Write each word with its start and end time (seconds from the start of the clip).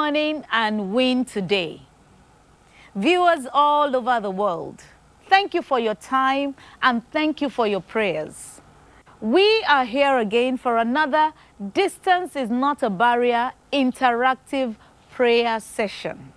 morning 0.00 0.42
and 0.50 0.94
win 0.94 1.26
today. 1.26 1.78
Viewers 2.94 3.46
all 3.52 3.94
over 3.94 4.18
the 4.18 4.30
world, 4.30 4.82
thank 5.28 5.52
you 5.52 5.60
for 5.60 5.78
your 5.78 5.94
time 5.94 6.54
and 6.80 7.02
thank 7.10 7.42
you 7.42 7.50
for 7.50 7.66
your 7.66 7.82
prayers. 7.82 8.62
We 9.20 9.62
are 9.68 9.84
here 9.84 10.16
again 10.16 10.56
for 10.56 10.78
another 10.78 11.34
Distance 11.74 12.34
is 12.34 12.48
Not 12.48 12.82
a 12.82 12.88
Barrier 12.88 13.52
interactive 13.74 14.76
prayer 15.12 15.60
session. 15.60 16.32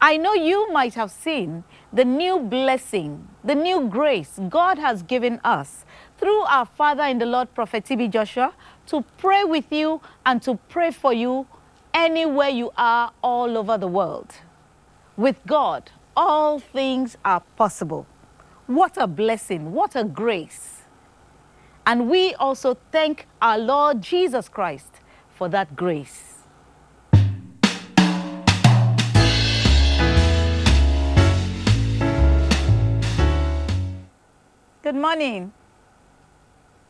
I 0.00 0.16
know 0.16 0.34
you 0.34 0.72
might 0.72 0.94
have 0.94 1.12
seen 1.12 1.62
the 1.92 2.04
new 2.04 2.40
blessing, 2.40 3.28
the 3.44 3.54
new 3.54 3.88
grace 3.88 4.40
God 4.48 4.78
has 4.78 5.04
given 5.04 5.38
us 5.44 5.84
through 6.18 6.40
our 6.56 6.66
Father 6.66 7.04
in 7.04 7.18
the 7.18 7.26
Lord, 7.26 7.54
Prophet 7.54 7.84
TB 7.84 8.10
Joshua, 8.10 8.52
to 8.86 9.04
pray 9.16 9.44
with 9.44 9.70
you 9.70 10.00
and 10.26 10.42
to 10.42 10.56
pray 10.68 10.90
for 10.90 11.12
you 11.12 11.46
anywhere 11.94 12.48
you 12.48 12.70
are 12.76 13.12
all 13.22 13.56
over 13.58 13.76
the 13.78 13.88
world. 13.88 14.34
With 15.16 15.36
God, 15.46 15.90
all 16.16 16.58
things 16.58 17.16
are 17.24 17.40
possible. 17.56 18.06
What 18.66 18.96
a 18.96 19.06
blessing, 19.06 19.72
what 19.72 19.96
a 19.96 20.04
grace. 20.04 20.82
And 21.86 22.08
we 22.08 22.34
also 22.34 22.76
thank 22.92 23.26
our 23.42 23.58
Lord 23.58 24.02
Jesus 24.02 24.48
Christ 24.48 24.90
for 25.34 25.48
that 25.48 25.74
grace. 25.76 26.38
Good 34.82 34.94
morning. 34.96 35.52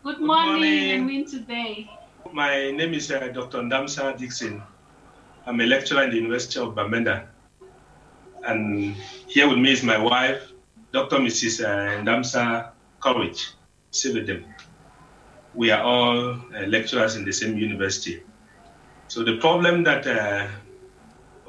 Good 0.02 0.18
Good 0.18 0.26
morning, 0.26 0.52
morning. 0.54 0.90
and 0.92 1.06
win 1.06 1.24
today. 1.26 1.90
My 2.32 2.70
name 2.70 2.94
is 2.94 3.10
uh, 3.10 3.28
Dr. 3.28 3.58
Ndamsa 3.58 4.16
Dixon. 4.16 4.62
I'm 5.46 5.60
a 5.60 5.66
lecturer 5.66 6.02
in 6.02 6.10
the 6.10 6.16
University 6.16 6.60
of 6.60 6.74
Bamenda. 6.74 7.26
And 8.46 8.94
here 9.26 9.48
with 9.48 9.58
me 9.58 9.72
is 9.72 9.82
my 9.82 9.96
wife, 9.96 10.52
Dr. 10.92 11.16
Mrs. 11.16 11.64
Uh, 11.64 12.02
Ndamsa 12.02 12.70
Courage, 13.00 13.52
Sibidem. 13.90 14.44
We 15.54 15.70
are 15.70 15.82
all 15.82 16.30
uh, 16.32 16.66
lecturers 16.66 17.16
in 17.16 17.24
the 17.24 17.32
same 17.32 17.56
university. 17.56 18.22
So 19.08 19.24
the 19.24 19.38
problem 19.38 19.82
that 19.84 20.06
uh, 20.06 20.46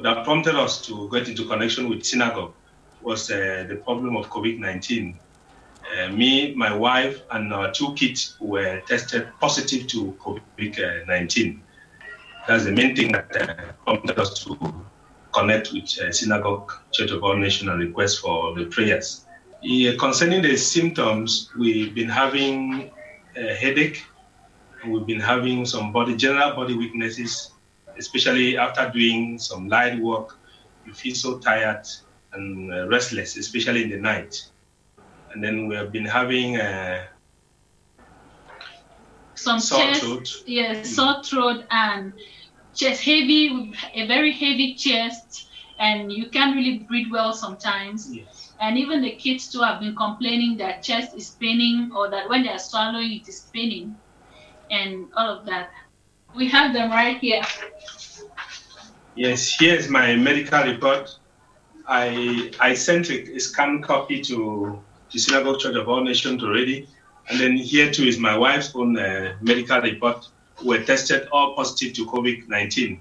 have 0.04 0.24
prompted 0.24 0.56
us 0.56 0.86
to 0.88 1.10
get 1.12 1.28
into 1.28 1.46
connection 1.46 1.90
with 1.90 2.04
synagogue 2.06 2.54
was 3.02 3.30
uh, 3.30 3.66
the 3.68 3.76
problem 3.76 4.16
of 4.16 4.30
COVID-19. 4.30 5.16
Uh, 5.98 6.10
me, 6.10 6.56
my 6.56 6.74
wife, 6.74 7.22
and 7.32 7.54
our 7.54 7.72
two 7.72 7.94
kids 7.96 8.38
were 8.40 8.82
tested 8.88 9.28
positive 9.40 9.88
to 9.88 10.16
COVID 10.20 11.08
19. 11.08 11.62
That's 12.48 12.66
the 12.66 12.72
main 12.72 12.96
thing 12.96 13.12
that 13.12 13.36
uh, 13.36 13.56
prompted 13.84 14.20
us 14.20 14.44
to 14.44 14.58
connect 15.34 15.72
with 15.72 15.98
uh, 16.00 16.12
Synagogue 16.12 16.72
Church 16.92 17.12
of 17.12 17.24
All 17.24 17.38
Nations 17.38 17.70
and 17.70 17.80
request 17.80 18.20
for 18.20 18.54
the 18.56 18.66
prayers. 18.66 19.26
Yeah, 19.62 19.94
concerning 19.98 20.42
the 20.42 20.58
symptoms, 20.58 21.52
we've 21.58 21.94
been 21.94 22.10
having 22.10 22.92
a 23.36 23.54
headache, 23.54 24.04
we've 24.88 25.06
been 25.06 25.20
having 25.20 25.66
some 25.66 25.92
body, 25.92 26.16
general 26.16 26.56
body 26.56 26.74
weaknesses, 26.74 27.52
especially 27.98 28.58
after 28.58 28.90
doing 28.90 29.38
some 29.38 29.68
light 29.68 30.00
work. 30.00 30.38
You 30.86 30.94
feel 30.94 31.16
so 31.16 31.38
tired 31.38 31.86
and 32.34 32.74
uh, 32.74 32.88
restless, 32.88 33.38
especially 33.38 33.84
in 33.84 33.90
the 33.92 33.98
night 33.98 34.52
and 35.34 35.44
then 35.44 35.68
we 35.68 35.76
have 35.76 35.92
been 35.92 36.06
having 36.06 36.58
uh, 36.58 37.04
Some 39.42 39.60
sore 39.60 39.80
chest, 39.80 40.02
throat. 40.02 40.44
yes, 40.46 40.88
hmm. 40.88 40.94
sore 40.94 41.24
throat 41.24 41.66
and 41.72 42.14
chest 42.76 43.02
heavy, 43.04 43.74
a 43.96 44.06
very 44.06 44.32
heavy 44.32 44.76
chest, 44.76 45.48
and 45.80 46.14
you 46.14 46.30
can't 46.30 46.56
really 46.56 46.80
breathe 46.80 47.12
well 47.12 47.34
sometimes. 47.34 48.14
Yes. 48.14 48.54
And 48.62 48.78
even 48.78 49.02
the 49.02 49.14
kids 49.14 49.52
too 49.52 49.62
have 49.62 49.80
been 49.80 49.96
complaining 49.96 50.58
that 50.58 50.84
chest 50.84 51.16
is 51.16 51.32
paining 51.32 51.92
or 51.96 52.08
that 52.12 52.30
when 52.30 52.44
they 52.44 52.50
are 52.50 52.60
swallowing 52.60 53.14
it 53.14 53.28
is 53.28 53.50
paining, 53.52 53.96
and 54.70 55.08
all 55.18 55.40
of 55.40 55.46
that. 55.48 55.72
We 56.36 56.48
have 56.50 56.72
them 56.72 56.92
right 56.92 57.18
here. 57.18 57.42
Yes, 59.16 59.56
here's 59.60 59.90
my 59.90 60.16
medical 60.16 60.64
report. 60.64 61.18
I 61.88 62.52
I 62.60 62.76
sent 62.76 63.10
a, 63.10 63.38
a 63.38 63.40
scanned 63.40 63.84
copy 63.84 64.22
to 64.22 64.80
the 65.12 65.20
Synagogue 65.20 65.60
Church 65.60 65.76
of 65.76 65.90
All 65.90 66.04
Nations 66.04 66.44
already, 66.44 66.88
and 67.32 67.40
then 67.40 67.56
here 67.56 67.90
too 67.92 68.04
is 68.04 68.20
my 68.20 68.38
wife's 68.38 68.76
own 68.76 68.98
uh, 68.98 69.34
medical 69.42 69.80
report. 69.80 70.28
We're 70.64 70.84
tested 70.84 71.28
all 71.32 71.56
positive 71.56 71.94
to 71.94 72.06
COVID-19, 72.06 73.00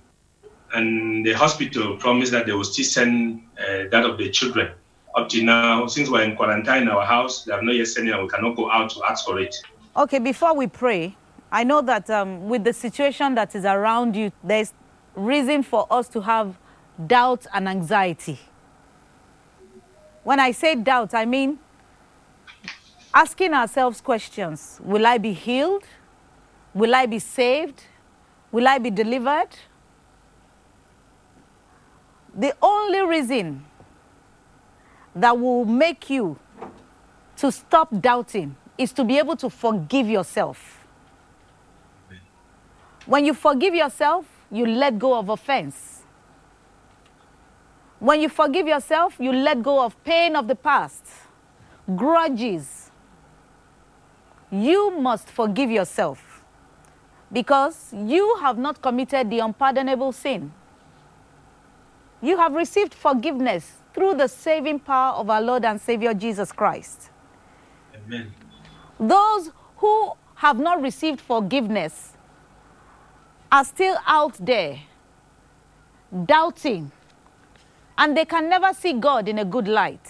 and 0.73 1.27
the 1.27 1.33
hospital 1.33 1.97
promised 1.97 2.33
that 2.33 2.47
they 2.47 2.53
will 2.53 2.65
still 2.65 2.85
send 2.85 3.43
uh, 3.59 3.89
that 3.91 4.05
of 4.05 4.19
the 4.19 4.31
children. 4.31 4.73
Up 5.17 5.29
to 5.31 5.43
now, 5.43 5.89
since 5.89 6.09
we're 6.09 6.23
in 6.23 6.37
quarantine 6.37 6.83
in 6.83 6.89
our 6.89 7.05
house, 7.05 7.45
they 7.45 7.53
have 7.53 7.65
not 7.65 7.75
yet 7.75 7.89
sent 7.89 8.09
it, 8.09 8.13
and 8.13 8.23
we 8.23 8.29
cannot 8.29 8.57
go 8.57 8.71
out 8.71 8.91
to 8.91 9.03
ask 9.05 9.25
for 9.25 9.41
it. 9.41 9.55
Okay, 9.97 10.21
before 10.21 10.55
we 10.55 10.69
pray, 10.69 11.17
I 11.51 11.65
know 11.65 11.83
that 11.83 12.09
um, 12.09 12.49
with 12.49 12.63
the 12.63 12.73
situation 12.73 13.35
that 13.35 13.57
is 13.57 13.65
around 13.65 14.15
you, 14.15 14.31
there's 14.45 14.73
reason 15.17 15.65
for 15.65 15.89
us 15.91 16.09
to 16.11 16.21
have 16.21 16.57
doubt 17.05 17.47
and 17.53 17.69
anxiety. 17.69 18.39
When 20.23 20.39
I 20.39 20.53
say 20.53 20.77
doubt, 20.77 21.15
I 21.15 21.25
mean 21.25 21.59
asking 23.13 23.55
ourselves 23.55 24.01
questions 24.01 24.81
Will 24.83 25.07
I 25.07 25.19
be 25.19 25.33
healed? 25.33 25.85
Will 26.75 26.95
I 26.95 27.07
be 27.07 27.19
saved? 27.19 27.85
Will 28.53 28.67
I 28.67 28.79
be 28.79 28.91
delivered? 28.91 29.49
The 32.35 32.55
only 32.63 33.01
reason 33.03 33.65
that 35.15 35.39
will 35.39 35.65
make 35.65 36.09
you 36.09 36.39
to 37.37 37.51
stop 37.51 37.89
doubting 38.01 38.55
is 38.79 38.93
to 38.93 39.05
be 39.05 39.19
able 39.19 39.37
to 39.37 39.51
forgive 39.51 40.09
yourself. 40.09 40.87
When 43.07 43.25
you 43.25 43.35
forgive 43.35 43.75
yourself, 43.75 44.27
you 44.51 44.67
let 44.67 44.99
go 44.99 45.19
of 45.19 45.29
offense. 45.29 46.03
When 47.99 48.21
you 48.21 48.29
forgive 48.29 48.67
yourself, 48.67 49.17
you 49.19 49.33
let 49.33 49.63
go 49.63 49.85
of 49.85 50.03
pain 50.05 50.37
of 50.37 50.49
the 50.49 50.55
past, 50.55 51.05
grudges. 51.97 52.80
You 54.51 54.91
must 54.99 55.29
forgive 55.29 55.71
yourself 55.71 56.43
because 57.33 57.93
you 57.93 58.37
have 58.41 58.59
not 58.59 58.83
committed 58.83 59.31
the 59.31 59.39
unpardonable 59.39 60.13
sin. 60.13 60.53
You 62.21 62.37
have 62.37 62.55
received 62.55 62.93
forgiveness 62.93 63.73
through 63.95 64.15
the 64.15 64.29
saving 64.29 64.81
power 64.81 65.15
of 65.15 65.31
our 65.31 65.41
Lord 65.41 65.65
and 65.65 65.81
Savior 65.81 66.13
Jesus 66.15 66.53
Christ. 66.53 67.11
Amen. 67.95 68.33
Those 68.99 69.51
who 69.77 70.13
have 70.35 70.59
not 70.59 70.83
received 70.83 71.21
forgiveness 71.21 72.13
are 73.51 73.65
still 73.65 73.97
out 74.07 74.35
there 74.39 74.81
doubting 76.27 76.91
and 77.97 78.17
they 78.17 78.25
can 78.25 78.49
never 78.49 78.73
see 78.73 78.95
God 78.95 79.29
in 79.29 79.39
a 79.39 79.45
good 79.45 79.69
light. 79.69 80.09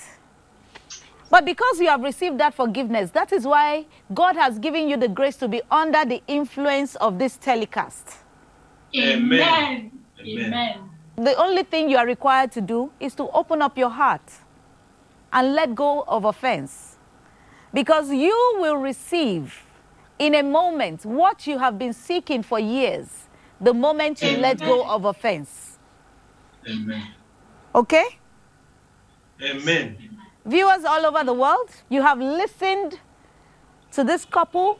But 1.30 1.44
because 1.44 1.78
you 1.80 1.86
have 1.86 2.02
received 2.02 2.38
that 2.38 2.54
forgiveness, 2.54 3.12
that 3.12 3.32
is 3.32 3.46
why 3.46 3.86
God 4.12 4.34
has 4.34 4.58
given 4.58 4.88
you 4.88 4.96
the 4.96 5.08
grace 5.08 5.36
to 5.36 5.48
be 5.48 5.62
under 5.70 6.04
the 6.04 6.20
influence 6.26 6.96
of 6.96 7.18
this 7.18 7.36
telecast. 7.36 8.16
Amen. 8.96 9.41
Amen. 9.41 9.91
Amen. 10.20 10.44
Amen. 10.46 10.91
The 11.16 11.34
only 11.36 11.62
thing 11.62 11.88
you 11.88 11.96
are 11.98 12.06
required 12.06 12.50
to 12.52 12.60
do 12.60 12.91
is 12.98 13.14
to 13.14 13.28
open 13.30 13.62
up 13.62 13.78
your 13.78 13.91
heart 13.91 14.22
and 15.32 15.54
let 15.54 15.74
go 15.74 16.04
of 16.08 16.24
offense. 16.24 16.96
Because 17.72 18.10
you 18.10 18.56
will 18.58 18.76
receive 18.76 19.62
in 20.18 20.34
a 20.34 20.42
moment 20.42 21.04
what 21.04 21.47
you 21.47 21.58
have 21.58 21.78
been 21.78 21.92
seeking 21.92 22.42
for 22.42 22.58
years, 22.58 23.28
the 23.60 23.72
moment 23.72 24.20
you 24.22 24.36
let 24.38 24.58
go 24.58 24.84
of 24.86 25.04
offense. 25.04 25.78
Amen. 26.68 27.06
Okay? 27.74 28.18
Amen. 29.42 30.09
Viewers 30.45 30.84
all 30.84 31.04
over 31.04 31.22
the 31.22 31.34
world, 31.34 31.71
you 31.89 32.03
have 32.03 32.19
listened 32.19 32.98
to 33.92 34.04
this 34.04 34.25
couple. 34.25 34.78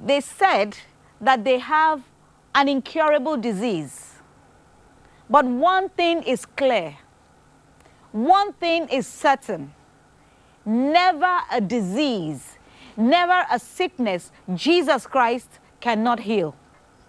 They 0.00 0.20
said 0.20 0.76
that 1.20 1.44
they 1.44 1.58
have 1.58 2.02
an 2.54 2.68
incurable 2.68 3.36
disease. 3.36 4.14
But 5.28 5.44
one 5.44 5.88
thing 5.90 6.22
is 6.22 6.46
clear, 6.46 6.96
one 8.12 8.52
thing 8.54 8.88
is 8.88 9.06
certain 9.06 9.72
never 10.64 11.40
a 11.52 11.60
disease, 11.60 12.58
never 12.96 13.44
a 13.50 13.58
sickness 13.58 14.32
Jesus 14.54 15.06
Christ 15.06 15.60
cannot 15.80 16.20
heal, 16.20 16.56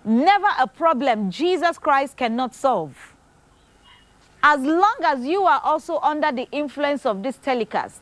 never 0.04 0.48
a 0.60 0.68
problem 0.68 1.32
Jesus 1.32 1.78
Christ 1.78 2.18
cannot 2.18 2.54
solve 2.54 3.16
as 4.44 4.62
long 4.62 4.95
as 5.04 5.25
you 5.25 5.44
are 5.44 5.62
also 5.63 6.00
under 6.00 6.31
the 6.31 6.48
influence 6.51 7.06
of 7.06 7.24
this 7.24 7.38
telecast, 7.38 8.01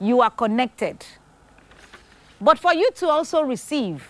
you 0.00 0.20
are 0.20 0.30
connected. 0.30 1.04
But 2.40 2.58
for 2.58 2.72
you 2.72 2.90
to 2.96 3.08
also 3.08 3.42
receive, 3.42 4.08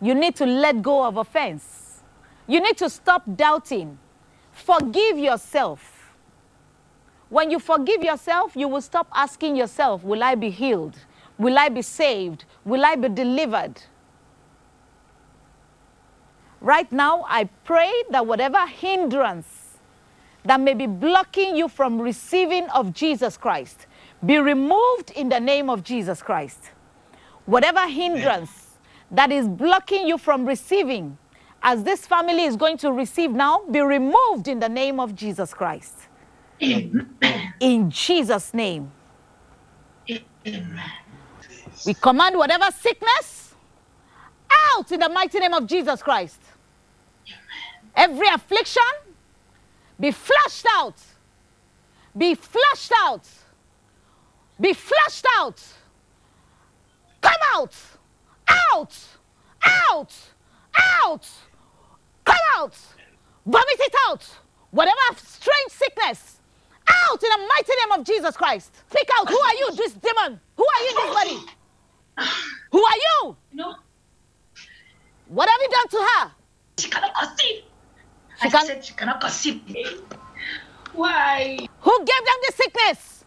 you 0.00 0.14
need 0.14 0.36
to 0.36 0.46
let 0.46 0.82
go 0.82 1.04
of 1.04 1.16
offense. 1.16 2.02
You 2.46 2.60
need 2.60 2.76
to 2.78 2.90
stop 2.90 3.22
doubting. 3.36 3.98
Forgive 4.52 5.18
yourself. 5.18 6.12
When 7.28 7.50
you 7.50 7.58
forgive 7.58 8.02
yourself, 8.04 8.54
you 8.54 8.68
will 8.68 8.82
stop 8.82 9.08
asking 9.14 9.56
yourself, 9.56 10.04
Will 10.04 10.22
I 10.22 10.34
be 10.34 10.50
healed? 10.50 10.96
Will 11.38 11.58
I 11.58 11.68
be 11.68 11.82
saved? 11.82 12.44
Will 12.64 12.84
I 12.84 12.94
be 12.94 13.08
delivered? 13.08 13.82
Right 16.60 16.90
now, 16.92 17.24
I 17.28 17.44
pray 17.64 17.92
that 18.10 18.26
whatever 18.26 18.66
hindrance 18.66 19.63
that 20.44 20.60
may 20.60 20.74
be 20.74 20.86
blocking 20.86 21.56
you 21.56 21.68
from 21.68 22.00
receiving 22.00 22.68
of 22.70 22.92
Jesus 22.92 23.36
Christ 23.36 23.86
be 24.24 24.38
removed 24.38 25.10
in 25.16 25.28
the 25.28 25.40
name 25.40 25.68
of 25.68 25.82
Jesus 25.82 26.22
Christ. 26.22 26.70
Whatever 27.46 27.86
hindrance 27.86 28.78
that 29.10 29.30
is 29.30 29.46
blocking 29.46 30.06
you 30.06 30.18
from 30.18 30.46
receiving, 30.46 31.18
as 31.62 31.82
this 31.82 32.06
family 32.06 32.44
is 32.44 32.56
going 32.56 32.78
to 32.78 32.92
receive 32.92 33.30
now, 33.30 33.62
be 33.70 33.80
removed 33.80 34.48
in 34.48 34.60
the 34.60 34.68
name 34.68 34.98
of 34.98 35.14
Jesus 35.14 35.52
Christ. 35.52 35.94
Amen. 36.62 37.54
In 37.60 37.90
Jesus' 37.90 38.54
name. 38.54 38.90
Amen. 40.46 40.80
We 41.86 41.94
command 41.94 42.36
whatever 42.36 42.66
sickness 42.70 43.54
out 44.76 44.90
in 44.90 45.00
the 45.00 45.08
mighty 45.08 45.38
name 45.38 45.52
of 45.52 45.66
Jesus 45.66 46.02
Christ. 46.02 46.40
Every 47.94 48.28
affliction 48.28 48.82
be 49.98 50.10
flushed 50.10 50.66
out. 50.72 50.96
Be 52.16 52.34
flushed 52.34 52.92
out. 53.00 53.26
Be 54.60 54.72
flushed 54.72 55.26
out. 55.36 55.62
Come 57.20 57.32
out. 57.54 57.74
Out. 58.48 58.94
Out. 59.64 60.12
Out. 61.04 61.28
Come 62.24 62.36
out. 62.56 62.76
Vomit 63.46 63.66
it 63.80 63.94
out. 64.08 64.22
Whatever 64.70 64.96
strange 65.16 65.70
sickness. 65.70 66.40
Out 66.88 67.22
in 67.22 67.30
the 67.30 67.48
mighty 67.48 67.72
name 67.80 67.98
of 68.00 68.06
Jesus 68.06 68.36
Christ. 68.36 68.74
Speak 68.90 69.08
out. 69.18 69.28
Who 69.28 69.38
are 69.38 69.54
you, 69.54 69.72
this 69.74 69.92
demon? 69.94 70.40
Who 70.56 70.64
are 70.64 70.82
you, 70.82 70.94
this 70.94 71.14
body? 71.14 71.38
Who 72.72 72.84
are 72.84 72.96
you? 72.96 73.36
No, 73.52 73.74
What 75.28 75.48
have 75.48 75.60
you 75.60 75.68
done 75.70 75.88
to 75.88 75.96
her? 75.96 76.32
she 76.78 76.90
cannot 76.90 77.14
conceive. 77.14 77.62
She 78.40 78.48
I 78.48 78.50
can- 78.50 78.66
said 78.66 78.84
she 78.84 78.94
cannot 78.94 79.20
conceive. 79.20 79.62
Why? 80.92 81.58
Who 81.80 81.98
gave 81.98 82.24
them 82.24 82.38
the 82.46 82.52
sickness? 82.56 83.24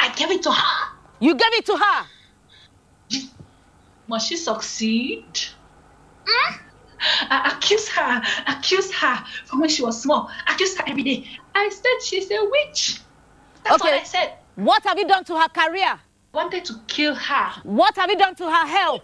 I 0.00 0.08
gave 0.14 0.30
it 0.30 0.42
to 0.44 0.52
her. 0.52 0.92
You 1.20 1.34
gave 1.34 1.52
it 1.54 1.66
to 1.66 1.76
her. 1.76 2.06
Must 4.06 4.28
she 4.28 4.36
succeed? 4.36 5.24
Hmm? 6.26 6.54
I 7.30 7.52
accuse 7.54 7.88
her, 7.88 8.22
accuse 8.46 8.90
her 8.92 9.24
from 9.44 9.60
when 9.60 9.68
she 9.68 9.82
was 9.82 10.00
small, 10.02 10.30
accuse 10.48 10.76
her 10.78 10.84
every 10.86 11.02
day. 11.02 11.28
I 11.54 11.68
said 11.68 12.02
she's 12.04 12.30
a 12.30 12.44
witch. 12.44 13.00
That's 13.64 13.76
Okay. 13.82 13.92
what 13.92 14.00
I 14.00 14.04
said. 14.04 14.32
What 14.56 14.82
have 14.84 14.98
you 14.98 15.06
done 15.06 15.24
to 15.24 15.38
her 15.38 15.48
career? 15.48 15.98
Wanted 16.32 16.64
to 16.66 16.74
kill 16.86 17.14
her, 17.14 17.52
What 17.64 17.96
have 17.96 18.10
you 18.10 18.16
done 18.16 18.34
to 18.36 18.44
her 18.50 18.66
health? 18.66 19.02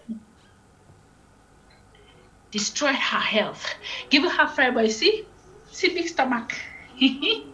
Destroy 2.55 2.93
her 2.93 3.19
health, 3.19 3.67
give 4.11 4.23
her 4.31 4.47
fiber. 4.47 4.89
See, 4.89 5.27
see 5.73 5.93
big 5.93 6.07
stomach. 6.07 6.53
People 6.99 7.51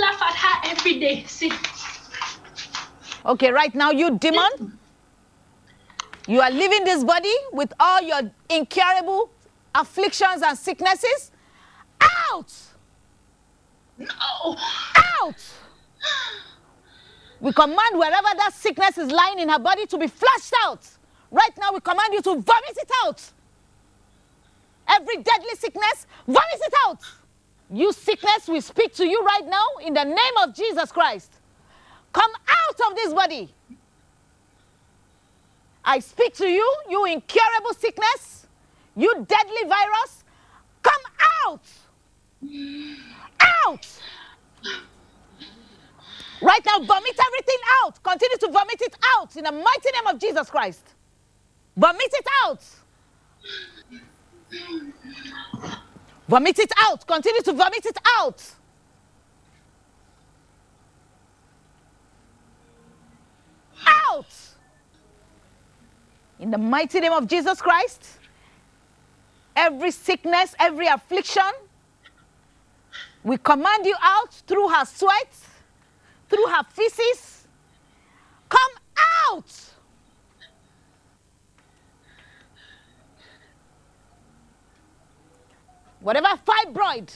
laugh 0.00 0.22
at 0.22 0.36
her 0.36 0.70
every 0.70 1.00
day. 1.00 1.24
See, 1.26 1.50
Okay, 3.26 3.50
right 3.50 3.74
now, 3.74 3.90
you 3.90 4.18
demon, 4.18 4.78
you 6.28 6.42
are 6.42 6.50
leaving 6.50 6.84
this 6.84 7.02
body 7.02 7.34
with 7.52 7.72
all 7.80 8.02
your 8.02 8.30
incurable 8.48 9.30
afflictions 9.74 10.42
and 10.42 10.56
sicknesses. 10.56 11.32
Out! 12.30 12.52
no. 13.98 14.56
Out! 15.22 15.44
We 17.40 17.52
command 17.52 17.94
wherever 17.94 18.28
that 18.36 18.52
sickness 18.54 18.96
is 18.96 19.10
lying 19.10 19.40
in 19.40 19.48
her 19.48 19.58
body 19.58 19.86
to 19.86 19.98
be 19.98 20.06
flushed 20.06 20.54
out. 20.62 20.86
Right 21.34 21.50
now, 21.58 21.72
we 21.72 21.80
command 21.80 22.14
you 22.14 22.22
to 22.22 22.36
vomit 22.36 22.76
it 22.76 22.90
out. 23.04 23.20
Every 24.86 25.16
deadly 25.16 25.56
sickness, 25.58 26.06
vomit 26.28 26.60
it 26.60 26.74
out. 26.86 27.00
You 27.72 27.92
sickness, 27.92 28.46
we 28.46 28.60
speak 28.60 28.94
to 28.94 29.04
you 29.04 29.20
right 29.24 29.44
now 29.44 29.66
in 29.84 29.94
the 29.94 30.04
name 30.04 30.36
of 30.44 30.54
Jesus 30.54 30.92
Christ. 30.92 31.32
Come 32.12 32.30
out 32.48 32.88
of 32.88 32.94
this 32.94 33.12
body. 33.12 33.52
I 35.84 35.98
speak 35.98 36.34
to 36.34 36.46
you, 36.46 36.72
you 36.88 37.04
incurable 37.06 37.74
sickness, 37.76 38.46
you 38.94 39.12
deadly 39.26 39.68
virus. 39.68 40.22
Come 40.84 41.02
out. 41.46 41.62
Out. 43.66 43.86
Right 46.40 46.62
now, 46.64 46.78
vomit 46.78 47.18
everything 47.26 47.58
out. 47.82 48.00
Continue 48.04 48.36
to 48.36 48.48
vomit 48.52 48.80
it 48.82 48.94
out 49.16 49.34
in 49.34 49.42
the 49.42 49.52
mighty 49.52 49.90
name 49.94 50.06
of 50.14 50.20
Jesus 50.20 50.48
Christ. 50.48 50.93
Vomit 51.76 52.12
it 52.12 52.26
out. 52.44 52.62
Vomit 56.28 56.58
it 56.58 56.72
out. 56.78 57.06
Continue 57.06 57.42
to 57.42 57.52
vomit 57.52 57.84
it 57.84 57.98
out. 58.18 58.42
Out. 63.86 64.34
In 66.38 66.50
the 66.50 66.58
mighty 66.58 67.00
name 67.00 67.12
of 67.12 67.26
Jesus 67.26 67.60
Christ, 67.60 68.04
every 69.56 69.90
sickness, 69.90 70.54
every 70.58 70.86
affliction, 70.86 71.42
we 73.24 73.36
command 73.38 73.86
you 73.86 73.96
out 74.00 74.32
through 74.46 74.68
her 74.68 74.84
sweat, 74.84 75.34
through 76.28 76.46
her 76.46 76.62
feces. 76.70 77.46
Come 78.48 78.72
out. 79.30 79.73
Whatever 86.04 86.38
fibroid, 86.46 87.10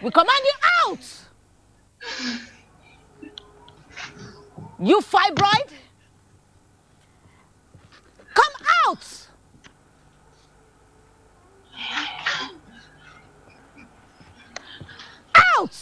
we 0.00 0.10
command 0.12 0.40
you 0.44 0.52
out. 0.86 1.00
You 4.78 5.00
fibroid, 5.00 5.68
come 8.32 8.52
out. 8.86 9.26
Out. 15.58 15.76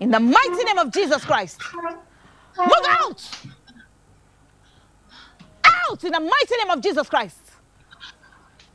In 0.00 0.10
the 0.10 0.20
mighty 0.20 0.64
name 0.64 0.76
of 0.76 0.92
Jesus 0.92 1.24
Christ. 1.24 1.62
Move 2.58 2.86
out. 2.88 3.38
Out 5.64 6.04
in 6.04 6.12
the 6.12 6.20
mighty 6.20 6.56
name 6.58 6.68
of 6.68 6.82
Jesus 6.82 7.08
Christ. 7.08 7.41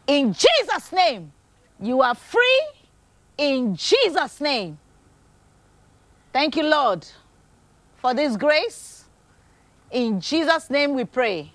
In 0.08 0.34
Jesus' 0.34 0.92
name, 0.92 1.32
you 1.80 2.02
are 2.02 2.16
free. 2.16 2.62
In 3.38 3.76
Jesus' 3.76 4.42
name. 4.42 4.80
Thank 6.34 6.56
you, 6.56 6.64
Lord, 6.64 7.06
for 7.98 8.14
this 8.14 8.36
grace. 8.38 9.06
In 9.92 10.20
Jesus' 10.20 10.70
name 10.70 10.94
we 10.96 11.06
pray. 11.06 11.52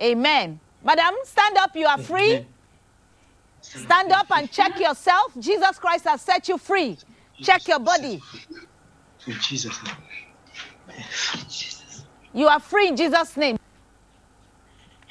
Amen. 0.00 0.60
Madam, 0.82 1.14
stand 1.24 1.56
up. 1.58 1.74
You 1.74 1.86
are 1.86 1.98
free. 1.98 2.46
Stand 3.60 4.12
up 4.12 4.26
and 4.30 4.50
check 4.50 4.78
yourself. 4.78 5.32
Jesus 5.38 5.78
Christ 5.78 6.04
has 6.04 6.22
set 6.22 6.48
you 6.48 6.58
free. 6.58 6.98
Check 7.42 7.66
your 7.68 7.78
body. 7.80 8.22
In 9.26 9.34
Jesus' 9.40 9.82
name. 9.82 9.96
Jesus. 11.48 12.04
You 12.32 12.48
are 12.48 12.60
free 12.60 12.88
in 12.88 12.96
Jesus' 12.96 13.36
name. 13.36 13.58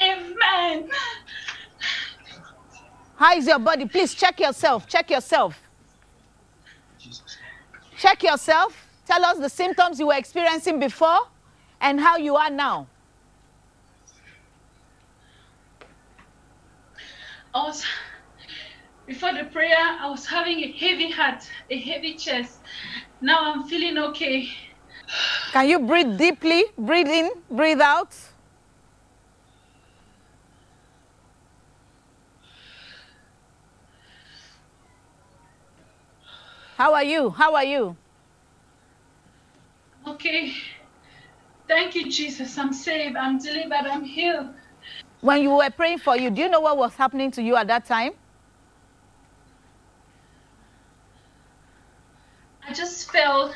Amen. 0.01 0.89
How 3.15 3.35
is 3.35 3.47
your 3.47 3.59
body? 3.59 3.85
Please 3.85 4.13
check 4.13 4.39
yourself. 4.39 4.87
Check 4.87 5.09
yourself. 5.09 5.61
Check 7.97 8.23
yourself. 8.23 8.87
Tell 9.05 9.23
us 9.23 9.37
the 9.37 9.49
symptoms 9.49 9.99
you 9.99 10.07
were 10.07 10.17
experiencing 10.17 10.79
before 10.79 11.19
and 11.79 11.99
how 11.99 12.17
you 12.17 12.35
are 12.35 12.49
now. 12.49 12.87
I 17.53 17.63
was 17.67 17.85
before 19.05 19.33
the 19.33 19.45
prayer. 19.45 19.77
I 19.77 20.09
was 20.09 20.25
having 20.25 20.59
a 20.59 20.71
heavy 20.73 21.09
heart, 21.09 21.49
a 21.69 21.79
heavy 21.79 22.15
chest. 22.15 22.59
Now 23.21 23.53
I'm 23.53 23.63
feeling 23.63 23.97
okay. 23.97 24.49
Can 25.53 25.69
you 25.69 25.79
breathe 25.79 26.17
deeply? 26.17 26.65
Breathe 26.77 27.07
in, 27.07 27.31
breathe 27.49 27.79
out. 27.79 28.13
How 36.75 36.93
are 36.93 37.03
you? 37.03 37.29
How 37.29 37.55
are 37.55 37.63
you? 37.63 37.95
Okay. 40.05 40.53
Thank 41.69 41.95
you, 41.95 42.11
Jesus. 42.11 42.57
I'm 42.57 42.73
saved. 42.73 43.15
I'm 43.15 43.39
delivered. 43.39 43.87
I'm 43.89 44.03
healed. 44.03 44.49
When 45.21 45.41
you 45.41 45.51
were 45.51 45.69
praying 45.69 45.99
for 45.99 46.17
you, 46.17 46.29
do 46.29 46.41
you 46.41 46.49
know 46.49 46.59
what 46.59 46.77
was 46.77 46.93
happening 46.95 47.31
to 47.31 47.41
you 47.41 47.55
at 47.55 47.67
that 47.67 47.85
time? 47.85 48.11
I 52.67 52.73
just 52.73 53.09
felt 53.09 53.55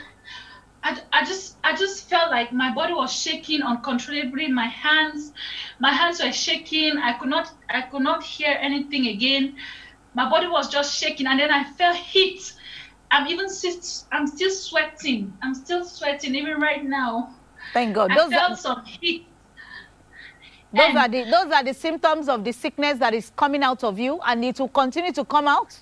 I, 0.82 1.02
I 1.12 1.26
just 1.26 1.58
I 1.64 1.76
just 1.76 2.10
felt 2.10 2.32
like 2.32 2.54
my 2.54 2.74
body 2.74 2.94
was 2.94 3.12
shaking 3.12 3.62
uncontrollably. 3.62 4.48
My 4.48 4.68
hands, 4.68 5.34
my 5.80 5.92
hands 5.92 6.24
were 6.24 6.32
shaking. 6.32 6.98
I 6.98 7.14
could 7.20 7.30
not 7.30 7.52
I 7.70 7.82
could 7.82 8.02
not 8.02 8.24
hear 8.24 8.58
anything 8.60 9.08
again. 9.08 9.58
My 10.14 10.30
body 10.30 10.48
was 10.48 10.70
just 10.70 10.98
shaking, 10.98 11.28
and 11.28 11.38
then 11.38 11.52
I 11.52 11.66
felt 11.66 11.98
heat. 11.98 12.54
I'm 13.12 13.28
even 13.28 13.48
I'm 14.12 14.28
still 14.28 14.52
sweating. 14.52 15.34
I'm 15.42 15.56
still 15.56 15.84
sweating 15.84 16.36
even 16.36 16.60
right 16.60 16.84
now. 16.84 17.34
Thank 17.74 17.96
God. 17.96 18.12
I 18.12 18.16
Those 18.16 18.32
felt 18.32 18.52
are, 18.52 18.58
some 18.58 18.86
heat. 18.86 19.28
those 20.74 20.86
and- 20.90 20.98
are 20.98 21.08
the 21.10 21.24
those 21.24 21.52
are 21.52 21.64
the 21.64 21.74
symptoms 21.74 22.30
of 22.30 22.44
the 22.44 22.52
sickness 22.52 23.00
that 23.00 23.14
is 23.14 23.32
coming 23.36 23.64
out 23.64 23.84
of 23.84 23.98
you, 24.00 24.20
and 24.26 24.46
it 24.46 24.60
will 24.60 24.68
continue 24.70 25.12
to 25.14 25.26
come 25.26 25.48
out 25.48 25.82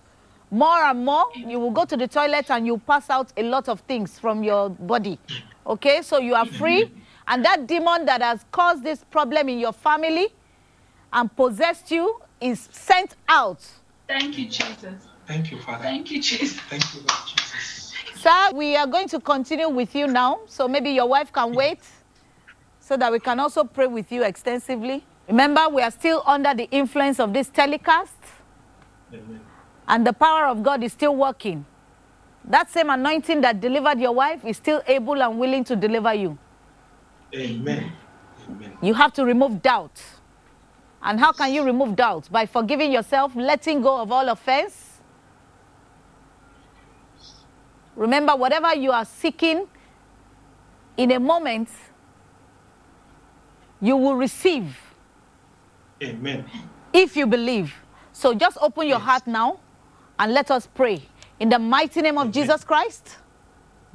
more 0.50 0.84
and 0.84 1.04
more. 1.04 1.26
You 1.36 1.60
will 1.60 1.72
go 1.72 1.84
to 1.86 1.98
the 1.98 2.08
toilet 2.08 2.50
and 2.50 2.66
you 2.66 2.78
pass 2.78 3.10
out 3.10 3.34
a 3.36 3.44
lot 3.44 3.68
of 3.68 3.82
things 3.82 4.18
from 4.18 4.44
your 4.44 4.70
body. 4.70 5.20
Okay, 5.66 6.02
so 6.02 6.20
you 6.20 6.34
are 6.34 6.46
free, 6.46 6.86
mm-hmm. 6.86 7.00
and 7.28 7.44
that 7.44 7.68
demon 7.68 8.06
that 8.06 8.22
has 8.22 8.46
caused 8.52 8.84
this 8.84 9.04
problem 9.12 9.50
in 9.50 9.60
your 9.60 9.74
family 9.74 10.28
and 11.12 11.34
possessed 11.36 11.92
you 11.92 12.22
is 12.40 12.70
sent 12.72 13.16
out. 13.28 13.60
Thank 14.08 14.38
you, 14.38 14.48
Jesus. 14.48 15.08
Thank 15.28 15.52
you, 15.52 15.60
Father. 15.60 15.84
Thank 15.84 16.10
you, 16.10 16.22
Jesus. 16.22 16.60
Thank 16.62 16.94
you, 16.94 17.02
Lord 17.02 17.28
Jesus. 17.28 17.94
Sir, 18.16 18.52
we 18.54 18.76
are 18.76 18.88
going 18.88 19.08
to 19.10 19.20
continue 19.20 19.70
with 19.70 19.94
you 19.94 20.08
now, 20.08 20.40
so 20.48 20.68
maybe 20.68 20.90
your 20.92 21.08
wife 21.08 21.32
can 21.32 21.54
wait 21.54 21.80
so 22.80 22.96
that 22.96 23.12
we 23.12 23.20
can 23.20 23.40
also 23.40 23.66
pray 23.66 23.88
with 23.88 24.12
you 24.12 24.24
extensively. 24.24 25.06
Remember, 25.28 25.68
we 25.70 25.82
are 25.82 25.92
still 25.92 26.24
under 26.26 26.54
the 26.54 26.64
influence 26.72 27.20
of 27.20 27.34
this 27.34 27.50
telecast, 27.50 28.16
Amen. 29.14 29.42
and 29.90 30.08
the 30.08 30.14
power 30.14 30.48
of 30.48 30.64
God 30.64 30.82
is 30.84 30.94
still 30.94 31.16
working. 31.16 31.66
That 32.46 32.70
same 32.70 32.90
anointing 32.90 33.42
that 33.42 33.60
delivered 33.60 34.00
your 34.00 34.14
wife 34.14 34.46
is 34.46 34.56
still 34.56 34.82
able 34.88 35.22
and 35.22 35.38
willing 35.38 35.66
to 35.66 35.76
deliver 35.76 36.14
you. 36.14 36.38
Amen. 37.36 37.92
Amen. 38.50 38.78
You 38.82 38.94
have 38.94 39.12
to 39.14 39.26
remove 39.26 39.62
doubt. 39.62 40.02
And 41.02 41.20
how 41.20 41.34
can 41.34 41.54
you 41.54 41.64
remove 41.64 41.98
doubt? 41.98 42.32
By 42.32 42.46
forgiving 42.46 42.94
yourself, 42.94 43.36
letting 43.36 43.82
go 43.82 44.02
of 44.02 44.12
all 44.14 44.30
offense. 44.30 44.87
Remember, 47.98 48.36
whatever 48.36 48.76
you 48.76 48.92
are 48.92 49.04
seeking 49.06 49.68
in 50.96 51.12
a 51.12 51.20
moment, 51.20 51.68
you 53.82 53.98
will 53.98 54.16
receive 54.16 54.78
Amen. 56.02 56.46
if 56.94 57.18
you 57.18 57.26
believe. 57.26 57.74
So 58.14 58.34
just 58.36 58.58
open 58.62 58.88
your 58.88 59.00
Yes. 59.00 59.06
heart 59.06 59.28
now 59.28 59.60
and 60.20 60.32
let 60.32 60.52
us 60.52 60.68
pray. 60.68 61.02
In 61.40 61.50
the 61.50 61.60
mighty 61.60 62.02
name 62.02 62.18
of 62.18 62.22
Amen. 62.26 62.34
Jesus 62.34 62.64
Christ, 62.64 63.18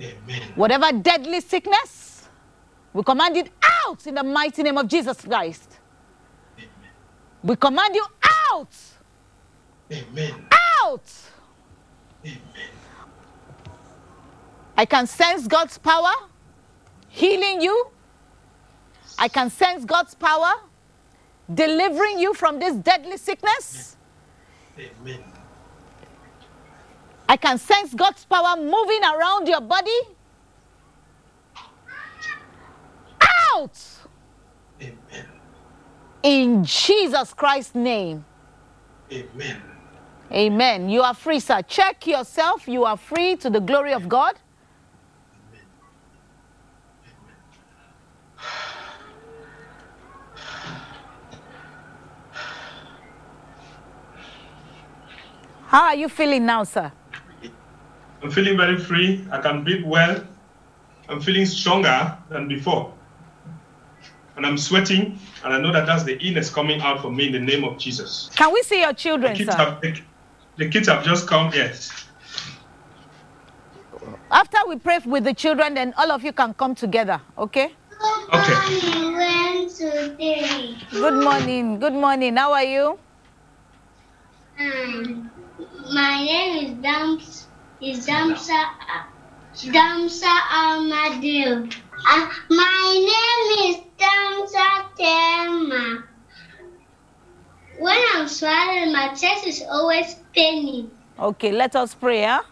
Amen. 0.01 0.43
whatever 0.57 0.91
deadly 0.93 1.41
sickness, 1.41 2.29
we 2.93 3.03
command 3.05 3.37
it 3.37 3.51
out 3.87 4.07
in 4.07 4.17
the 4.17 4.23
mighty 4.25 4.63
name 4.65 4.79
of 4.79 4.89
Jesus 4.89 5.21
Christ. 5.23 5.79
Amen. 6.59 6.69
We 7.45 7.57
command 7.57 7.95
you 7.95 8.05
out, 8.53 8.75
Amen. 9.93 10.35
out. 10.85 11.05
Amen. 12.25 12.39
I 14.77 14.85
can 14.85 15.07
sense 15.07 15.47
God's 15.47 15.79
power 15.79 16.13
healing 17.13 17.61
you. 17.61 17.89
I 19.19 19.29
can 19.29 19.51
sense 19.51 19.85
God's 19.85 20.15
power 20.15 20.53
delivering 21.53 22.19
you 22.19 22.35
from 22.35 22.59
this 22.59 22.75
deadly 22.75 23.19
sickness. 23.19 23.97
Amen. 24.79 25.23
I 27.29 27.37
can 27.37 27.59
sense 27.59 27.95
God's 27.95 28.25
power 28.25 28.57
moving 28.57 29.03
around 29.05 29.47
your 29.47 29.61
body. 29.61 30.01
Out 33.55 33.79
Amen. 34.81 35.27
in 36.23 36.65
Jesus 36.65 37.35
Christ's 37.35 37.75
name. 37.75 38.25
Amen. 39.13 39.63
Amen. 40.33 40.89
You 40.89 41.03
are 41.03 41.15
free, 41.15 41.41
sir. 41.41 41.61
Check 41.63 42.07
yourself. 42.07 42.67
You 42.67 42.85
are 42.85 42.97
free 42.97 43.37
to 43.37 43.51
the 43.51 43.61
glory 43.61 43.93
of 43.93 44.09
God. 44.09 44.37
How 55.73 55.85
are 55.85 55.95
you 55.95 56.11
feeling 56.11 56.45
now, 56.45 56.65
sir? 56.65 56.93
I'm 58.23 58.31
feeling 58.31 58.59
very 58.59 58.77
free. 58.79 59.27
I 59.33 59.41
can 59.41 59.65
breathe 59.65 59.85
well. 59.87 60.23
I'm 61.09 61.19
feeling 61.19 61.47
stronger 61.47 62.15
than 62.29 62.47
before. 62.47 62.93
And 64.37 64.45
I'm 64.45 64.59
sweating, 64.59 65.19
and 65.43 65.55
I 65.55 65.59
know 65.59 65.73
that 65.73 65.87
that's 65.87 66.05
the 66.05 66.19
illness 66.23 66.51
coming 66.51 66.83
out 66.83 67.01
for 67.01 67.11
me 67.11 67.29
in 67.29 67.33
the 67.33 67.41
name 67.41 67.65
of 67.65 67.79
Jesus. 67.79 68.29
Can 68.37 68.53
we 68.53 68.63
see 68.65 68.81
your 68.81 68.93
The 68.93 68.99
children, 68.99 69.35
kids 69.35 69.51
sir? 69.51 69.57
have, 69.57 69.81
the, 69.81 69.99
the 70.59 70.69
kids 70.69 70.89
have 70.89 71.03
just 71.07 71.27
come, 71.27 71.51
yes. 71.55 71.91
After 74.31 74.59
we 74.69 74.77
pray 74.77 74.99
with 75.07 75.25
the 75.25 75.33
children, 75.33 75.73
then 75.73 75.95
all 75.97 76.13
of 76.13 76.23
you 76.23 76.35
can 76.35 76.53
come 76.53 76.75
together, 76.75 77.19
okay? 77.39 77.73
Okay. 78.31 79.15
went 79.15 79.71
today. 79.75 80.77
Good 80.91 81.25
morning. 81.25 81.79
Good 81.79 81.95
morning. 81.95 82.37
How 82.37 82.53
are 82.53 82.65
you? 82.65 82.99
Um, 84.61 85.31
my 85.93 86.25
name 86.25 86.65
is 86.65 86.83
Dams 86.83 87.47
is 87.81 88.07
Damsa 88.07 88.65
Damsa 89.55 90.35
Amadil. 90.51 91.69
Uh, 92.09 92.31
my 92.51 92.89
name 93.13 93.71
is 93.71 93.81
Damsa 93.99 94.97
Tema. 94.97 96.05
When 97.79 97.99
I'm 98.15 98.29
swallowing, 98.29 98.93
my 98.93 99.09
chest 99.09 99.47
is 99.47 99.63
always 99.69 100.17
paining. 100.35 100.91
Okay, 101.19 101.53
let 101.53 101.77
us 101.77 101.95
pray. 101.95 102.25
Huh? 102.25 102.43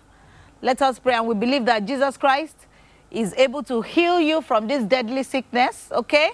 Let 0.62 0.82
us 0.82 0.98
pray, 0.98 1.14
and 1.14 1.26
we 1.26 1.34
believe 1.34 1.64
that 1.66 1.86
Jesus 1.86 2.16
Christ 2.16 2.56
is 3.10 3.34
able 3.34 3.62
to 3.64 3.82
heal 3.82 4.20
you 4.20 4.42
from 4.42 4.66
this 4.66 4.84
deadly 4.84 5.22
sickness. 5.22 5.88
Okay? 5.92 6.30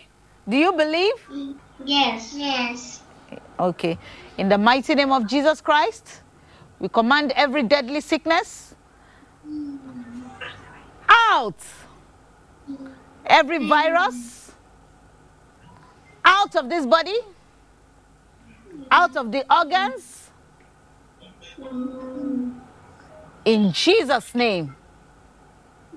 Do 0.49 0.57
you 0.57 0.73
believe? 0.73 1.57
Yes. 1.85 2.35
Yes. 2.37 3.03
Okay. 3.59 3.99
In 4.39 4.49
the 4.49 4.59
mighty 4.59 4.95
name 4.95 5.13
of 5.13 5.27
Jesus 5.27 5.61
Christ, 5.61 6.23
we 6.79 6.89
command 6.89 7.33
every 7.33 7.63
deadly 7.63 8.01
sickness 8.01 8.75
out. 11.09 11.59
Every 13.25 13.67
virus 13.67 14.53
out 16.25 16.55
of 16.57 16.69
this 16.69 16.87
body, 16.87 17.19
out 18.91 19.17
of 19.17 19.33
the 19.33 19.45
organs. 19.53 20.31
In 23.45 23.73
Jesus' 23.73 24.35
name. 24.35 24.77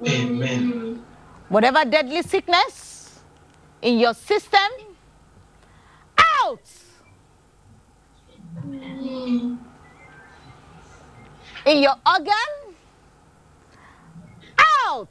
Amen. 0.08 1.04
whatever 1.50 1.84
deadly 1.84 2.22
sickness 2.22 3.20
in 3.82 4.00
your 4.00 4.14
system, 4.14 4.72
out. 6.46 6.62
In 11.66 11.84
your 11.84 11.96
organ, 12.06 12.76
out. 14.88 15.10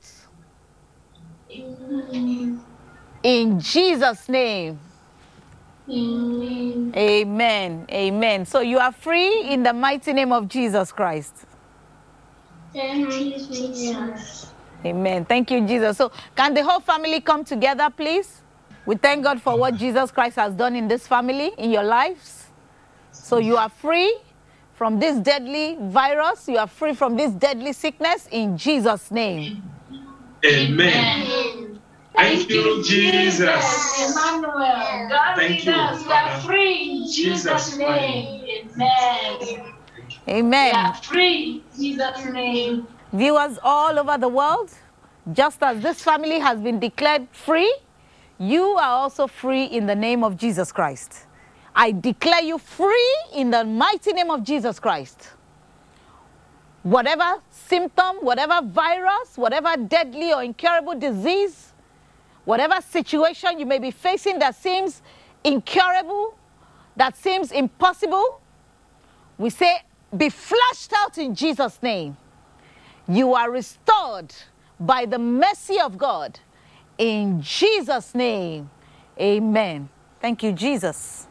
In 3.23 3.61
Jesus' 3.61 4.29
name. 4.29 4.79
Amen. 5.91 6.93
Amen. 6.95 7.87
Amen. 7.91 8.45
So 8.45 8.61
you 8.61 8.79
are 8.79 8.93
free 8.93 9.51
in 9.51 9.63
the 9.63 9.73
mighty 9.73 10.13
name 10.13 10.33
of 10.33 10.49
Jesus 10.49 10.93
Christ. 10.93 11.35
Thank 12.73 13.11
you, 13.11 13.39
Jesus. 13.39 14.53
Amen. 14.85 15.25
Thank 15.25 15.51
you, 15.51 15.67
Jesus. 15.67 15.97
So, 15.97 16.13
can 16.37 16.55
the 16.55 16.63
whole 16.63 16.81
family 16.81 17.21
come 17.21 17.45
together, 17.45 17.89
please? 17.91 18.43
We 18.87 18.97
thank 18.97 19.25
God 19.25 19.41
for 19.41 19.59
what 19.59 19.75
Jesus 19.75 20.11
Christ 20.11 20.37
has 20.37 20.55
done 20.55 20.77
in 20.77 20.87
this 20.87 21.07
family, 21.07 21.53
in 21.59 21.71
your 21.71 21.83
lives. 21.83 22.47
So, 23.11 23.39
you 23.39 23.57
are 23.57 23.69
free 23.69 24.17
from 24.79 25.01
this 25.01 25.19
deadly 25.19 25.77
virus. 25.81 26.47
You 26.47 26.59
are 26.59 26.69
free 26.69 26.95
from 26.95 27.17
this 27.17 27.33
deadly 27.33 27.73
sickness 27.73 28.29
in 28.31 28.57
Jesus' 28.57 29.11
name. 29.11 29.61
Amen. 30.47 31.81
Thank 32.15 32.49
you, 32.49 32.85
Jesus. 32.85 33.99
Emmanuel, 33.99 35.09
God 35.09 35.35
Thank 35.37 35.67
you, 35.67 35.73
us. 35.73 36.07
We 36.07 36.13
are 36.13 36.41
free 36.43 36.91
in 36.91 37.03
Jesus' 37.11 37.71
Jesus' 37.71 37.77
name. 37.77 38.45
Amen. 38.77 39.75
Amen. 40.29 40.75
We 40.75 40.81
are 40.81 40.95
free 40.95 41.63
in 41.75 41.83
Jesus' 41.83 42.25
name. 42.27 42.87
Viewers 43.13 43.59
all 43.65 43.99
over 43.99 44.17
the 44.17 44.29
world, 44.29 44.71
just 45.33 45.61
as 45.61 45.83
this 45.83 46.01
family 46.03 46.39
has 46.39 46.61
been 46.61 46.79
declared 46.79 47.27
free, 47.33 47.75
you 48.39 48.63
are 48.63 48.91
also 48.91 49.27
free 49.27 49.65
in 49.65 49.87
the 49.87 49.97
name 49.97 50.23
of 50.23 50.37
Jesus 50.37 50.71
Christ. 50.71 51.25
I 51.81 51.93
declare 51.93 52.43
you 52.43 52.59
free 52.59 53.17
in 53.33 53.53
the 53.53 53.63
mighty 53.63 54.13
name 54.13 54.33
of 54.33 54.43
Jesus 54.43 54.81
Christ. 54.81 55.29
Whatever 56.83 57.41
symptom, 57.51 58.17
whatever 58.17 58.67
virus, 58.67 59.37
whatever 59.37 59.77
deadly 59.77 60.33
or 60.33 60.43
incurable 60.43 60.99
disease, 60.99 61.73
whatever 62.45 62.81
situation 62.81 63.61
you 63.61 63.67
may 63.67 63.79
be 63.79 63.93
facing 63.93 64.41
that 64.41 64.57
seems 64.57 65.03
incurable, 65.45 66.37
that 66.97 67.17
seems 67.17 67.53
impossible, 67.53 68.41
we 69.39 69.49
say, 69.49 69.83
be 70.17 70.31
flushed 70.31 70.93
out 70.97 71.17
in 71.17 71.33
Jesus' 71.33 71.81
name. 71.81 72.17
You 73.07 73.35
are 73.35 73.53
restored 73.53 74.35
by 74.81 75.07
the 75.07 75.19
mercy 75.21 75.79
of 75.79 75.97
God. 75.97 76.41
In 76.99 77.41
Jesus' 77.41 78.17
name, 78.17 78.69
amen. 79.21 79.89
Thank 80.21 80.43
you, 80.43 80.51
Jesus. 80.51 81.28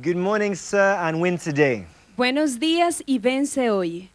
Good 0.00 0.16
morning, 0.16 0.54
sir, 0.54 0.96
and 1.00 1.20
win 1.20 1.38
today. 1.38 1.86
Buenos 2.16 2.58
días 2.58 3.02
y 3.06 3.18
vence 3.18 3.70
hoy. 3.70 4.08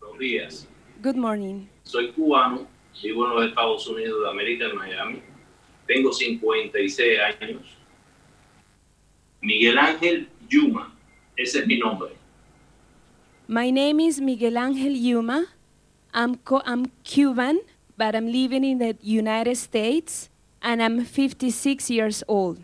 Buenos 0.00 0.18
días. 0.18 0.66
Good 1.02 1.16
morning. 1.16 1.66
Soy 1.84 2.12
cubano, 2.12 2.66
vivo 3.02 3.26
en 3.26 3.34
los 3.34 3.48
Estados 3.48 3.86
Unidos 3.88 4.22
de 4.22 4.30
América, 4.30 4.66
en 4.70 4.76
Miami. 4.76 5.22
Tengo 5.86 6.12
56 6.12 7.18
años. 7.40 7.62
Miguel 9.42 9.76
Ángel 9.78 10.28
Yuma, 10.48 10.94
ese 11.36 11.60
es 11.60 11.66
mi 11.66 11.78
nombre. 11.78 12.10
My 13.48 13.70
name 13.70 14.00
is 14.00 14.20
Miguel 14.20 14.56
Angel 14.56 14.94
Yuma. 14.94 15.46
I'm, 16.14 16.36
co- 16.36 16.62
I'm 16.64 16.86
Cuban, 17.04 17.60
but 17.98 18.14
I'm 18.14 18.26
living 18.30 18.64
in 18.64 18.78
the 18.78 18.96
United 19.02 19.56
States, 19.56 20.30
and 20.62 20.80
I'm 20.82 21.04
56 21.04 21.90
years 21.90 22.22
old. 22.28 22.58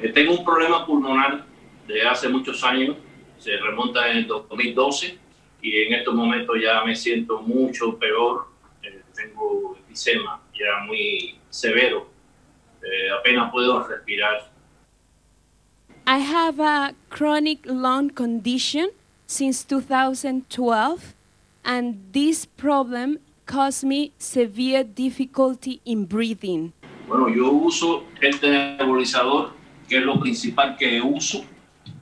Eh, 0.00 0.12
Tengo 0.12 0.32
un 0.38 0.44
problema 0.44 0.84
pulmonar 0.86 1.44
de 1.88 2.02
hace 2.02 2.28
muchos 2.28 2.62
años, 2.62 2.96
se 3.38 3.56
remonta 3.56 4.10
en 4.10 4.18
el 4.18 4.26
2012 4.26 5.18
y 5.62 5.82
en 5.82 5.94
estos 5.94 6.14
momentos 6.14 6.56
ya 6.62 6.84
me 6.84 6.94
siento 6.94 7.40
mucho 7.42 7.98
peor. 7.98 8.46
Eh, 8.82 9.02
tengo 9.16 9.76
enfisema 9.76 10.40
ya 10.52 10.84
muy 10.86 11.36
severo, 11.50 12.06
Eh, 12.80 13.10
apenas 13.10 13.50
puedo 13.50 13.86
respirar. 13.86 14.50
I 16.06 16.18
have 16.20 16.60
a 16.60 16.94
chronic 17.10 17.66
lung 17.66 18.08
condition 18.08 18.90
since 19.26 19.62
2012, 19.64 21.14
and 21.64 21.96
this 22.12 22.46
problem 22.46 23.18
caused 23.46 23.84
me 23.84 24.12
severe 24.18 24.84
difficulty 24.84 25.80
in 25.84 26.06
breathing. 26.06 26.72
Bueno, 27.06 27.28
yo 27.28 27.50
uso 27.50 28.04
este 28.20 28.48
nebulizador, 28.48 29.50
que 29.88 29.98
es 29.98 30.04
lo 30.04 30.18
principal 30.18 30.76
que 30.78 31.00
uso. 31.02 31.44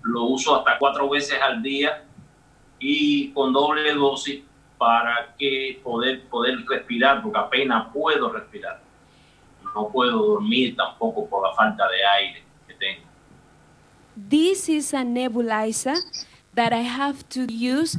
Lo 0.07 0.25
uso 0.25 0.57
hasta 0.57 0.79
cuatro 0.79 1.09
veces 1.09 1.39
al 1.41 1.63
día 1.63 2.05
y 2.79 3.33
con 3.33 3.53
doble 3.53 3.93
dosis 3.95 4.43
para 4.79 5.35
que 5.39 5.81
poder, 5.83 6.25
poder 6.29 6.65
respirar, 6.69 7.23
porque 7.23 7.39
apenas 7.39 7.89
puedo 7.93 8.33
respirar. 8.33 8.81
No 9.75 9.89
puedo 9.89 10.19
dormir 10.19 10.77
tampoco 10.77 11.27
por 11.29 11.43
la 11.43 11.55
falta 11.55 11.89
de 11.89 12.07
aire 12.07 12.43
que 12.67 12.75
tengo. 12.75 13.07
This 14.17 14.69
is 14.69 14.95
a 14.95 15.05
nebulizer 15.05 15.97
that 16.55 16.73
I 16.73 16.83
have 16.83 17.29
to 17.31 17.47
use. 17.53 17.99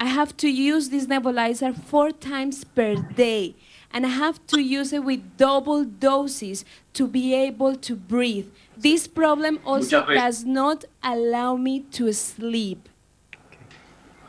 I 0.00 0.06
have 0.08 0.36
to 0.38 0.48
use 0.48 0.90
this 0.90 1.06
nebulizer 1.06 1.74
four 1.74 2.10
times 2.10 2.64
per 2.64 2.96
day, 2.96 3.54
and 3.94 4.04
I 4.04 4.08
have 4.08 4.44
to 4.48 4.60
use 4.60 4.92
it 4.92 5.04
with 5.04 5.36
double 5.36 5.84
doses 5.84 6.64
to 6.94 7.06
be 7.06 7.32
able 7.32 7.76
to 7.76 7.94
breathe. 7.94 8.50
This 8.76 9.06
problem 9.06 9.60
also 9.64 10.04
does 10.04 10.44
not 10.44 10.84
allow 11.00 11.54
me 11.54 11.86
to 11.92 12.12
sleep. 12.12 12.88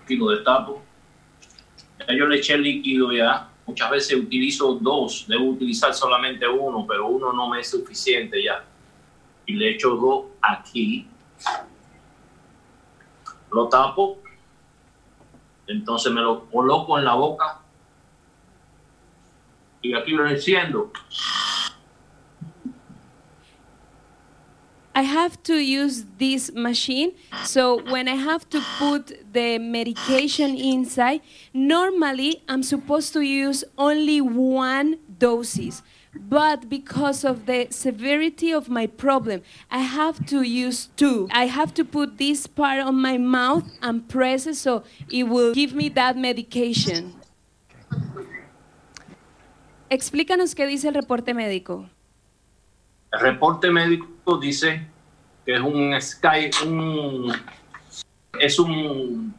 Aquí 0.04 0.17
lo 0.19 0.30
destapo. 0.30 0.82
Ya 2.08 2.13
yo 2.13 2.28
le 2.28 2.38
eché 2.38 2.56
líquido 2.58 3.12
ya. 3.12 3.49
Muchas 3.65 3.89
veces 3.89 4.19
utilizo 4.19 4.78
dos. 4.80 5.25
Debo 5.28 5.49
utilizar 5.49 5.95
solamente 5.95 6.47
uno, 6.47 6.86
pero 6.88 7.08
uno 7.08 7.34
no 7.34 7.49
me 7.49 7.62
es 7.62 7.71
suficiente 7.71 8.43
ya. 8.43 8.63
Y 9.47 9.54
le 9.54 9.71
echo 9.71 9.95
dos 9.95 10.25
aquí. 10.43 11.08
Lo 13.51 13.67
tapo. 13.67 14.19
Entonces 15.65 16.12
me 16.12 16.21
lo 16.21 16.45
coloco 16.51 16.99
en 16.99 17.06
la 17.06 17.15
boca. 17.15 17.64
Y 19.86 19.93
aquí 19.93 20.13
lo 20.13 20.28
enciendo. 20.28 20.91
I 24.95 25.02
have 25.04 25.43
to 25.43 25.56
use 25.56 26.06
this 26.17 26.52
machine. 26.54 27.12
So 27.43 27.84
when 27.91 28.08
I 28.08 28.15
have 28.15 28.50
to 28.50 28.62
put 28.80 29.32
the 29.32 29.60
medication 29.60 30.56
inside, 30.56 31.21
normally 31.54 32.41
I'm 32.48 32.63
supposed 32.63 33.13
to 33.13 33.21
use 33.21 33.63
only 33.78 34.21
one 34.21 34.98
doses. 35.19 35.84
But 36.15 36.69
because 36.69 37.26
of 37.26 37.45
the 37.45 37.67
severity 37.69 38.52
of 38.52 38.69
my 38.69 38.88
problem, 38.88 39.41
I 39.69 39.80
have 39.80 40.26
to 40.28 40.41
use 40.41 40.88
two. 40.95 41.28
I 41.32 41.48
have 41.48 41.74
to 41.76 41.84
put 41.84 42.17
this 42.17 42.48
part 42.48 42.80
on 42.80 42.95
my 42.95 43.17
mouth 43.17 43.65
and 43.82 44.08
press 44.08 44.48
it 44.48 44.56
so 44.56 44.84
it 45.12 45.24
will 45.24 45.54
give 45.54 45.74
me 45.74 45.89
that 45.89 46.17
medication. 46.17 47.15
Explícanos 49.89 50.56
qué 50.56 50.65
dice 50.65 50.88
el 50.88 50.95
reporte 50.95 51.34
médico. 51.34 51.88
El 53.12 53.19
reporte 53.19 53.69
médico 53.69 54.38
dice 54.38 54.88
que 55.45 55.56
es 55.56 55.62
un 55.62 56.02
Sky, 56.02 56.50
un, 56.65 57.32
es 58.39 58.58
un, 58.60 59.34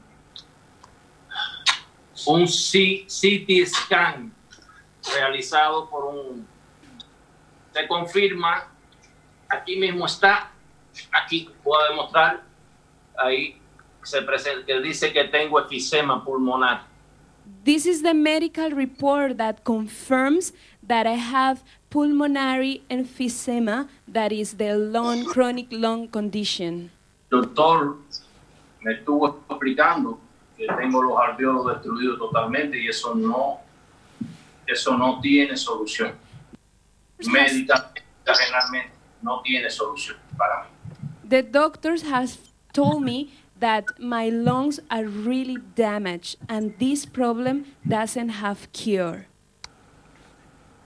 un 2.27 2.45
CT 2.47 3.67
scan 3.67 4.33
realizado 5.15 5.91
por 5.91 6.05
un, 6.05 6.47
se 7.73 7.89
confirma, 7.89 8.69
aquí 9.49 9.77
mismo 9.77 10.07
está, 10.07 10.53
aquí 11.13 11.51
puedo 11.63 11.89
demostrar, 11.91 12.43
ahí 13.19 13.61
se 14.03 14.23
presenta, 14.23 14.65
que 14.65 14.81
dice 14.81 15.13
que 15.13 15.25
tengo 15.25 15.61
efisema 15.61 16.25
pulmonar. 16.25 16.87
This 17.65 17.87
is 17.87 18.03
the 18.03 18.15
medical 18.15 18.71
report 18.71 19.39
that 19.39 19.65
confirms 19.65 20.53
that 20.83 21.07
I 21.07 21.15
have 21.15 21.63
pulmonary 21.91 22.83
emphysema, 22.91 23.89
that 24.07 24.33
is 24.33 24.55
the 24.55 24.77
lung, 24.77 25.25
chronic 25.25 25.67
lung 25.71 26.09
condition. 26.09 26.91
Doctor 27.31 27.97
me 28.83 28.93
estuvo 28.93 29.41
explicando 29.49 30.21
que 30.57 30.67
tengo 30.67 31.03
los 31.03 31.19
alveolos 31.19 31.67
destruidos 31.67 32.19
totalmente 32.19 32.79
y 32.79 32.89
eso 32.89 33.15
no, 33.15 33.61
eso 34.67 34.97
no 34.97 35.21
tiene 35.21 35.57
solución. 35.57 36.13
Médicamente, 37.19 38.03
generalmente, 38.25 38.93
no 39.23 39.41
tiene 39.43 39.71
solución 39.71 40.17
para 40.37 40.63
mí. 40.63 40.71
The 41.29 41.43
doctors 41.43 42.05
has 42.05 42.39
told 42.73 43.03
me 43.03 43.29
that 43.61 43.85
my 43.99 44.29
lungs 44.29 44.81
are 44.91 45.05
really 45.05 45.59
damaged 45.75 46.37
and 46.49 46.79
this 46.79 47.07
problem 47.07 47.67
doesn't 47.87 48.29
have 48.41 48.71
cure. 48.73 49.27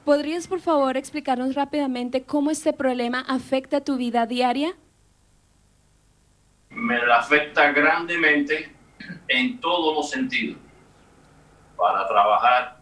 ¿Podrías 0.05 0.49
por 0.49 0.61
favor 0.61 0.97
explicarnos 0.97 1.55
rápidamente 1.55 2.25
cómo 2.25 2.51
este 2.51 2.73
problema 2.73 3.21
afecta 3.29 3.81
tu 3.81 3.97
vida 3.97 4.27
diaria? 4.27 4.75
Me 6.71 6.97
afecta 6.97 7.73
grandemente 7.73 8.71
en 9.29 9.61
todos 9.61 9.95
los 9.95 10.11
sentidos. 10.11 10.59
Para 11.77 12.07
trabajar, 12.09 12.81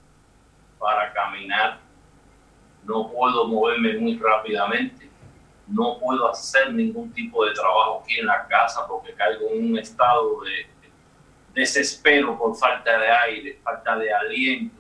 para 0.79 1.13
caminar, 1.13 1.81
no 2.85 3.11
puedo 3.11 3.47
moverme 3.47 3.99
muy 3.99 4.17
rápidamente, 4.19 5.08
no 5.69 5.99
puedo 5.99 6.29
hacer 6.29 6.73
ningún 6.73 7.13
tipo 7.13 7.45
de 7.45 7.53
trabajo 7.53 8.03
aquí 8.03 8.19
en 8.19 8.27
la 8.27 8.47
casa 8.47 8.87
porque 8.87 9.13
caigo 9.13 9.51
en 9.51 9.73
un 9.73 9.79
estado 9.79 10.41
de 10.41 10.67
desespero 11.55 12.39
por 12.39 12.57
falta 12.57 12.99
de 12.99 13.09
aire, 13.09 13.59
falta 13.63 13.97
de 13.97 14.13
aliento. 14.13 14.77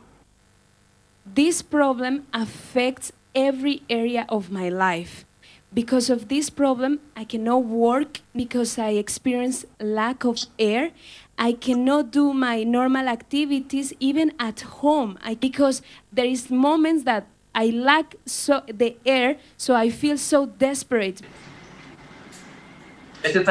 This 1.34 1.62
problem 1.62 2.26
affects 2.32 3.12
every 3.34 3.82
area 3.90 4.24
of 4.28 4.50
my 4.50 4.70
life. 4.70 5.26
Because 5.72 6.08
of 6.08 6.28
this 6.28 6.48
problem, 6.48 7.00
I 7.14 7.24
cannot 7.24 7.64
work 7.64 8.20
because 8.34 8.78
I 8.78 8.92
experience 8.92 9.66
lack 9.78 10.24
of 10.24 10.46
air. 10.58 10.92
I 11.36 11.52
cannot 11.52 12.10
do 12.10 12.32
my 12.32 12.64
normal 12.64 13.06
activities 13.06 13.92
even 14.00 14.32
at 14.40 14.60
home 14.80 15.18
I, 15.22 15.34
because 15.34 15.82
there 16.10 16.24
is 16.24 16.50
moments 16.50 17.04
that 17.04 17.26
I 17.54 17.70
lack 17.70 18.16
so 18.26 18.62
the 18.66 18.96
air, 19.04 19.38
so 19.56 19.74
I 19.74 19.90
feel 19.90 20.16
so 20.18 20.46
desperate. 20.46 21.22
Este 23.22 23.44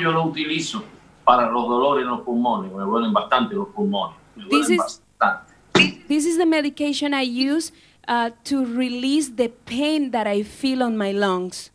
yo 0.00 0.12
lo 0.12 0.24
utilizo 0.24 0.84
para 1.24 1.50
los 1.50 1.68
dolores 1.68 2.02
en 2.04 2.10
los 2.10 2.20
pulmones, 2.20 2.72
me 2.72 2.82
duelen 2.82 3.12
bastante 3.12 3.54
los 3.54 3.68
pulmones, 3.68 4.16
me 4.36 4.44
duelen 4.44 4.72
is- 4.72 4.78
bastante. 4.78 5.52
This 6.08 6.24
is 6.26 6.36
the 6.38 6.46
medication 6.46 7.12
I 7.14 7.22
use 7.22 7.70
uh, 8.08 8.30
to 8.44 8.64
release 8.64 9.30
the 9.36 9.48
pain 9.66 10.10
that 10.10 10.26
I 10.26 10.42
feel 10.42 10.82
on 10.82 10.96
my 10.96 11.12
lungs. 11.12 11.70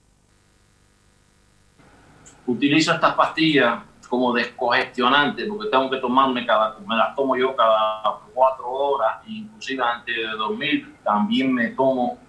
Utilizo 2.46 2.94
estas 2.94 3.16
pastillas 3.16 3.84
como 4.14 4.32
descongestionante 4.32 5.44
porque 5.48 5.72
tengo 5.72 5.90
que 5.90 5.98
tomarme 5.98 6.46
cada, 6.46 6.78
me 6.88 6.96
las 6.96 7.16
tomo 7.16 7.36
yo 7.36 7.56
cada 7.56 8.20
cuatro 8.32 8.70
horas, 8.70 9.24
inclusive 9.26 9.84
antes 9.84 10.16
de 10.16 10.28
dormir 10.38 10.96
también 11.04 11.52
me 11.52 11.70
tomo 11.70 12.20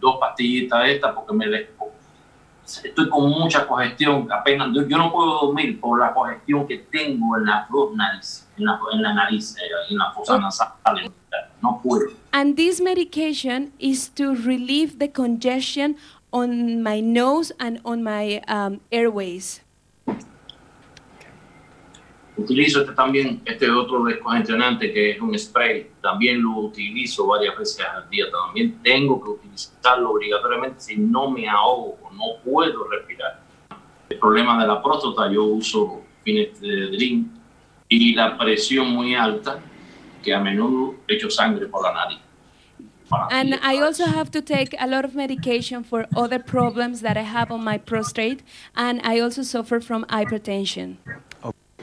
dos 0.00 0.18
pastillitas 0.20 0.84
de 0.84 0.94
estas 0.94 1.12
porque 1.12 1.34
me 1.34 1.46
estoy 2.64 3.08
con 3.08 3.28
mucha 3.28 3.66
congestión, 3.66 4.30
apenas 4.30 4.68
yo, 4.72 4.86
yo 4.86 4.96
no 4.96 5.10
puedo 5.10 5.46
dormir 5.46 5.80
por 5.80 5.98
la 5.98 6.14
congestión 6.14 6.64
que 6.64 6.78
tengo 6.78 7.36
en 7.36 7.46
la 7.46 7.66
flor 7.66 7.96
nariz, 7.96 8.48
en 8.56 8.64
la, 8.64 8.78
en 8.92 9.02
la 9.02 9.12
nariz, 9.12 9.56
eh, 9.56 9.62
en 9.90 9.98
la 9.98 10.12
fosa 10.12 10.38
nasal, 10.38 10.68
no 11.60 11.80
puedo. 11.82 12.12
And 12.32 12.56
this 12.56 12.80
medication 12.80 13.72
is 13.80 14.08
to 14.10 14.32
relieve 14.32 15.00
the 15.00 15.08
congestion 15.08 15.96
on 16.32 16.84
my 16.84 17.00
nose 17.00 17.50
and 17.58 17.80
on 17.84 18.04
my 18.04 18.40
um, 18.46 18.80
airways. 18.92 19.60
Utilizo 22.42 22.80
este 22.80 22.92
también, 22.92 23.40
este 23.44 23.70
otro 23.70 24.04
descongestionante 24.04 24.92
que 24.92 25.12
es 25.12 25.20
un 25.20 25.38
spray, 25.38 25.90
también 26.00 26.42
lo 26.42 26.50
utilizo 26.58 27.26
varias 27.26 27.56
veces 27.56 27.86
al 27.86 28.08
día, 28.10 28.26
también 28.30 28.82
tengo 28.82 29.22
que 29.22 29.30
utilizarlo 29.30 30.10
obligatoriamente 30.10 30.80
si 30.80 30.96
no 30.96 31.30
me 31.30 31.48
ahogo, 31.48 31.98
no 32.12 32.42
puedo 32.44 32.88
respirar. 32.88 33.40
El 34.08 34.18
problema 34.18 34.60
de 34.60 34.66
la 34.66 34.82
próstata, 34.82 35.30
yo 35.30 35.44
uso 35.44 36.02
Finestedrin 36.24 37.30
y 37.88 38.14
la 38.14 38.36
presión 38.36 38.90
muy 38.90 39.14
alta, 39.14 39.60
que 40.22 40.34
a 40.34 40.40
menudo 40.40 40.96
echo 41.08 41.30
sangre 41.30 41.66
por 41.66 41.82
la 41.82 41.92
nariz. 41.92 42.18
And 43.30 43.58
I 43.62 43.78
also 43.78 44.06
have 44.06 44.30
to 44.30 44.40
take 44.40 44.74
a 44.78 44.86
lot 44.86 45.04
of 45.04 45.14
medication 45.14 45.84
for 45.84 46.06
other 46.16 46.38
problems 46.38 47.02
that 47.02 47.16
I 47.18 47.22
have 47.22 47.50
on 47.50 47.62
my 47.62 47.76
prostate, 47.76 48.42
and 48.74 49.00
I 49.04 49.20
also 49.20 49.42
suffer 49.42 49.80
from 49.80 50.06
hypertension. 50.06 50.96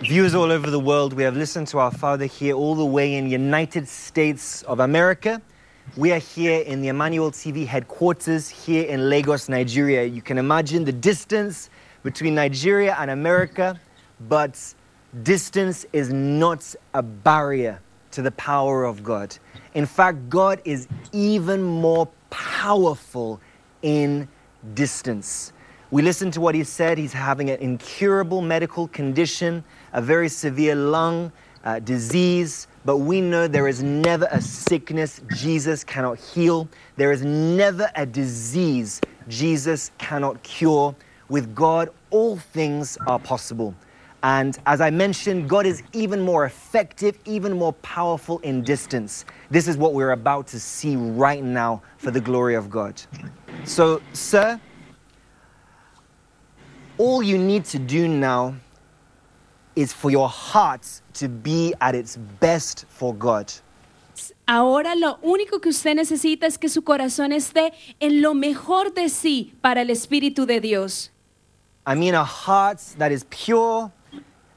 Viewers 0.02 0.34
all 0.34 0.50
over 0.50 0.70
the 0.70 0.80
world, 0.80 1.12
we 1.12 1.24
have 1.24 1.36
listened 1.36 1.68
to 1.68 1.78
our 1.78 1.92
Father 1.92 2.24
here 2.26 2.56
all 2.56 2.74
the 2.74 2.86
way 2.86 3.16
in 3.16 3.30
United 3.30 3.86
States 3.86 4.62
of 4.64 4.80
America. 4.80 5.42
We 5.98 6.14
are 6.14 6.20
here 6.20 6.62
in 6.62 6.82
the 6.82 6.88
Emmanuel 6.88 7.32
TV 7.32 7.68
headquarters 7.68 8.48
here 8.48 8.86
in 8.86 9.10
Lagos, 9.10 9.50
Nigeria. 9.50 10.06
You 10.06 10.22
can 10.22 10.38
imagine 10.38 10.86
the 10.86 10.94
distance 10.94 11.70
between 12.02 12.34
Nigeria 12.34 12.96
and 12.98 13.12
America, 13.12 13.78
but 14.30 14.74
distance 15.24 15.86
is 15.92 16.14
not 16.14 16.74
a 16.94 17.04
barrier 17.04 17.82
to 18.12 18.22
the 18.22 18.32
power 18.32 18.86
of 18.86 19.04
God. 19.04 19.38
In 19.74 19.86
fact, 19.86 20.30
God 20.30 20.62
is 20.64 20.88
even 21.12 21.62
more 21.62 22.08
powerful 22.30 23.42
in 23.82 24.30
distance. 24.76 25.52
We 25.92 26.04
listened 26.04 26.34
to 26.34 26.42
what 26.42 26.54
he 26.54 26.64
said. 26.64 27.00
He's 27.00 27.14
having 27.14 27.50
an 27.50 27.60
incurable 27.60 28.42
medical 28.42 28.88
condition, 28.88 29.64
a 29.94 30.02
very 30.02 30.30
severe 30.30 30.76
lung 30.76 31.32
uh, 31.64 31.80
disease, 31.80 32.68
but 32.86 32.98
we 32.98 33.22
know 33.22 33.48
there 33.48 33.68
is 33.68 33.84
never 33.84 34.28
a 34.32 34.42
sickness 34.42 35.22
Jesus 35.36 35.84
cannot 35.84 36.18
heal. 36.18 36.68
There 36.96 37.12
is 37.12 37.24
never 37.24 37.90
a 37.96 38.06
disease 38.06 39.02
Jesus 39.28 39.92
cannot 39.98 40.42
cure. 40.44 40.96
With 41.28 41.54
God, 41.54 41.90
all 42.10 42.38
things 42.38 42.98
are 43.06 43.20
possible. 43.20 43.76
And 44.24 44.58
as 44.66 44.82
I 44.82 44.90
mentioned, 44.90 45.48
God 45.48 45.66
is 45.66 45.84
even 45.94 46.22
more 46.22 46.46
effective, 46.46 47.18
even 47.26 47.58
more 47.58 47.74
powerful 47.74 48.40
in 48.40 48.64
distance. 48.64 49.24
This 49.50 49.68
is 49.68 49.78
what 49.78 49.94
we're 49.94 50.12
about 50.12 50.48
to 50.48 50.60
see 50.60 50.96
right 50.96 51.44
now 51.44 51.82
for 51.98 52.12
the 52.12 52.20
glory 52.20 52.56
of 52.56 52.70
God. 52.70 53.02
So, 53.64 54.02
sir, 54.14 54.60
all 56.98 57.24
you 57.24 57.38
need 57.38 57.64
to 57.66 57.80
do 57.80 58.08
now 58.10 58.56
is 59.76 59.94
for 59.94 60.12
your 60.12 60.30
heart 60.30 60.82
to 61.14 61.28
be 61.28 61.74
at 61.80 61.96
its 61.96 62.18
best 62.40 62.86
for 62.90 63.14
God. 63.14 63.52
Ahora 64.48 64.96
lo 64.96 65.18
único 65.22 65.62
que 65.62 65.70
usted 65.70 65.96
necesita 65.96 66.48
es 66.48 66.58
que 66.58 66.70
su 66.70 66.82
corazón 66.82 67.32
esté 67.32 67.72
en 68.00 68.22
lo 68.22 68.34
mejor 68.34 68.94
de 68.94 69.10
sí 69.10 69.54
para 69.62 69.82
el 69.82 69.90
Espíritu 69.90 70.46
de 70.46 70.60
Dios. 70.60 71.12
I 71.86 71.96
mean, 71.96 72.16
a 72.16 72.26
heart 72.26 72.80
that 72.98 73.12
is 73.12 73.26
pure, 73.30 73.92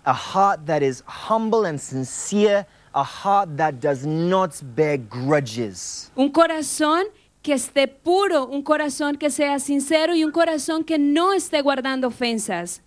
a 0.05 0.15
heart 0.15 0.67
that 0.67 0.83
is 0.83 1.03
humble 1.07 1.67
and 1.67 1.79
sincere, 1.79 2.67
a 2.95 3.05
heart 3.05 3.57
that 3.57 3.81
does 3.81 4.05
not 4.05 4.61
bear 4.75 4.99
grudges. 4.99 6.11
Un 6.17 6.31
corazón 6.31 7.05
que 7.43 7.55
esté 7.55 7.87
puro, 7.89 8.47
un 8.47 8.63
corazón 8.63 9.17
que 9.17 9.31
sea 9.31 9.59
sincero 9.59 10.15
y 10.15 10.25
un 10.25 10.33
corazón 10.33 10.85
que 10.85 10.99
no 10.99 11.33
esté 11.33 11.61
guardando 11.61 12.09
ofensas. 12.09 12.83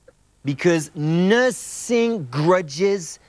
Because 0.46 0.92
nursing 0.96 2.28
grudges 2.30 3.20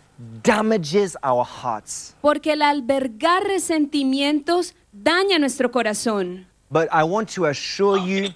damages 0.42 1.16
our 1.22 1.44
hearts. 1.44 2.14
Porque 2.20 2.52
el 2.52 2.62
albergar 2.62 3.42
resentimientos 3.44 4.74
daña 4.92 5.38
nuestro 5.38 5.70
corazón. 5.70 6.46
But 6.70 6.88
I 6.92 7.04
want 7.04 7.28
to 7.34 7.46
assure 7.46 7.98
you, 7.98 8.34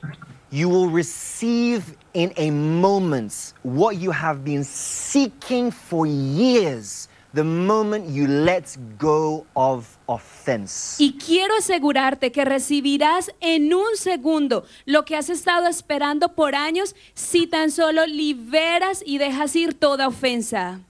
you 0.50 0.68
will 0.68 0.88
receive 0.88 1.96
in 2.14 2.32
a 2.36 2.50
moment 2.50 3.54
what 3.62 3.96
you 3.96 4.10
have 4.10 4.44
been 4.44 4.64
seeking 4.64 5.70
for 5.70 6.06
years 6.06 7.08
the 7.34 7.44
moment 7.44 8.08
you 8.08 8.26
let 8.26 8.76
go 8.98 9.46
of 9.54 9.86
offense. 10.06 10.96
Y 10.98 11.16
quiero 11.18 11.54
asegurarte 11.56 12.32
que 12.32 12.44
recibirás 12.44 13.30
en 13.40 13.72
un 13.72 13.96
segundo 13.96 14.64
lo 14.86 15.04
que 15.04 15.16
has 15.16 15.30
estado 15.30 15.68
esperando 15.68 16.34
por 16.34 16.54
años 16.54 16.94
si 17.14 17.46
tan 17.46 17.70
solo 17.70 18.06
liberas 18.06 19.02
y 19.06 19.18
dejas 19.18 19.54
ir 19.56 19.74
toda 19.74 20.08
ofensa. 20.08 20.80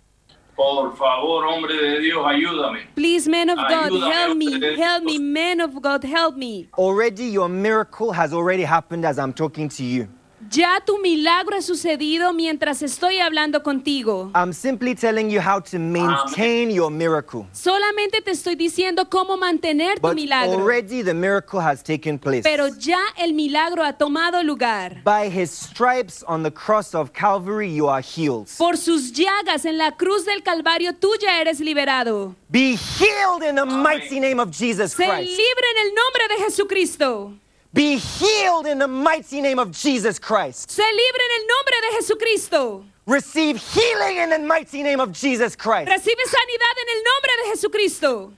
Por 0.57 0.95
favor, 0.95 1.47
hombre 1.47 1.75
de 1.75 2.01
Dios, 2.01 2.23
ayúdame. 2.27 2.81
Please, 2.95 3.27
man 3.31 3.49
of 3.49 3.57
God, 3.57 3.93
Ayúdame, 3.93 4.13
help 4.13 4.37
me, 4.37 4.47
hombre 4.53 4.71
de 4.71 4.77
help 4.77 5.05
me, 5.05 5.13
Dios. 5.13 5.23
man 5.23 5.61
of 5.63 5.75
God, 5.81 6.05
help 6.05 6.37
me. 6.37 6.69
Already, 6.77 7.25
your 7.31 7.49
miracle 7.49 8.13
has 8.13 8.35
already 8.35 8.65
happened 8.65 9.07
as 9.07 9.19
I'm 9.19 9.33
talking 9.33 9.71
to 9.71 9.83
you. 9.83 10.09
Ya 10.51 10.81
tu 10.85 10.99
milagro 10.99 11.57
ha 11.57 11.63
sucedido 11.63 12.33
mientras 12.33 12.83
estoy 12.83 13.21
hablando 13.21 13.63
contigo. 13.63 14.33
I'm 14.35 14.53
simply 14.53 14.97
telling 14.97 15.31
you 15.31 15.41
how 15.41 15.61
to 15.61 15.79
maintain 15.79 16.73
your 16.73 16.91
miracle. 16.91 17.47
Solamente 17.53 18.21
te 18.21 18.33
estoy 18.33 18.57
diciendo 18.57 19.09
cómo 19.09 19.37
mantener 19.37 20.01
tu 20.01 20.09
But 20.09 20.17
milagro. 20.17 20.59
already 20.59 21.03
the 21.03 21.15
miracle 21.15 21.61
has 21.61 21.85
taken 21.85 22.19
place. 22.19 22.43
Pero 22.43 22.67
ya 22.67 22.99
el 23.17 23.33
milagro 23.33 23.85
ha 23.85 23.93
tomado 23.93 24.43
lugar. 24.43 25.01
By 25.05 25.29
his 25.31 25.53
stripes 25.53 26.25
on 26.27 26.43
the 26.43 26.51
cross 26.51 26.97
of 26.97 27.13
Calvary, 27.13 27.71
you 27.73 27.87
are 27.87 28.03
healed. 28.03 28.49
Por 28.59 28.77
sus 28.77 29.13
llagas 29.13 29.65
en 29.65 29.79
la 29.79 29.93
cruz 29.93 30.25
del 30.25 30.43
Calvario 30.43 30.95
tú 30.95 31.13
ya 31.21 31.41
eres 31.41 31.61
liberado. 31.61 32.35
Be 32.51 32.75
healed 32.75 33.45
in 33.49 33.55
the 33.55 33.65
mighty 33.65 34.19
name 34.19 34.41
of 34.41 34.51
Jesus 34.51 34.95
Se 34.95 35.05
Christ. 35.07 35.31
libre 35.31 35.67
en 35.77 35.87
el 35.87 35.95
nombre 35.95 36.29
de 36.29 36.45
Jesucristo. 36.45 37.35
Be 37.73 37.97
healed 37.97 38.67
in 38.67 38.79
the 38.79 38.89
mighty 38.89 39.41
name 39.41 39.59
of 39.59 39.71
Jesus 39.71 40.19
Christ. 40.19 40.71
Se 40.71 40.83
libre 40.83 41.21
en 41.23 41.41
el 41.41 41.47
nombre 41.47 41.75
de 41.81 41.97
Jesucristo. 41.97 42.85
Receive 43.07 43.57
healing 43.57 44.19
in 44.19 44.31
the 44.31 44.39
mighty 44.39 44.83
name 44.83 45.01
of 45.01 45.13
Jesus 45.13 45.55
Christ. 45.55 45.89
Recibe 45.89 46.25
sanidad 46.27 46.77
en 46.81 46.89
el 46.89 47.03
nombre 47.05 47.31
de 47.39 47.51
Jesucristo. 47.51 48.33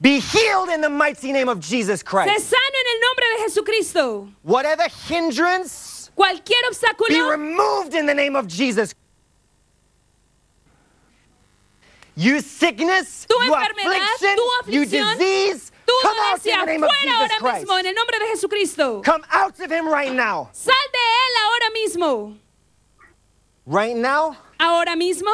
Be 0.00 0.18
healed 0.18 0.70
in 0.70 0.80
the 0.80 0.88
mighty 0.90 1.32
name 1.32 1.48
of 1.48 1.60
Jesus 1.60 2.02
Christ. 2.02 2.34
Se 2.34 2.56
sano 2.56 2.60
en 2.60 2.86
el 2.92 3.00
nombre 3.00 3.24
de 3.30 3.42
Jesucristo. 3.44 4.28
Whatever 4.42 4.88
hindrance, 4.88 6.10
Cualquier 6.16 6.64
obstáculo, 6.68 7.08
be 7.08 7.20
removed 7.20 7.94
in 7.94 8.06
the 8.06 8.14
name 8.14 8.34
of 8.34 8.48
Jesus. 8.48 8.94
You 12.14 12.40
sickness, 12.40 13.26
Tu 13.26 13.34
you 13.34 13.52
enfermedad, 13.52 13.70
affliction, 13.70 14.36
tu 14.36 14.70
you 14.72 14.84
disease, 14.84 15.72
tú 15.86 15.92
come 16.02 16.16
out 16.20 16.44
in 16.46 16.58
the 16.60 16.66
name 16.66 16.84
of 16.84 16.90
Jesus 17.00 17.32
Christ. 17.38 17.66
mismo 17.66 17.78
en 17.78 17.86
el 17.86 17.94
nombre 17.94 18.18
de 18.18 18.26
Jesucristo. 18.26 19.02
Come 19.02 19.24
out 19.30 19.58
of 19.58 19.70
him 19.70 19.88
right 19.88 20.12
now. 20.12 20.50
Sal 20.52 20.74
de 20.92 20.98
él 20.98 21.34
ahora 21.44 21.70
mismo. 21.74 22.36
Right 23.64 23.96
now, 23.96 24.36
Ahora 24.58 24.94
mismo, 24.96 25.30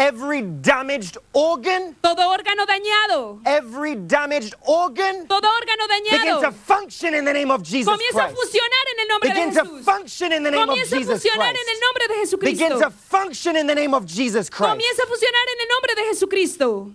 every 0.00 0.40
damaged 0.40 1.18
organ, 1.34 1.94
todo 2.02 2.22
órgano 2.22 2.64
dañado. 2.66 3.40
every 3.44 3.94
damaged 3.94 4.54
organ 4.66 5.26
Todo 5.26 5.46
órgano 5.46 5.86
dañado, 5.86 6.40
begin 6.40 6.40
to 6.40 6.52
function 6.52 7.14
in 7.14 7.24
the 7.24 7.32
name 7.32 7.50
of 7.50 7.62
Jesus 7.62 7.92
Comienza 7.92 8.24
a 8.24 8.32
funcionar 8.32 8.84
en 8.92 9.00
el 9.00 9.08
nombre 9.08 9.28
de 9.28 9.34
Begin 9.34 9.52
to 9.54 9.82
function 9.84 10.32
in 10.32 10.42
the 10.42 10.50
name 10.50 10.62
of 10.62 10.68
Comienza 10.70 10.96
a 10.96 10.98
Jesus 10.98 11.22
funcionar 11.22 11.52
Christ. 11.52 11.60
en 11.60 11.74
el 11.74 11.80
nombre 11.80 12.08
de 12.08 12.14
Jesucristo. 12.14 12.58
Begin 12.64 12.80
to 12.80 12.90
function 12.90 13.56
in 13.56 13.66
the 13.66 13.74
name 13.74 13.94
of 13.94 14.06
Jesus 14.06 14.48
Christ. 14.48 14.72
Comienza 14.72 15.02
a 15.02 15.06
funcionar 15.06 15.44
en 15.52 15.60
el 15.60 15.68
nombre 15.68 15.94
de 15.94 16.02
Jesucristo. 16.08 16.94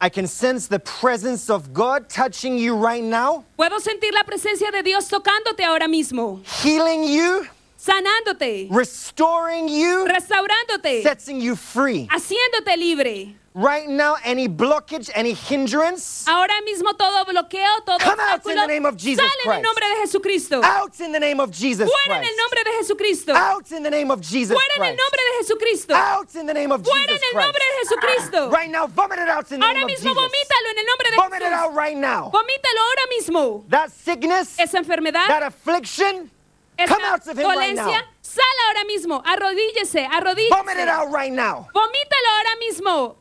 I 0.00 0.08
can 0.10 0.26
sense 0.26 0.66
the 0.68 0.78
presence 0.78 1.48
of 1.48 1.72
God 1.72 2.08
touching 2.10 2.58
you 2.58 2.74
right 2.76 3.02
now, 3.02 3.44
Puedo 3.58 3.80
sentir 3.80 4.12
la 4.12 4.24
presencia 4.24 4.70
de 4.70 4.82
Dios 4.82 5.08
tocándote 5.08 5.64
ahora 5.64 5.88
mismo, 5.88 6.42
healing 6.62 7.04
you, 7.04 7.46
sanándote, 7.86 8.68
restoring 8.70 9.68
you, 9.68 10.06
restaurándote, 10.06 11.02
setting 11.02 11.40
you 11.40 11.54
free. 11.56 12.06
haciéndote 12.10 12.76
libre. 12.76 13.34
Right 13.58 13.88
now, 13.88 14.16
any 14.22 14.48
blockage, 14.48 15.08
any 15.14 15.32
hindrance, 15.32 16.26
Ahora 16.28 16.52
mismo 16.66 16.92
todo 16.94 17.24
bloqueo, 17.24 17.80
todo 17.86 17.98
Come 18.00 18.20
out 18.20 18.44
in 18.44 18.54
the 18.54 18.66
name 18.66 18.84
of 18.84 18.98
Jesus 18.98 19.24
sale 19.24 19.46
en 19.46 19.52
el 19.56 19.62
nombre 19.62 19.84
de 19.88 19.96
Jesucristo. 20.02 20.60
out 20.62 21.00
in 21.00 21.10
the 21.10 21.18
name 21.18 21.40
of 21.40 21.50
Jesus 21.52 21.88
Fuera 21.88 22.18
en 22.18 22.24
el 22.28 22.36
nombre 22.36 22.60
de 22.64 22.70
Jesucristo. 22.82 23.32
Out 23.34 23.72
in 23.72 23.82
the 23.82 23.88
name 23.90 24.10
of 24.10 24.20
Jesus 24.20 24.54
Fuera 24.58 24.76
en 24.76 24.82
el 24.82 24.88
Christ. 24.92 25.00
nombre 25.00 25.20
de 25.24 25.32
Jesucristo. 25.40 25.94
Out 25.94 26.34
in 26.34 26.46
the 26.46 26.52
name 26.52 26.70
of 26.70 26.82
Fuera 26.82 27.06
Jesus 27.06 27.16
en 27.16 27.16
el 27.16 27.32
Christ. 27.32 27.46
nombre 27.46 27.62
de 27.64 27.78
Jesucristo. 27.80 28.50
Right 28.50 28.70
now, 28.70 28.86
vomit 28.88 29.18
it 29.20 29.28
out 29.30 29.50
in 29.50 29.58
the 29.60 29.64
Ahora 29.64 29.72
name 29.78 29.84
of 29.84 29.90
mismo 29.90 30.10
Jesus. 30.12 30.22
vomítalo 30.22 30.68
en 30.68 30.78
el 30.78 30.84
nombre 30.84 31.08
de 31.10 31.16
Vomit 31.16 31.40
it 31.40 31.48
Jesús. 31.48 31.58
out 31.64 31.74
right 31.74 31.96
now. 31.96 32.30
Vomítalo 32.30 32.80
ahora 32.90 33.06
mismo. 33.16 33.64
That 33.70 33.90
sickness, 33.90 34.58
Esa 34.60 34.76
enfermedad, 34.80 35.28
that 35.28 35.42
affliction, 35.44 36.30
come 36.76 37.02
out 37.04 37.26
of 37.26 37.38
him 37.38 37.46
right 37.46 37.74
now. 37.74 38.02
sale 38.20 38.44
ahora 38.68 38.84
mismo. 38.84 39.22
Arrodíllese, 39.24 40.06
arrodíllese. 40.06 40.50
vomit 40.50 40.76
it 40.76 40.88
out 40.88 41.10
right 41.10 41.32
now. 41.32 41.68
Vomítalo 41.74 42.28
ahora 42.36 42.56
mismo. 42.60 43.16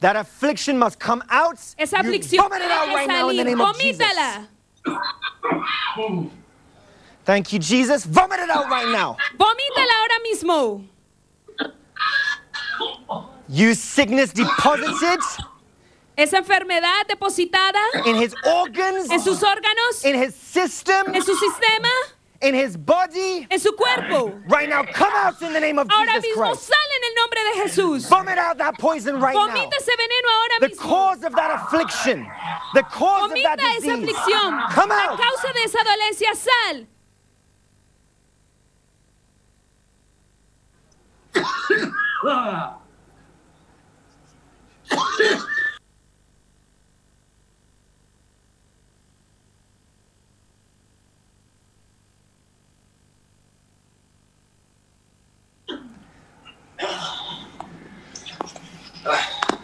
That 0.00 0.16
affliction 0.16 0.78
must 0.78 0.98
come 0.98 1.24
out. 1.28 1.58
Esa 1.76 1.98
aflicción 1.98 2.38
vomit 2.38 2.62
it 2.62 2.70
out 2.70 2.88
right 2.88 3.08
now 3.08 3.28
in 3.30 3.36
the 3.36 3.44
name 3.44 3.60
of 3.60 3.76
Jesus. 3.78 4.06
Vomítala. 4.06 4.48
Thank 7.24 7.52
you, 7.52 7.58
Jesus. 7.58 8.06
Vomit 8.06 8.40
it 8.40 8.48
out 8.48 8.70
right 8.70 8.88
now. 8.88 9.16
Vomítala 9.36 9.92
ahora 10.00 10.18
mismo. 10.24 10.84
You 13.48 13.74
sickness 13.74 14.32
deposited 14.32 15.20
Esa 16.18 16.38
enfermedad 16.38 17.06
depositada 17.06 17.78
in 18.04 18.16
his 18.16 18.34
organs, 18.44 19.08
en 19.08 19.20
sus 19.20 19.40
órganos, 19.40 20.04
in 20.04 20.16
his 20.20 20.34
system, 20.34 21.14
en 21.14 21.22
su 21.22 21.32
sistema, 21.36 21.88
in 22.42 22.56
his 22.56 22.76
body. 22.76 23.46
en 23.48 23.60
su 23.60 23.70
cuerpo. 23.76 24.32
Right 24.48 24.68
now, 24.68 24.82
come 24.82 25.12
out 25.14 25.40
in 25.42 25.52
the 25.52 25.60
name 25.60 25.78
of 25.78 25.86
Ahora 25.88 26.14
Jesus 26.14 26.24
mismo 26.36 26.48
Christ. 26.50 26.62
sale 26.64 26.94
en 26.96 27.04
el 27.04 27.14
nombre 27.14 27.38
de 27.44 27.52
Jesús. 27.62 28.08
Vomit 28.08 28.36
out 28.36 28.58
that 28.58 28.76
poison 28.78 29.20
right 29.20 29.32
now. 29.32 29.70
Ese 29.70 29.94
veneno 29.96 30.28
ahora 30.34 30.58
The 30.60 30.68
mismo. 30.70 30.82
cause 30.88 31.22
of 31.22 31.32
that 31.36 31.50
affliction, 31.52 32.26
the 32.74 32.82
cause 32.82 33.30
of 33.30 33.38
that 33.44 33.60
esa 33.60 33.80
disease. 33.80 34.12
aflicción. 34.12 34.70
Come 34.74 34.90
A 34.90 34.94
out. 35.12 35.20
causa 35.20 35.52
de 35.52 35.62
esa 35.62 35.84
dolencia, 35.84 36.34
sal. 36.34 36.86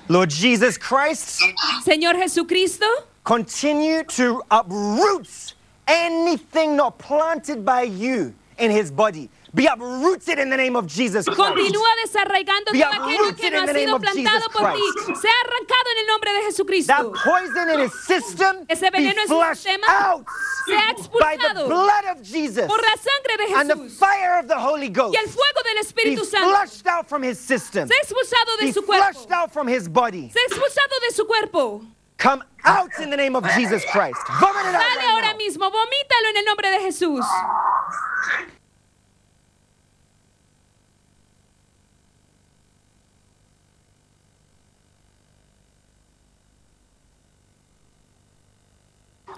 Lord 0.08 0.30
Jesus 0.30 0.76
Christ, 0.76 1.40
Señor 1.84 2.14
Jesucristo, 2.14 2.86
continue 3.24 4.04
to 4.04 4.42
uproot 4.50 5.54
anything 5.88 6.76
not 6.76 6.98
planted 6.98 7.64
by 7.64 7.82
you 7.82 8.34
in 8.58 8.70
his 8.70 8.90
body. 8.90 9.30
Be 9.54 9.66
uprooted 9.66 10.40
in 10.40 10.50
the 10.50 10.56
name 10.56 10.74
of 10.74 10.86
Jesus 10.88 11.24
Christ. 11.26 11.38
continúa 11.38 11.88
desarraigando 12.02 12.72
todo 12.72 12.90
aquello 12.90 13.36
que 13.36 13.50
no 13.50 13.62
ha 13.62 13.66
sido 13.68 14.00
plantado 14.00 14.50
por 14.50 14.72
ti. 14.74 15.14
Sea 15.14 15.30
arrancado 15.44 15.90
en 15.92 15.98
el 16.00 16.06
nombre 16.08 16.32
de 16.32 16.40
That 16.40 16.46
Jesucristo. 16.46 17.12
poison 17.22 17.70
in 17.70 17.80
his 17.80 17.94
system 18.04 18.66
Ese 18.68 18.90
veneno 18.90 19.20
en 19.22 19.28
su 19.28 19.34
flushed 19.36 19.56
sistema 19.62 19.86
out 19.86 20.26
sea 20.66 20.76
by 20.76 21.36
the 21.36 21.46
expulsado 21.46 21.66
blood 21.68 22.04
of 22.16 22.22
Jesus 22.22 22.66
por 22.66 22.78
la 22.82 22.96
sangre 22.96 23.36
de 23.46 23.54
and 23.54 23.70
the 23.70 23.74
Jesús 23.76 23.96
fire 23.98 24.38
of 24.40 24.48
the 24.48 24.58
Holy 24.58 24.88
Ghost. 24.88 25.14
y 25.14 25.18
el 25.22 25.28
fuego 25.28 25.62
del 25.62 25.74
Be 25.74 25.80
Espíritu 25.80 26.24
Santo. 26.24 26.48
flushed 26.50 26.86
out 26.88 27.08
from 27.08 27.22
his 27.22 27.38
system. 27.38 27.86
Sea 27.86 27.94
expulsado 28.02 28.56
de 28.58 28.66
Be 28.66 28.72
su 28.72 28.82
cuerpo. 28.82 29.12
flushed 29.12 29.30
out 29.30 29.52
from 29.52 29.68
his 29.68 29.88
body. 29.88 30.30
Sea 30.30 30.40
expulsado 30.50 30.98
de 31.08 31.14
su 31.14 31.24
cuerpo. 31.26 31.80
Come 32.18 32.42
out 32.64 32.90
in 33.00 33.08
the 33.10 33.16
name 33.16 33.36
of 33.36 33.44
Jesus 33.54 33.84
Christ. 33.92 34.18
Vomit 34.40 34.66
it 34.66 34.74
out 34.74 34.82
Sale 34.82 34.98
right 34.98 35.08
ahora 35.10 35.32
now. 35.32 35.38
mismo. 35.38 35.70
Vomítalo 35.70 36.28
en 36.30 36.36
el 36.38 36.44
nombre 36.44 36.70
de 36.70 36.78
Jesús. 36.80 37.24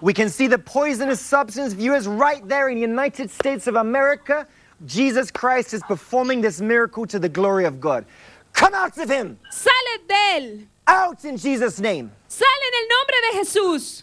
We 0.00 0.12
can 0.12 0.28
see 0.28 0.46
the 0.46 0.58
poisonous 0.58 1.20
substance, 1.20 1.72
viewers, 1.72 2.06
right 2.06 2.46
there 2.46 2.68
in 2.68 2.74
the 2.74 2.80
United 2.80 3.30
States 3.30 3.66
of 3.66 3.76
America. 3.76 4.46
Jesus 4.84 5.30
Christ 5.30 5.72
is 5.72 5.82
performing 5.84 6.42
this 6.42 6.60
miracle 6.60 7.06
to 7.06 7.18
the 7.18 7.28
glory 7.28 7.64
of 7.64 7.80
God. 7.80 8.04
Come 8.52 8.74
out 8.74 8.98
of 8.98 9.08
him. 9.08 9.38
Sale 9.50 9.72
de 10.06 10.14
él. 10.14 10.66
Out 10.86 11.24
in 11.24 11.36
Jesus' 11.36 11.80
name. 11.80 12.12
Sale 12.28 12.48
en 12.66 12.82
el 12.82 12.88
nombre 12.88 13.14
de 13.22 13.38
Jesús. 13.38 14.02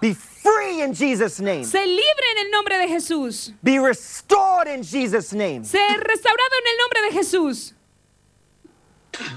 Be 0.00 0.14
free 0.14 0.82
in 0.82 0.92
Jesus' 0.94 1.38
name. 1.40 1.64
Sé 1.64 1.84
libre 1.86 2.26
en 2.32 2.46
el 2.46 2.50
nombre 2.50 2.76
de 2.78 2.88
Jesús. 2.88 3.52
Be 3.62 3.78
restored 3.78 4.66
in 4.66 4.82
Jesus' 4.82 5.32
name. 5.32 5.62
Sé 5.62 5.78
restaurado 5.78 6.56
en 6.58 6.66
el 6.66 6.76
nombre 6.78 7.00
de 7.08 7.18
Jesús. 7.18 7.72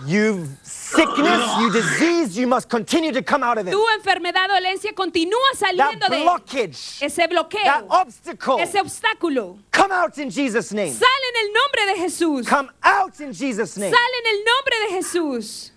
You 0.06 0.48
sickness, 0.64 1.58
you 1.60 1.72
disease, 1.72 2.38
you 2.38 2.48
must 2.48 2.70
continue 2.70 3.12
to 3.12 3.22
come 3.22 3.44
out 3.44 3.58
of 3.58 3.68
it. 3.68 3.72
Tu 3.72 3.86
enfermedad, 3.98 4.48
dolencia 4.48 4.94
continúa 4.94 5.52
That 5.54 5.76
saliendo 5.76 6.10
de 6.10 6.24
blockage, 6.24 7.02
ese 7.02 7.28
that 7.66 7.84
obstacle, 7.90 8.60
ese 8.60 8.80
obstáculo. 8.80 9.58
come 9.72 9.92
out 9.92 10.18
in 10.18 10.30
Jesus' 10.30 10.72
name. 10.72 10.94
Sale 10.94 11.28
en 11.30 11.46
el 11.46 11.54
nombre 11.54 11.86
de 11.88 11.96
Jesús. 12.04 12.48
Come 12.48 12.70
out 12.84 13.20
in 13.20 13.34
Jesus' 13.34 13.78
name. 13.78 13.92
Sale 13.92 14.18
en 14.20 14.28
el 14.28 14.44
nombre 14.46 14.76
de 14.80 14.96
Jesús. 14.96 15.72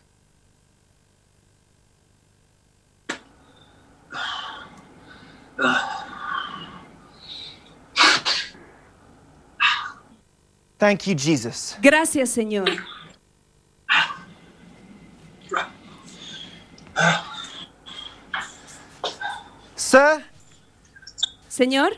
Thank 10.79 11.09
you, 11.09 11.15
Jesus. 11.17 11.77
Gracias, 11.83 12.31
Señor. 12.31 12.69
Sir, 19.89 20.23
Señor, 21.49 21.97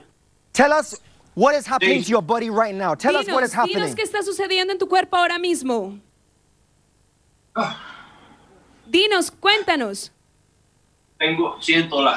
tell 0.53 0.72
us 0.72 0.94
what 1.35 1.57
is 1.57 1.66
happening 1.66 1.98
Sí. 1.98 2.05
to 2.05 2.11
your 2.12 2.22
body 2.22 2.48
right 2.48 2.72
now. 2.72 2.94
Tell 2.94 3.16
us 3.16 3.26
what 3.26 3.42
dinos, 3.42 3.53
happening. 3.53 3.79
dinos 3.79 3.96
qué 3.96 4.05
está 4.05 4.22
sucediendo 4.22 4.70
en 4.72 4.79
tu 4.79 4.87
cuerpo 4.87 5.16
ahora 5.16 5.40
mismo. 5.40 5.98
Dinos, 8.88 9.33
cuéntanos. 9.33 10.11
Tengo, 11.18 11.61
siento 11.61 12.00
la, 12.00 12.16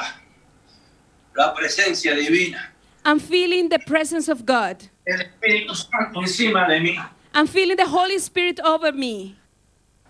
la 1.34 1.52
presencia 1.54 2.14
divina, 2.14 2.70
I'm 3.04 3.18
feeling 3.18 3.68
the 3.68 3.80
presence 3.80 4.28
of 4.28 4.46
God. 4.46 4.88
el 5.04 5.22
Espíritu 5.22 5.74
Santo 5.74 6.20
encima 6.20 6.68
de 6.68 6.78
mí. 6.78 6.96
I'm 7.34 7.48
feeling 7.48 7.76
the 7.76 7.86
Holy 7.88 8.20
Spirit 8.20 8.60
over 8.60 8.92
me. 8.92 9.34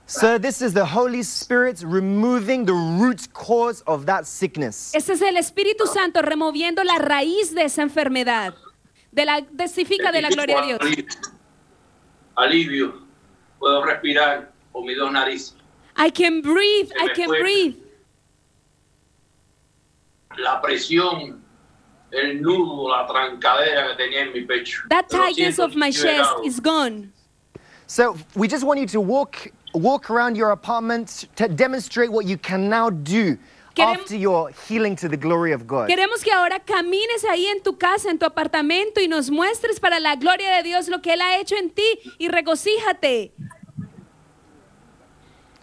Sir, 0.07 0.39
this 0.39 0.61
is 0.61 0.75
the 0.75 0.85
Holy 0.85 1.23
Spirit 1.23 1.83
removing 1.83 2.67
the 2.67 2.75
root 2.75 3.27
cause 3.33 3.83
of 3.87 4.05
that 4.07 4.27
sickness. 4.27 4.93
Ese 4.95 5.11
es 5.11 5.23
el 5.23 5.37
Espíritu 5.37 5.87
Santo 5.87 6.21
removiendo 6.21 6.85
la 6.85 6.99
raíz 6.99 7.55
de 7.55 7.65
esa 7.65 7.83
enfermedad. 7.83 8.55
De 9.11 9.25
la, 9.25 9.41
testifica 9.41 10.13
de 10.13 10.21
la 10.21 10.29
gloria 10.29 10.61
de 10.61 10.67
Dios. 10.67 10.81
Alivio. 10.81 11.07
Alivio. 12.37 12.95
Puedo 13.59 13.83
respirar 13.85 14.53
con 14.73 14.85
mis 14.85 14.99
dos 14.99 15.11
narices. 15.11 15.55
I 15.97 16.11
can 16.11 16.43
breathe, 16.43 16.89
Se 16.89 17.05
I 17.05 17.09
can 17.15 17.29
fue. 17.29 17.41
breathe. 17.41 17.77
La 20.37 20.61
presión, 20.61 21.41
el 22.11 22.43
nudo, 22.43 22.91
la 22.91 23.07
trancadera 23.07 23.89
que 23.89 23.95
tenía 24.05 24.23
en 24.23 24.33
mi 24.33 24.43
pecho. 24.43 24.83
That 24.91 25.09
tightness 25.09 25.59
of 25.59 25.77
my 25.77 25.91
chest 25.91 26.33
is 26.45 26.61
gone. 26.61 27.13
So 27.87 28.17
we 28.35 28.49
just 28.49 28.65
want 28.65 28.81
you 28.81 28.87
to 28.89 29.01
walk 29.01 29.51
walk 29.75 30.11
around 30.11 30.37
your 30.37 30.51
apartment 30.51 31.27
to 31.37 31.49
demonstrate 31.49 32.11
what 32.11 32.27
you 32.27 32.39
can 32.39 32.69
now 32.69 32.91
do 32.91 33.37
after 33.79 34.17
your 34.17 34.51
healing 34.69 34.95
to 34.97 35.09
the 35.09 35.17
glory 35.17 35.53
of 35.53 35.67
God. 35.67 35.89
Queremos 35.89 36.23
que 36.23 36.33
ahora 36.33 36.61
camines 36.61 37.25
ahí 37.25 37.47
en 37.47 37.61
tu 37.63 37.77
casa, 37.77 38.09
en 38.09 38.19
tu 38.19 38.27
apartamento 38.27 39.01
y 39.01 39.09
nos 39.09 39.31
muestres 39.31 39.81
para 39.81 39.99
la 39.99 40.15
gloria 40.15 40.57
de 40.57 40.63
Dios 40.63 40.89
lo 40.89 41.03
que 41.03 41.13
Él 41.13 41.21
ha 41.21 41.39
hecho 41.39 41.57
en 41.57 41.71
ti 41.71 41.99
y 42.19 42.29
regocíjate. 42.29 43.33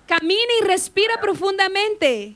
Camina 0.08 0.52
y 0.62 0.66
respira 0.66 1.22
profundamente. 1.22 2.36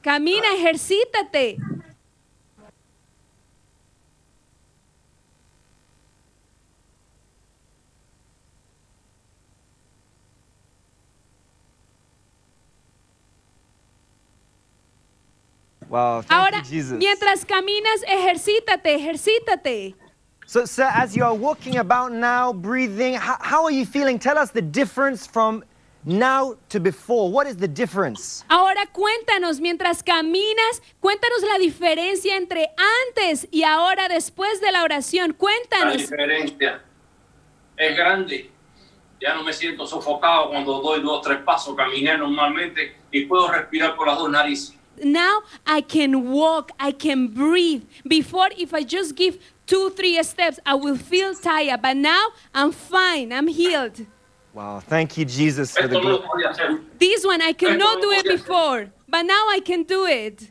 Camina, 0.00 0.54
ejercítate. 0.54 1.58
Wow, 15.90 16.22
thank 16.22 16.30
Ahora, 16.40 16.58
you, 16.58 16.70
Jesus. 16.70 16.98
mientras 16.98 17.44
caminas, 17.44 18.02
ejercítate, 18.06 18.94
ejercítate. 18.94 19.94
So, 20.46 20.64
sir, 20.64 20.88
as 20.94 21.16
you 21.16 21.24
are 21.24 21.34
walking 21.34 21.78
about 21.78 22.12
now, 22.12 22.52
breathing, 22.52 23.14
how, 23.14 23.36
how 23.40 23.64
are 23.64 23.72
you 23.72 23.84
feeling? 23.84 24.18
Tell 24.18 24.38
us 24.38 24.52
the 24.52 24.62
difference 24.62 25.26
from 25.26 25.64
now 26.04 26.54
to 26.68 26.78
before. 26.80 27.30
What 27.30 27.46
is 27.48 27.56
the 27.56 27.68
difference? 27.68 28.44
Ahora 28.48 28.86
cuéntanos, 28.92 29.60
mientras 29.60 30.02
caminas, 30.02 30.80
cuéntanos 31.02 31.42
la 31.42 31.58
diferencia 31.58 32.36
entre 32.36 32.68
antes 33.08 33.46
y 33.50 33.64
ahora 33.64 34.08
después 34.08 34.60
de 34.60 34.70
la 34.72 34.84
oración. 34.84 35.30
La 35.30 35.34
Cuéntanos. 35.36 35.96
diferencia 35.96 36.82
es 37.76 37.96
grande. 37.96 38.50
Ya 39.20 39.34
no 39.34 39.42
me 39.42 39.52
siento 39.52 39.86
sofocado 39.86 40.50
cuando 40.50 40.80
doy 40.80 41.02
dos 41.02 41.18
o 41.18 41.20
tres 41.20 41.38
pasos, 41.44 41.76
caminé 41.76 42.16
normalmente 42.16 42.96
y 43.10 43.26
puedo 43.26 43.48
respirar 43.50 43.94
por 43.96 44.06
las 44.06 44.16
dos 44.18 44.30
narices. 44.30 44.79
Now 45.02 45.42
I 45.66 45.80
can 45.80 46.30
walk, 46.30 46.72
I 46.78 46.92
can 46.92 47.28
breathe. 47.28 47.84
Before, 48.06 48.48
if 48.56 48.74
I 48.74 48.82
just 48.82 49.14
give 49.14 49.38
two, 49.66 49.90
three 49.90 50.22
steps, 50.22 50.58
I 50.66 50.74
will 50.74 50.96
feel 50.96 51.34
tired. 51.34 51.82
But 51.82 51.96
now 51.96 52.28
I'm 52.54 52.72
fine, 52.72 53.32
I'm 53.32 53.48
healed. 53.48 54.06
Wow, 54.52 54.80
thank 54.80 55.16
you, 55.16 55.24
Jesus, 55.24 55.76
for 55.76 55.86
the 55.86 55.96
Esto 55.96 56.22
glory. 56.22 56.80
This 56.98 57.24
one 57.24 57.40
I 57.40 57.52
cannot 57.52 58.00
do 58.02 58.10
it 58.10 58.26
before, 58.26 58.90
but 59.08 59.22
now 59.22 59.46
I 59.48 59.60
can 59.64 59.84
do 59.84 60.06
it. 60.06 60.50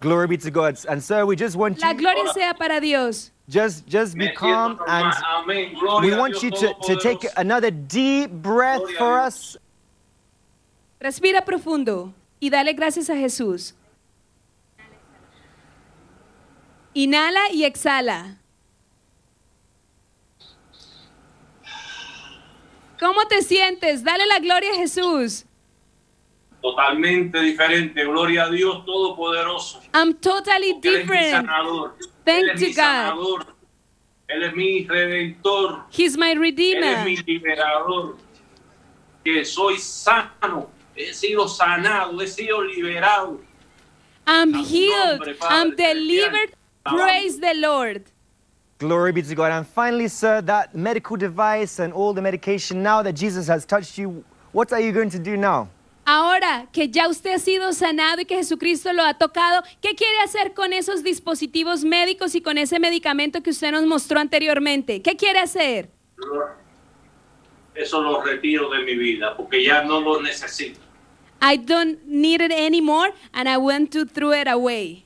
Glory 0.00 0.28
be 0.28 0.36
to 0.38 0.50
God. 0.50 0.78
And 0.88 1.02
sir, 1.02 1.26
we 1.26 1.34
just 1.34 1.56
want 1.56 1.80
you. 1.80 1.86
La 1.86 1.94
gloria 1.94 2.32
sea 2.32 2.52
para 2.58 2.80
Dios. 2.80 3.30
just 3.48 3.86
just 3.86 4.16
be 4.16 4.28
calm 4.30 4.78
and 4.86 5.12
we 6.02 6.16
want 6.16 6.42
you 6.42 6.50
to, 6.50 6.74
to 6.82 6.96
take 6.96 7.26
another 7.36 7.70
deep 7.70 8.30
breath 8.30 8.82
for 8.96 9.18
us. 9.18 9.56
Respira 11.00 11.42
profundo 11.42 12.12
y 12.44 12.50
dale 12.50 12.74
gracias 12.74 13.08
a 13.08 13.16
Jesús. 13.16 13.74
Inhala 16.92 17.50
y 17.50 17.64
exhala. 17.64 18.36
¿Cómo 23.00 23.26
te 23.28 23.40
sientes? 23.40 24.04
Dale 24.04 24.26
la 24.26 24.40
gloria 24.40 24.72
a 24.72 24.74
Jesús. 24.74 25.46
Totalmente 26.60 27.40
diferente. 27.40 28.04
Gloria 28.04 28.44
a 28.44 28.50
Dios 28.50 28.84
Todopoderoso. 28.84 29.80
I'm 29.94 30.12
totally 30.12 30.72
Él 30.72 30.76
es 30.76 30.84
mi 30.84 30.90
different. 30.98 31.30
sanador. 31.46 31.96
Thank 32.26 32.40
Él 32.42 32.50
es 32.50 32.60
you, 32.60 32.66
mi 32.66 32.72
God. 32.74 32.82
sanador. 32.82 33.56
Él 34.28 34.42
es 34.42 34.54
mi 34.54 34.86
redentor. 34.86 35.84
He's 35.90 36.14
my 36.18 36.32
Él 36.32 36.34
es 36.34 36.40
redeemer. 36.40 37.04
mi 37.06 37.16
liberador. 37.16 38.18
Que 39.24 39.46
soy 39.46 39.78
sano. 39.78 40.73
He 40.96 41.12
sido 41.12 41.48
sanado. 41.48 42.20
He 42.20 42.26
sido 42.26 42.62
liberado. 42.62 43.38
I'm 44.26 44.54
healed. 44.54 45.18
nombre, 45.18 45.34
Padre 45.34 45.56
I'm 45.56 45.76
delivered. 45.76 46.54
Praise 46.84 47.40
the 47.40 47.54
Lord. 47.54 48.04
Glory 48.78 49.12
be 49.12 49.22
to 49.22 49.34
God. 49.34 49.52
And 49.52 49.66
finally, 49.66 50.08
sir, 50.08 50.40
that 50.42 50.74
medical 50.74 51.16
device 51.16 51.78
and 51.78 51.92
all 51.92 52.12
the 52.12 52.22
medication, 52.22 52.82
now 52.82 53.02
that 53.02 53.14
Jesus 53.14 53.46
has 53.46 53.64
touched 53.64 53.98
you, 53.98 54.24
what 54.52 54.72
are 54.72 54.80
you 54.80 54.92
going 54.92 55.10
to 55.10 55.18
do 55.18 55.36
now? 55.36 55.68
Ahora 56.06 56.68
que 56.70 56.88
ya 56.88 57.08
usted 57.08 57.32
ha 57.32 57.38
sido 57.38 57.72
sanado 57.72 58.20
y 58.20 58.26
que 58.26 58.36
Jesucristo 58.36 58.92
lo 58.92 59.02
ha 59.02 59.14
tocado, 59.14 59.62
¿qué 59.80 59.94
quiere 59.94 60.20
hacer 60.22 60.52
con 60.52 60.74
esos 60.74 61.02
dispositivos 61.02 61.82
médicos 61.82 62.34
y 62.34 62.42
con 62.42 62.58
ese 62.58 62.78
medicamento 62.78 63.42
que 63.42 63.50
usted 63.50 63.72
nos 63.72 63.86
mostró 63.86 64.20
anteriormente? 64.20 65.00
¿Qué 65.00 65.16
quiere 65.16 65.38
hacer? 65.38 65.88
Eso 67.74 68.02
lo 68.02 68.22
retiro 68.22 68.68
de 68.68 68.80
mi 68.80 68.96
vida 68.96 69.34
porque 69.34 69.64
ya 69.64 69.82
no 69.82 70.00
lo 70.00 70.20
necesito. 70.20 70.83
I 71.44 71.56
don't 71.56 72.08
need 72.08 72.40
it 72.40 72.50
anymore 72.50 73.10
and 73.34 73.50
I 73.50 73.58
want 73.58 73.92
to 73.92 74.06
throw 74.06 74.32
it 74.32 74.48
away. 74.48 75.04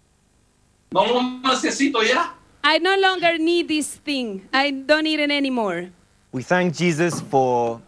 No 0.93 1.03
lo 1.03 1.21
necesito 1.43 2.01
ya. 2.07 2.29
I 2.63 2.79
no 2.79 2.97
longer 2.97 3.39
need 3.39 3.67
this 3.67 3.97
thing. 3.97 4.47
I 4.53 4.71
don't 4.71 5.03
need 5.03 5.19
it 5.19 5.33
anymore. 5.33 5.91
We 6.31 6.45
thank 6.45 6.77
Jesus 6.77 7.21
for 7.21 7.81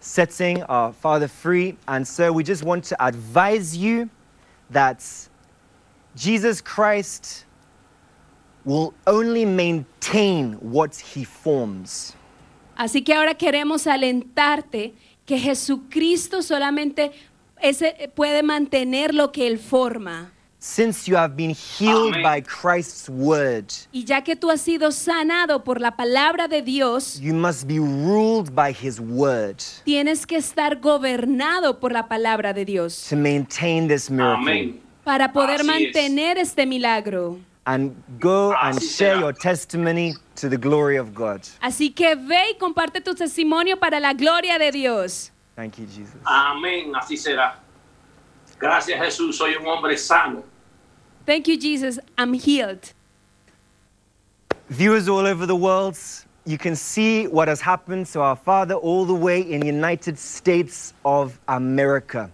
setting 0.00 0.64
our 0.64 0.92
Father 0.92 1.28
free. 1.28 1.76
And 1.86 2.06
so 2.06 2.32
we 2.32 2.42
just 2.42 2.64
want 2.64 2.82
to 2.86 2.96
advise 3.00 3.76
you 3.76 4.10
that 4.70 5.06
Jesus 6.16 6.60
Christ 6.60 7.44
will 8.64 8.94
only 9.06 9.44
maintain 9.44 10.54
what 10.54 10.96
he 10.96 11.22
forms. 11.22 12.16
Así 12.76 13.04
que 13.04 13.14
ahora 13.14 13.34
queremos 13.34 13.86
alentarte 13.86 14.94
que 15.24 15.38
Jesucristo 15.38 16.42
solamente 16.42 17.12
ese 17.62 18.10
puede 18.14 18.42
mantener 18.42 19.14
lo 19.14 19.32
que 19.32 19.46
Él 19.46 19.58
forma. 19.58 20.30
Since 20.64 21.08
you 21.10 21.16
have 21.16 21.34
been 21.34 21.50
healed 21.56 22.14
Amen. 22.14 22.22
by 22.22 22.40
Christ's 22.40 23.08
word, 23.08 23.72
Y 23.92 24.04
ya 24.04 24.22
que 24.22 24.36
tú 24.36 24.48
has 24.48 24.60
sido 24.60 24.92
sanado 24.92 25.64
por 25.64 25.80
la 25.80 25.96
palabra 25.96 26.46
de 26.46 26.62
Dios, 26.62 27.18
you 27.20 27.34
must 27.34 27.66
be 27.66 27.80
ruled 27.80 28.54
by 28.54 28.72
his 28.72 29.00
word 29.00 29.56
tienes 29.84 30.24
que 30.24 30.36
estar 30.36 30.76
gobernado 30.80 31.80
por 31.80 31.90
la 31.90 32.06
palabra 32.06 32.52
de 32.54 32.64
Dios 32.64 33.08
to 33.10 33.16
maintain 33.16 33.88
this 33.88 34.08
miracle. 34.08 34.40
Amén. 34.40 34.80
para 35.02 35.32
poder 35.32 35.62
Así 35.62 35.62
es. 35.62 35.66
mantener 35.94 36.38
este 36.38 36.64
milagro. 36.64 37.40
And 37.64 37.92
go 38.20 38.52
and 38.60 38.80
share 38.80 39.16
será. 39.16 39.20
your 39.20 39.32
testimony 39.32 40.14
to 40.36 40.48
the 40.48 40.56
glory 40.56 40.96
of 40.96 41.12
God. 41.12 41.40
Así 41.60 41.90
que 41.92 42.14
ve 42.14 42.50
y 42.52 42.58
comparte 42.58 43.00
tu 43.00 43.14
testimonio 43.16 43.80
para 43.80 43.98
la 43.98 44.12
gloria 44.14 44.58
de 44.60 44.70
Dios. 44.70 45.32
Thank 45.56 45.78
you, 45.78 45.86
Jesus. 45.86 46.16
Amén. 46.24 46.92
Así 46.94 47.16
será. 47.16 47.56
Gracias 48.58 48.98
Jesús. 48.98 49.34
Soy 49.34 49.54
un 49.56 49.66
hombre 49.66 49.96
sano. 49.96 50.44
Thank 51.26 51.48
you, 51.48 51.56
Jesus. 51.56 51.98
I'm 52.16 52.34
healed. 52.34 52.92
Viewers 54.68 55.08
all 55.08 55.26
over 55.26 55.46
the 55.46 55.56
world, 55.56 55.98
you 56.46 56.58
can 56.58 56.74
see 56.74 57.26
what 57.26 57.46
has 57.46 57.60
happened 57.60 58.06
to 58.06 58.20
our 58.20 58.36
Father 58.36 58.74
all 58.74 59.04
the 59.04 59.14
way 59.14 59.40
in 59.40 59.60
the 59.60 59.66
United 59.66 60.18
States 60.18 60.94
of 61.04 61.38
America. 61.48 62.30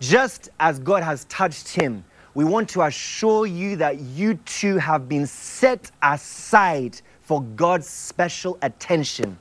Just 0.00 0.48
as 0.58 0.78
God 0.78 1.02
has 1.02 1.24
touched 1.26 1.68
him, 1.68 2.04
we 2.34 2.44
want 2.44 2.68
to 2.70 2.82
assure 2.82 3.46
you 3.46 3.76
that 3.76 4.00
you 4.00 4.34
too 4.46 4.78
have 4.78 5.08
been 5.08 5.26
set 5.26 5.90
aside 6.02 7.00
for 7.20 7.42
God's 7.42 7.86
special 7.86 8.58
attention. 8.62 9.38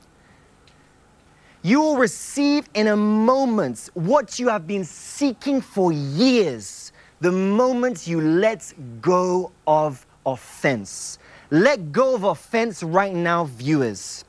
You 1.64 1.80
will 1.82 1.98
receive 1.98 2.68
in 2.74 2.88
a 2.88 2.98
moment 2.98 3.90
what 3.94 4.40
you 4.40 4.50
have 4.50 4.66
been 4.66 4.84
seeking 4.84 5.62
for 5.62 5.92
years 5.92 6.92
the 7.20 7.32
moment 7.32 8.08
you 8.08 8.20
let 8.20 8.74
go 9.00 9.52
of 9.68 10.06
offense. 10.26 11.20
Let 11.52 11.92
go 11.92 12.16
of 12.16 12.24
offense 12.24 12.82
right 12.82 13.14
now, 13.14 13.46
viewers. 13.46 14.26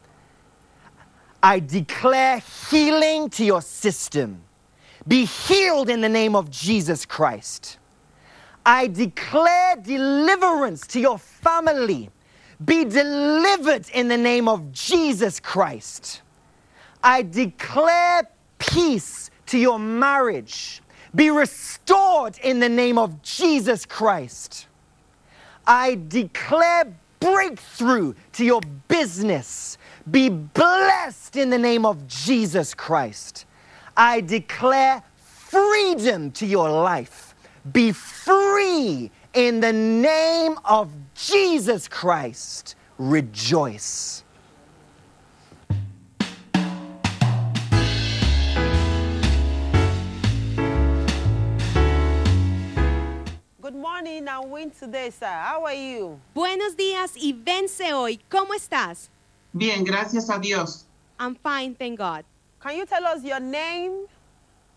I 1.42 1.58
declare 1.60 2.42
healing 2.70 3.30
to 3.30 3.44
your 3.44 3.62
system. 3.62 4.42
Be 5.08 5.24
healed 5.24 5.88
in 5.88 6.02
the 6.02 6.08
name 6.08 6.36
of 6.36 6.50
Jesus 6.50 7.06
Christ. 7.06 7.78
I 8.64 8.88
declare 8.88 9.76
deliverance 9.76 10.86
to 10.88 11.00
your 11.00 11.18
family. 11.18 12.10
Be 12.64 12.84
delivered 12.84 13.88
in 13.94 14.08
the 14.08 14.18
name 14.18 14.48
of 14.48 14.70
Jesus 14.70 15.40
Christ. 15.40 16.20
I 17.02 17.22
declare 17.22 18.28
peace 18.58 19.30
to 19.46 19.58
your 19.58 19.78
marriage. 19.78 20.82
Be 21.14 21.30
restored 21.30 22.38
in 22.38 22.60
the 22.60 22.68
name 22.68 22.98
of 22.98 23.20
Jesus 23.22 23.84
Christ. 23.84 24.66
I 25.66 26.00
declare 26.08 26.92
breakthrough 27.20 28.14
to 28.32 28.44
your 28.44 28.60
business. 28.88 29.78
Be 30.10 30.28
blessed 30.28 31.36
in 31.36 31.50
the 31.50 31.58
name 31.58 31.86
of 31.86 32.06
Jesus 32.08 32.74
Christ. 32.74 33.46
I 33.96 34.20
declare 34.20 35.02
freedom 35.16 36.30
to 36.32 36.46
your 36.46 36.70
life. 36.70 37.34
Be 37.72 37.92
free 37.92 39.10
in 39.34 39.60
the 39.60 39.72
name 39.72 40.58
of 40.64 40.90
Jesus 41.14 41.88
Christ. 41.88 42.74
Rejoice. 42.98 44.24
Morning 53.82 54.28
and 54.28 54.48
win 54.48 54.70
today, 54.70 55.10
sir. 55.10 55.26
How 55.26 55.64
are 55.64 55.74
you? 55.74 56.16
Buenos 56.34 56.76
días 56.76 57.16
y 57.16 57.32
vence 57.32 57.92
hoy. 57.92 58.20
¿Cómo 58.30 58.54
estás? 58.54 59.10
Bien, 59.52 59.82
gracias 59.82 60.30
a 60.30 60.38
Dios. 60.38 60.86
I'm 61.18 61.34
fine, 61.34 61.74
thank 61.74 61.98
God. 61.98 62.24
Can 62.60 62.76
you 62.76 62.86
tell 62.86 63.04
us 63.04 63.24
your 63.24 63.40
name, 63.40 64.06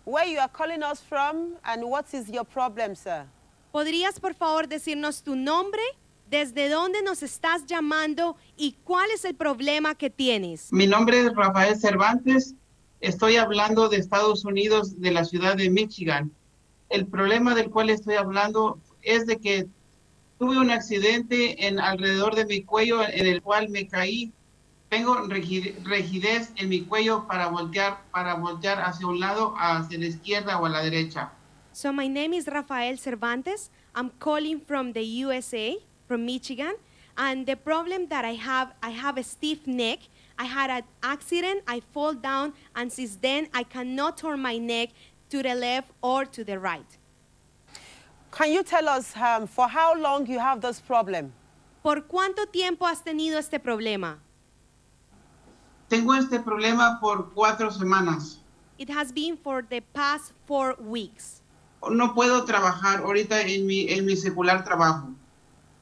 where 0.04 0.26
you 0.26 0.40
are 0.40 0.48
calling 0.48 0.82
us 0.82 1.00
from, 1.00 1.54
and 1.64 1.84
what 1.84 2.12
is 2.12 2.28
your 2.28 2.44
problem, 2.44 2.96
sir? 2.96 3.26
¿Podrías 3.72 4.18
por 4.20 4.34
favor 4.34 4.66
decirnos 4.66 5.22
tu 5.22 5.36
nombre, 5.36 5.82
desde 6.28 6.68
dónde 6.68 7.00
nos 7.02 7.22
estás 7.22 7.64
llamando 7.64 8.36
y 8.56 8.74
cuál 8.84 9.08
es 9.14 9.24
el 9.24 9.36
problema 9.36 9.94
que 9.94 10.10
tienes? 10.10 10.72
Mi 10.72 10.88
nombre 10.88 11.20
es 11.20 11.32
Rafael 11.32 11.78
Cervantes. 11.78 12.56
Estoy 13.00 13.36
hablando 13.36 13.88
de 13.88 13.98
Estados 13.98 14.44
Unidos, 14.44 15.00
de 15.00 15.12
la 15.12 15.24
ciudad 15.24 15.56
de 15.56 15.70
Michigan. 15.70 16.32
El 16.88 17.06
problema 17.06 17.54
del 17.54 17.70
cual 17.70 17.90
estoy 17.90 18.14
hablando 18.14 18.80
es 19.06 19.24
de 19.26 19.38
que 19.38 19.66
tuve 20.38 20.58
un 20.58 20.70
accidente 20.70 21.66
en 21.66 21.80
alrededor 21.80 22.34
de 22.34 22.44
mi 22.44 22.62
cuello 22.62 23.02
en 23.02 23.26
el 23.26 23.40
cual 23.40 23.68
me 23.70 23.86
caí. 23.86 24.32
Tengo 24.90 25.16
rigi- 25.28 25.74
rigidez 25.84 26.50
en 26.56 26.68
mi 26.68 26.82
cuello 26.82 27.26
para 27.26 27.48
voltear, 27.48 28.02
para 28.12 28.34
voltear 28.34 28.78
hacia 28.80 29.06
un 29.06 29.18
lado, 29.18 29.54
hacia 29.58 29.98
la 29.98 30.06
izquierda 30.06 30.58
o 30.60 30.66
a 30.66 30.68
la 30.68 30.82
derecha. 30.82 31.30
So 31.72 31.92
my 31.92 32.08
name 32.08 32.34
is 32.34 32.46
Rafael 32.46 32.96
Cervantes. 32.98 33.70
I'm 33.94 34.10
calling 34.18 34.60
from 34.60 34.92
the 34.92 35.02
USA, 35.24 35.76
from 36.08 36.24
Michigan. 36.24 36.74
And 37.18 37.46
the 37.46 37.56
problem 37.56 38.08
that 38.08 38.24
I 38.24 38.34
have, 38.34 38.74
I 38.82 38.90
have 38.90 39.18
a 39.18 39.22
stiff 39.22 39.66
neck. 39.66 40.00
I 40.38 40.44
had 40.44 40.70
an 40.70 40.84
accident, 41.02 41.62
I 41.66 41.80
fall 41.94 42.12
down, 42.14 42.52
and 42.74 42.92
since 42.92 43.16
then 43.16 43.48
I 43.54 43.62
cannot 43.64 44.18
turn 44.18 44.40
my 44.40 44.58
neck 44.58 44.90
to 45.30 45.42
the 45.42 45.54
left 45.54 45.88
or 46.02 46.26
to 46.26 46.44
the 46.44 46.58
right. 46.58 46.86
Can 48.36 48.52
you 48.52 48.62
tell 48.62 48.88
us 48.88 49.14
um, 49.16 49.46
for 49.46 49.66
how 49.68 49.94
long 49.94 50.26
you 50.26 50.38
have 50.38 50.60
this 50.60 50.80
problem? 50.80 51.32
¿Por 51.82 52.02
cuánto 52.02 52.46
tiempo 52.52 52.84
has 52.86 53.02
tenido 53.02 53.38
este 53.38 53.58
problema? 53.58 54.18
Tengo 55.88 56.12
este 56.14 56.40
problema 56.40 56.98
por 57.00 57.32
cuatro 57.34 57.70
semanas. 57.70 58.38
It 58.78 58.90
has 58.90 59.10
been 59.12 59.38
for 59.38 59.62
the 59.62 59.80
past 59.94 60.32
four 60.46 60.76
weeks. 60.80 61.40
No 61.90 62.12
puedo 62.14 62.44
trabajar 62.44 62.98
ahorita 63.02 63.40
en 63.42 63.66
mi, 63.66 63.88
en 63.88 64.04
mi 64.04 64.16
secular 64.16 64.64
trabajo. 64.64 65.14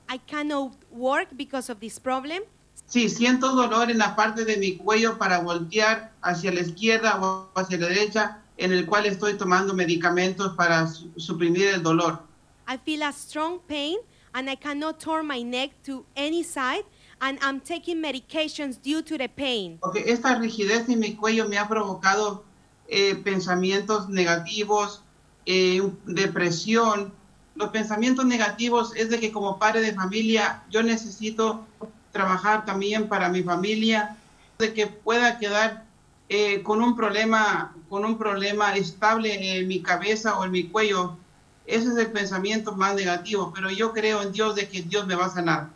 I 0.08 0.18
cannot 0.18 0.72
work 0.92 1.28
because 1.36 1.70
of 1.70 1.80
this 1.80 1.98
problem. 1.98 2.42
Sí, 2.86 3.08
siento 3.08 3.52
dolor 3.56 3.90
en 3.90 3.98
la 3.98 4.14
parte 4.14 4.44
de 4.44 4.58
mi 4.58 4.76
cuello 4.76 5.16
para 5.18 5.40
voltear 5.40 6.12
hacia 6.22 6.52
la 6.52 6.60
izquierda 6.60 7.18
o 7.20 7.48
hacia 7.56 7.78
la 7.78 7.88
derecha, 7.88 8.42
en 8.58 8.72
el 8.72 8.84
cual 8.86 9.06
estoy 9.06 9.34
tomando 9.38 9.72
medicamentos 9.74 10.54
para 10.54 10.86
su- 10.86 11.10
suprimir 11.16 11.68
el 11.68 11.82
dolor. 11.82 12.22
I 12.66 12.76
feel 12.78 13.02
a 13.02 13.12
strong 13.12 13.60
pain 13.68 13.98
and 14.34 14.50
I 14.50 14.56
cannot 14.56 15.00
turn 15.00 15.26
my 15.26 15.42
neck 15.42 15.70
to 15.84 16.04
any 16.16 16.42
side 16.42 16.84
and 17.20 17.38
I'm 17.40 17.60
taking 17.60 18.02
medications 18.02 18.80
due 18.80 19.02
to 19.02 19.16
the 19.16 19.28
pain. 19.28 19.78
Porque 19.80 20.04
esta 20.06 20.34
rigidez 20.36 20.88
en 20.88 21.00
mi 21.00 21.14
cuello 21.14 21.48
me 21.48 21.58
ha 21.58 21.68
provocado 21.68 22.44
eh, 22.88 23.14
pensamientos 23.16 24.08
negativos, 24.08 25.02
eh, 25.46 25.80
depresión. 26.06 27.12
Los 27.54 27.70
pensamientos 27.70 28.24
negativos 28.24 28.94
es 28.96 29.10
de 29.10 29.20
que 29.20 29.30
como 29.30 29.58
padre 29.58 29.80
de 29.80 29.94
familia 29.94 30.64
yo 30.70 30.82
necesito 30.82 31.66
trabajar 32.12 32.64
también 32.64 33.08
para 33.08 33.28
mi 33.28 33.42
familia, 33.42 34.16
de 34.58 34.72
que 34.72 34.86
pueda 34.86 35.38
quedar 35.38 35.84
eh, 36.28 36.62
con 36.62 36.82
un 36.82 36.96
problema, 36.96 37.74
con 37.88 38.04
un 38.04 38.18
problema 38.18 38.74
estable 38.76 39.58
en 39.58 39.68
mi 39.68 39.80
cabeza 39.82 40.38
o 40.38 40.44
en 40.44 40.50
mi 40.50 40.64
cuello. 40.64 41.16
Ese 41.66 41.88
es 41.88 41.96
el 41.96 42.12
pensamiento 42.12 42.72
más 42.72 42.94
negativo, 42.94 43.52
pero 43.54 43.70
yo 43.70 43.92
creo 43.92 44.22
en 44.22 44.32
Dios 44.32 44.54
de 44.54 44.68
que 44.68 44.82
Dios 44.82 45.06
me 45.06 45.14
va 45.14 45.26
a 45.26 45.30
sanar. 45.30 45.70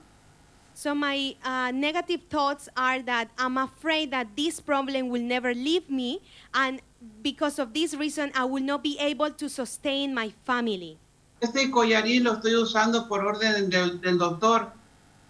So 0.74 0.95
my 0.95 1.34
uh, 1.45 1.72
negative 1.72 2.20
thoughts 2.30 2.68
are 2.76 3.03
that 3.03 3.30
I'm 3.36 3.59
afraid 3.59 4.12
that 4.12 4.36
this 4.36 4.61
problem 4.61 5.09
will 5.09 5.22
never 5.22 5.53
leave 5.53 5.91
me 5.91 6.20
and 6.55 6.80
because 7.20 7.59
of 7.59 7.72
this 7.72 7.95
reason 7.95 8.30
I 8.34 8.45
will 8.45 8.62
not 8.62 8.84
be 8.84 8.97
able 9.01 9.30
to 9.32 9.49
sustain 9.49 10.14
my 10.14 10.32
family. 10.45 10.97
Este 11.41 11.70
collarín 11.70 12.24
lo 12.24 12.34
estoy 12.34 12.55
usando 12.55 13.09
por 13.09 13.24
orden 13.24 13.70
del, 13.70 14.01
del 14.01 14.18
doctor 14.18 14.70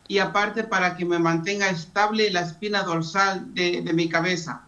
y 0.07 0.19
aparte 0.19 0.65
para 0.65 0.97
que 0.97 1.05
me 1.05 1.19
mantenga 1.19 1.71
estable 1.71 2.31
la 2.31 2.41
espina 2.41 2.83
dorsal 2.83 3.55
de, 3.55 3.83
de 3.83 3.93
mi 3.93 4.09
cabeza. 4.09 4.63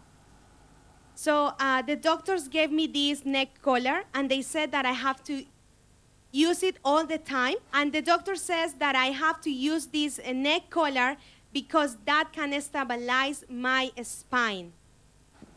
So 1.14 1.53
uh, 1.61 1.82
the 1.82 1.97
doctors 1.97 2.49
gave 2.49 2.72
me 2.72 2.86
this 2.86 3.26
neck 3.26 3.61
collar 3.61 4.05
and 4.14 4.30
they 4.30 4.41
said 4.41 4.72
that 4.72 4.86
I 4.86 4.93
have 4.93 5.22
to 5.24 5.45
use 6.33 6.62
it 6.62 6.76
all 6.85 7.05
the 7.05 7.18
time. 7.18 7.57
And 7.72 7.93
the 7.93 8.03
doctor 8.03 8.37
says 8.37 8.74
that 8.74 8.95
I 8.95 9.07
have 9.07 9.41
to 9.43 9.51
use 9.51 9.87
this 9.87 10.18
uh, 10.18 10.33
neck 10.33 10.70
collar 10.70 11.16
because 11.53 11.97
that 12.07 12.33
can 12.33 12.59
stabilize 12.61 13.45
my 13.49 13.91
spine. 14.03 14.72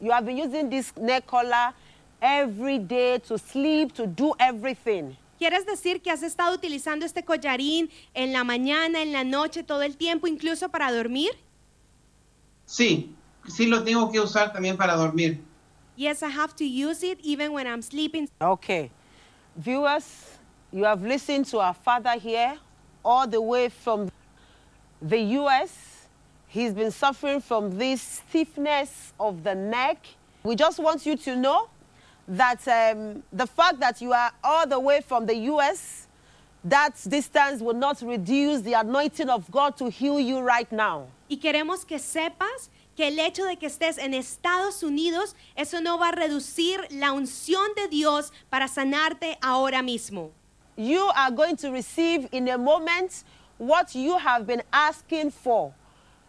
You 0.01 0.11
have 0.11 0.25
been 0.25 0.37
using 0.37 0.69
this 0.69 0.95
neck 0.97 1.27
collar 1.27 1.73
every 2.21 2.79
day 2.79 3.19
to 3.19 3.37
sleep, 3.37 3.93
to 3.93 4.07
do 4.07 4.33
everything. 4.39 5.15
¿Quieres 5.39 5.65
decir 5.65 6.01
que 6.01 6.09
has 6.09 6.23
estado 6.23 6.55
utilizando 6.55 7.05
este 7.05 7.23
collarín 7.23 7.89
en 8.13 8.31
la 8.31 8.43
mañana, 8.43 9.01
en 9.01 9.11
la 9.11 9.23
noche, 9.23 9.63
todo 9.63 9.81
el 9.81 9.97
tiempo, 9.97 10.27
incluso 10.27 10.69
para 10.69 10.91
dormir? 10.91 11.31
Sí, 12.65 13.13
sí 13.49 13.65
lo 13.67 13.83
tengo 13.83 14.09
que 14.11 14.19
usar 14.19 14.53
también 14.53 14.77
para 14.77 14.95
dormir. 14.95 15.39
Yes, 15.95 16.23
I 16.23 16.29
have 16.29 16.55
to 16.55 16.63
use 16.63 17.03
it 17.03 17.19
even 17.23 17.51
when 17.51 17.67
I'm 17.67 17.81
sleeping. 17.81 18.29
Okay. 18.39 18.89
Viewers, 19.55 20.32
you 20.73 20.85
have 20.85 21.03
listened 21.03 21.45
to 21.45 21.59
our 21.59 21.73
father 21.73 22.17
here, 22.17 22.57
all 23.05 23.27
the 23.27 23.39
way 23.39 23.69
from 23.69 24.11
the 25.01 25.19
US. 25.19 26.07
He's 26.47 26.73
been 26.73 26.89
suffering 26.91 27.41
from 27.41 27.77
this 27.77 28.01
stiffness 28.01 29.13
of 29.19 29.43
the 29.43 29.53
neck. 29.53 29.97
We 30.43 30.55
just 30.55 30.79
want 30.79 31.05
you 31.05 31.15
to 31.17 31.35
know 31.35 31.69
that 32.27 32.67
um, 32.67 33.21
the 33.31 33.45
fact 33.45 33.79
that 33.81 34.01
you 34.01 34.13
are 34.13 34.31
all 34.43 34.65
the 34.65 34.79
way 34.79 35.01
from 35.01 35.27
the 35.27 35.35
US, 35.51 36.07
that 36.63 36.95
distance 37.07 37.61
will 37.61 37.75
not 37.75 38.01
reduce 38.01 38.61
the 38.61 38.73
anointing 38.73 39.29
of 39.29 39.49
God 39.51 39.77
to 39.77 39.89
heal 39.89 40.19
you 40.19 40.39
right 40.39 40.71
now. 40.71 41.07
Y 41.29 41.37
queremos 41.37 41.85
que 41.85 41.99
sepas 41.99 42.69
que 42.95 43.07
el 43.07 43.19
hecho 43.19 43.45
de 43.45 43.57
que 43.57 43.67
estés 43.67 43.97
en 43.99 44.13
Estados 44.13 44.81
Unidos, 44.81 45.35
eso 45.55 45.81
no 45.81 45.99
va 45.99 46.09
a 46.09 46.11
reducir 46.13 46.79
la 46.91 47.11
unción 47.13 47.75
de 47.75 47.87
Dios 47.89 48.31
para 48.49 48.67
sanarte 48.67 49.37
ahora 49.41 49.81
mismo. 49.83 50.31
You 50.75 51.11
are 51.15 51.29
going 51.29 51.55
to 51.57 51.71
receive 51.71 52.27
in 52.31 52.47
a 52.47 52.57
moment 52.57 53.23
what 53.57 53.93
you 53.93 54.17
have 54.17 54.47
been 54.47 54.63
asking 54.71 55.31
for. 55.31 55.73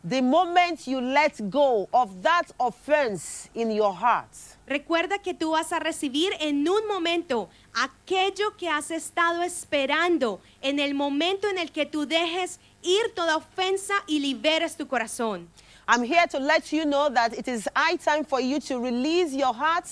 The 0.02 0.20
moment 0.20 0.86
you 0.86 1.00
let 1.00 1.48
go 1.48 1.88
of 1.94 2.22
that 2.22 2.50
offense 2.60 3.48
in 3.54 3.70
your 3.70 3.94
heart. 3.94 4.28
Recuerda 4.68 5.18
que 5.18 5.32
tú 5.32 5.52
vas 5.52 5.72
a 5.72 5.78
recibir 5.78 6.32
en 6.40 6.68
un 6.68 6.86
momento 6.86 7.48
aquello 7.72 8.54
que 8.58 8.68
has 8.68 8.90
estado 8.90 9.42
esperando, 9.42 10.40
en 10.60 10.78
el 10.78 10.92
momento 10.92 11.48
en 11.48 11.56
el 11.56 11.70
que 11.70 11.86
tú 11.86 12.06
dejes 12.06 12.58
ir 12.82 13.14
toda 13.14 13.36
ofensa 13.36 13.94
y 14.06 14.20
liberes 14.20 14.76
tu 14.76 14.86
corazón. 14.86 15.48
I'm 15.88 16.02
here 16.02 16.26
to 16.26 16.38
let 16.38 16.70
you 16.70 16.84
know 16.84 17.08
that 17.08 17.32
it 17.32 17.48
is 17.48 17.66
high 17.74 17.96
time 17.96 18.24
for 18.24 18.40
you 18.40 18.60
to 18.60 18.78
release 18.78 19.32
your 19.32 19.54
heart, 19.54 19.86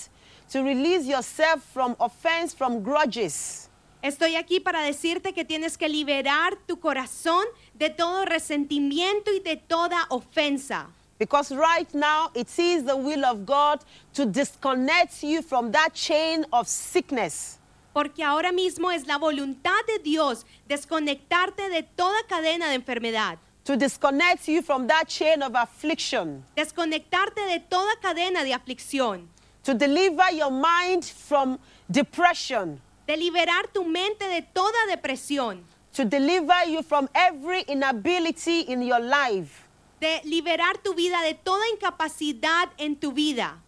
to 0.51 0.61
release 0.61 1.07
yourself 1.07 1.63
from 1.73 1.95
offense, 1.99 2.53
from 2.53 2.83
grudges. 2.83 3.67
Estoy 4.03 4.35
aquí 4.35 4.59
para 4.59 4.81
decirte 4.81 5.31
que 5.31 5.45
tienes 5.45 5.77
que 5.77 5.87
liberar 5.87 6.57
tu 6.67 6.77
corazón 6.77 7.45
de 7.73 7.89
todo 7.89 8.25
resentimiento 8.25 9.31
y 9.31 9.39
de 9.39 9.55
toda 9.55 10.07
ofensa. 10.09 10.89
Because 11.17 11.55
right 11.55 11.87
now 11.93 12.29
it 12.35 12.49
is 12.59 12.83
the 12.83 12.97
will 12.97 13.23
of 13.23 13.45
God 13.45 13.79
to 14.13 14.25
disconnect 14.25 15.23
you 15.23 15.41
from 15.41 15.71
that 15.71 15.93
chain 15.93 16.45
of 16.51 16.67
sickness. 16.67 17.59
Porque 17.93 18.25
ahora 18.25 18.51
mismo 18.51 18.91
es 18.91 19.07
la 19.07 19.17
voluntad 19.17 19.79
de 19.87 19.99
Dios 19.99 20.45
desconectarte 20.67 21.69
de 21.69 21.83
toda 21.83 22.23
cadena 22.27 22.67
de 22.67 22.75
enfermedad. 22.75 23.37
To 23.63 23.77
disconnect 23.77 24.49
you 24.49 24.61
from 24.61 24.85
that 24.87 25.07
chain 25.07 25.41
of 25.41 25.55
affliction. 25.55 26.43
Desconectarte 26.57 27.39
de 27.47 27.61
toda 27.61 27.95
cadena 28.01 28.43
de 28.43 28.53
aflicción. 28.53 29.29
To 29.63 29.73
deliver 29.73 30.29
your 30.33 30.51
mind 30.51 31.05
from 31.05 31.57
depression. 31.89 32.81
De 33.07 33.17
liberar 33.17 33.67
tu 33.73 33.83
mente 33.83 34.27
de 34.27 34.41
toda 34.53 34.77
depresión. 34.89 35.63
To 35.93 36.05
deliver 36.05 36.65
you 36.67 36.81
from 36.83 37.07
every 37.13 37.63
inability 37.67 38.61
in 38.61 38.81
your 38.81 38.99
life. 38.99 39.63
De 39.99 40.21
liberar 40.25 40.77
tu 40.83 40.93
vida 40.93 41.21
de 41.23 41.33
toda 41.33 41.63
incapacidad 41.69 42.69
en 42.77 42.95
tu 42.95 43.11
vida. 43.11 43.59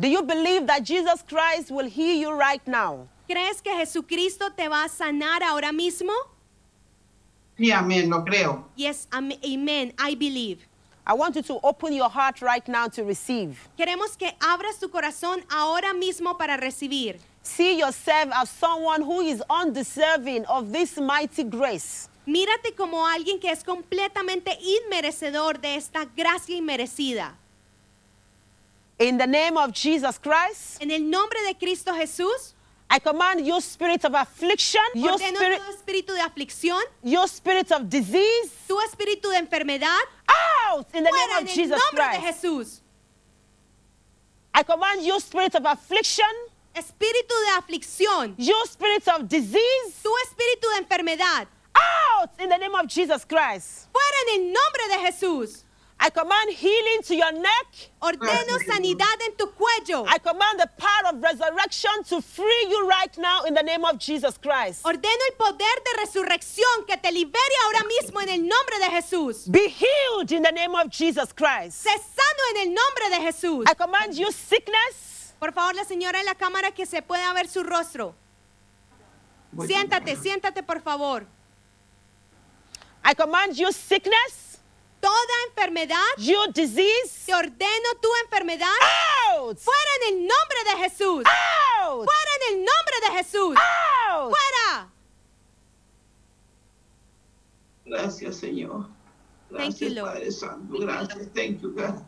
Do 0.00 0.08
you 0.08 0.22
believe 0.22 0.66
that 0.66 0.84
Jesus 0.84 1.22
Christ 1.26 1.70
will 1.70 1.88
heal 1.88 2.16
you 2.16 2.32
right 2.32 2.64
now? 2.66 3.08
¿Crees 3.28 3.60
que 3.60 3.72
Jesucristo 3.76 4.50
te 4.56 4.68
va 4.68 4.84
a 4.84 4.88
sanar 4.88 5.42
ahora 5.42 5.72
mismo? 5.72 6.12
Sí, 7.58 7.70
amén, 7.72 8.08
lo 8.08 8.24
creo. 8.24 8.64
Yes, 8.76 9.06
am- 9.12 9.32
amen, 9.44 9.92
I 9.98 10.14
believe. 10.14 10.58
I 11.06 11.14
want 11.14 11.36
you 11.36 11.42
to 11.42 11.58
open 11.62 11.92
your 11.94 12.08
heart 12.10 12.40
right 12.42 12.66
now 12.68 12.86
to 12.88 13.02
receive. 13.02 13.58
Queremos 13.78 14.16
que 14.16 14.30
abras 14.40 14.78
tu 14.78 14.88
corazón 14.88 15.42
ahora 15.50 15.92
mismo 15.94 16.36
para 16.38 16.56
recibir. 16.56 17.18
See 17.42 17.78
yourself 17.78 18.30
as 18.34 18.50
someone 18.50 19.02
who 19.02 19.20
is 19.20 19.42
undeserving 19.48 20.44
of 20.46 20.72
this 20.72 20.98
mighty 20.98 21.44
grace. 21.44 22.08
Mírate 22.26 22.76
como 22.76 23.06
alguien 23.06 23.40
que 23.40 23.50
es 23.50 23.64
completamente 23.64 24.58
inmerecedor 24.60 25.58
de 25.60 25.76
esta 25.76 26.04
gracia 26.14 26.56
inmerecida. 26.56 27.32
In 28.98 29.16
the 29.16 29.26
name 29.26 29.56
of 29.56 29.72
Jesus 29.72 30.18
Christ, 30.18 30.82
En 30.82 30.90
el 30.90 31.00
nombre 31.08 31.38
de 31.46 31.54
Cristo 31.54 31.92
Jesús, 31.92 32.52
I 32.90 32.98
command 32.98 33.46
you, 33.46 33.60
spirit 33.60 34.04
of 34.04 34.14
affliction, 34.14 34.82
your 34.94 35.18
spirit, 35.18 35.60
todo 35.60 35.72
espíritu 35.76 36.14
de 36.14 36.20
aflicción, 36.20 36.82
your 37.02 37.28
spirit 37.28 37.70
of 37.70 37.88
disease, 37.88 38.50
tu 38.66 38.76
espíritu 38.80 39.30
de 39.30 39.38
enfermedad, 39.38 40.00
out 40.68 40.86
in 40.94 41.04
the 41.04 41.10
name 41.10 41.30
en 41.30 41.42
of 41.44 41.48
el 41.48 41.54
Jesus 41.54 41.78
nombre 41.78 42.04
de 42.12 42.18
Christ. 42.18 42.42
Jesús. 42.42 42.80
I 44.54 44.62
command 44.64 45.02
you, 45.02 45.20
spirit 45.20 45.54
of 45.54 45.64
affliction, 45.64 46.26
Espíritu 46.78 47.34
de 47.44 47.50
aflicción, 47.58 48.34
your 48.38 48.64
spirit 48.66 49.06
of 49.08 49.28
disease, 49.28 50.00
tu 50.02 50.10
espíritu 50.26 50.68
de 50.74 50.78
enfermedad, 50.78 51.08
enfermedad. 51.08 51.46
Out 51.74 52.30
in 52.38 52.48
the 52.48 52.56
name 52.56 52.74
of 52.74 52.86
Jesus 52.86 53.24
Christ. 53.24 53.88
Fuera 53.92 54.18
en 54.28 54.40
el 54.40 54.52
nombre 54.52 54.88
de 54.88 54.98
Jesús. 55.06 55.64
I 56.00 56.10
command 56.10 56.52
healing 56.52 57.02
to 57.02 57.14
your 57.16 57.32
neck. 57.32 57.90
Ordeno 58.00 58.58
sanidad 58.64 59.20
en 59.26 59.34
tu 59.36 59.46
cuello. 59.46 60.06
I 60.06 60.18
command 60.18 60.60
the 60.60 60.70
power 60.76 61.12
of 61.12 61.22
resurrection 61.22 62.04
to 62.04 62.20
free 62.20 62.66
you 62.70 62.88
right 62.88 63.16
now 63.18 63.42
in 63.42 63.54
the 63.54 63.62
name 63.62 63.84
of 63.84 63.98
Jesus 63.98 64.38
Christ. 64.38 64.84
Ordeno 64.84 65.22
el 65.30 65.34
poder 65.36 65.58
de 65.58 66.06
resurrección 66.06 66.86
que 66.86 66.96
te 66.96 67.10
libere 67.10 67.54
ahora 67.64 67.82
mismo 67.84 68.22
en 68.22 68.28
el 68.28 68.46
nombre 68.46 68.78
de 68.78 68.90
Jesús. 68.90 69.50
Be 69.50 69.68
healed 69.68 70.30
in 70.30 70.42
the 70.42 70.52
name 70.52 70.74
of 70.76 70.88
Jesus 70.90 71.32
Christ. 71.32 71.84
Sé 71.84 71.90
sano 71.90 72.42
en 72.54 72.68
el 72.68 72.74
nombre 72.74 73.10
de 73.10 73.32
Jesús. 73.32 73.64
I 73.68 73.74
command 73.74 74.14
you 74.14 74.30
sickness. 74.30 75.07
Por 75.38 75.52
favor, 75.52 75.74
la 75.74 75.84
señora 75.84 76.18
en 76.20 76.26
la 76.26 76.34
cámara 76.34 76.72
que 76.72 76.84
se 76.86 77.00
pueda 77.02 77.32
ver 77.32 77.48
su 77.48 77.62
rostro. 77.62 78.14
Siéntate, 79.66 80.16
siéntate 80.16 80.62
por 80.62 80.80
favor. 80.82 81.26
I 83.04 83.14
command 83.14 83.54
you 83.54 83.72
sickness. 83.72 84.58
Toda 85.00 85.14
enfermedad, 85.48 86.02
You 86.16 86.50
disease. 86.52 87.24
te 87.26 87.32
ordeno 87.32 87.88
tu 88.02 88.08
enfermedad 88.24 88.66
Out. 89.36 89.56
fuera 89.58 89.90
en 90.02 90.14
el 90.14 90.20
nombre 90.26 90.64
de 90.64 90.76
Jesús. 90.82 91.24
Out. 91.24 92.04
Fuera 92.04 92.30
en 92.40 92.54
el 92.58 92.64
nombre 92.64 92.96
de 93.02 93.16
Jesús. 93.18 93.56
Out. 94.10 94.34
Fuera. 94.34 94.88
Gracias, 97.86 98.36
Señor. 98.36 98.88
Thank 99.56 99.76
you, 99.78 99.88
Gracias, 99.88 99.92
Lord. 99.92 100.12
Padre 100.12 100.32
Santo. 100.32 100.78
Gracias. 100.80 101.28
Thank 101.32 101.60
you, 101.62 101.70
God. 101.72 102.02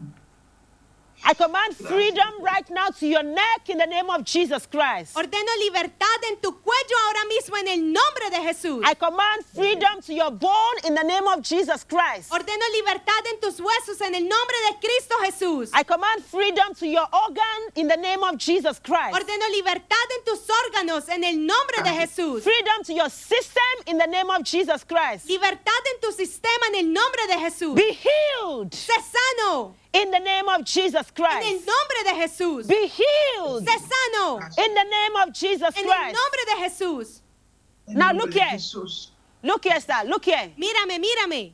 I 1.24 1.34
command 1.34 1.76
freedom 1.76 2.42
right 2.42 2.68
now 2.70 2.88
to 2.98 3.06
your 3.06 3.22
neck 3.22 3.68
in 3.68 3.78
the 3.78 3.86
name 3.86 4.08
of 4.10 4.24
Jesus 4.24 4.66
Christ. 4.66 5.14
Ordeno 5.14 5.52
libertad 5.64 6.18
en 6.28 6.36
tu 6.40 6.52
cuello 6.52 6.96
ahora 7.06 7.24
mismo 7.28 7.56
en 7.58 7.68
el 7.68 7.92
nombre 7.92 8.30
de 8.30 8.36
Jesús. 8.36 8.82
I 8.84 8.94
command 8.94 9.44
freedom 9.54 10.00
to 10.06 10.14
your 10.14 10.30
bone 10.30 10.76
in 10.84 10.94
the 10.94 11.04
name 11.04 11.26
of 11.28 11.42
Jesus 11.42 11.84
Christ. 11.84 12.30
Ordeno 12.32 12.64
libertad 12.74 13.26
en 13.32 13.40
tus 13.40 13.60
huesos 13.60 14.00
en 14.00 14.14
el 14.14 14.22
nombre 14.22 14.56
de 14.68 14.78
Cristo 14.80 15.14
Jesús. 15.24 15.70
I 15.74 15.82
command 15.82 16.24
freedom 16.24 16.74
to 16.74 16.86
your 16.86 17.06
organ 17.12 17.60
in 17.76 17.88
the 17.88 17.96
name 17.96 18.24
of 18.24 18.38
Jesus 18.38 18.78
Christ. 18.78 19.14
Ordeno 19.14 19.46
libertad 19.52 20.06
en 20.16 20.24
tus 20.24 20.40
órganos 20.48 21.08
en 21.08 21.24
el 21.24 21.36
nombre 21.36 21.82
de 21.82 21.90
Jesús. 21.90 22.42
Freedom 22.42 22.82
to 22.84 22.94
your 22.94 23.10
system 23.10 23.62
in 23.86 23.98
the 23.98 24.06
name 24.06 24.30
of 24.30 24.42
Jesus 24.42 24.84
Christ. 24.84 25.28
Libertad 25.28 25.82
en 25.94 26.00
tu 26.00 26.12
sistema 26.12 26.66
en 26.68 26.86
el 26.86 26.92
nombre 26.92 27.26
de 27.28 27.38
Jesús. 27.38 27.74
Be 27.74 27.92
healed 27.92 28.72
Sé 28.72 28.94
sano 29.02 29.74
in 29.93 30.11
the 30.11 30.18
name 30.18 30.49
of 30.49 30.64
Jesus 30.64 31.12
en 31.16 31.24
el 31.24 31.30
Christ. 31.41 31.66
nombre 31.66 32.05
de 32.05 32.11
Jesús. 32.20 32.66
Be 32.68 32.86
healed 32.86 33.66
Sé 33.66 33.78
sano 33.78 34.36
in 34.64 34.74
the 34.74 34.84
name 34.84 35.16
of 35.16 35.32
Jesus 35.32 35.76
en 35.76 35.84
el 35.84 35.91
Christ. 35.93 36.16
nombre 36.16 36.45
de 36.47 36.62
Jesús. 36.62 37.20
Now 37.88 38.12
look 38.12 38.32
here. 38.32 38.43
Jesús. 38.53 39.09
Look 39.43 39.64
here, 39.64 39.80
sir. 39.80 40.03
Look 40.07 40.26
here. 40.26 40.53
Mírame, 40.59 41.03
mírame. 41.03 41.53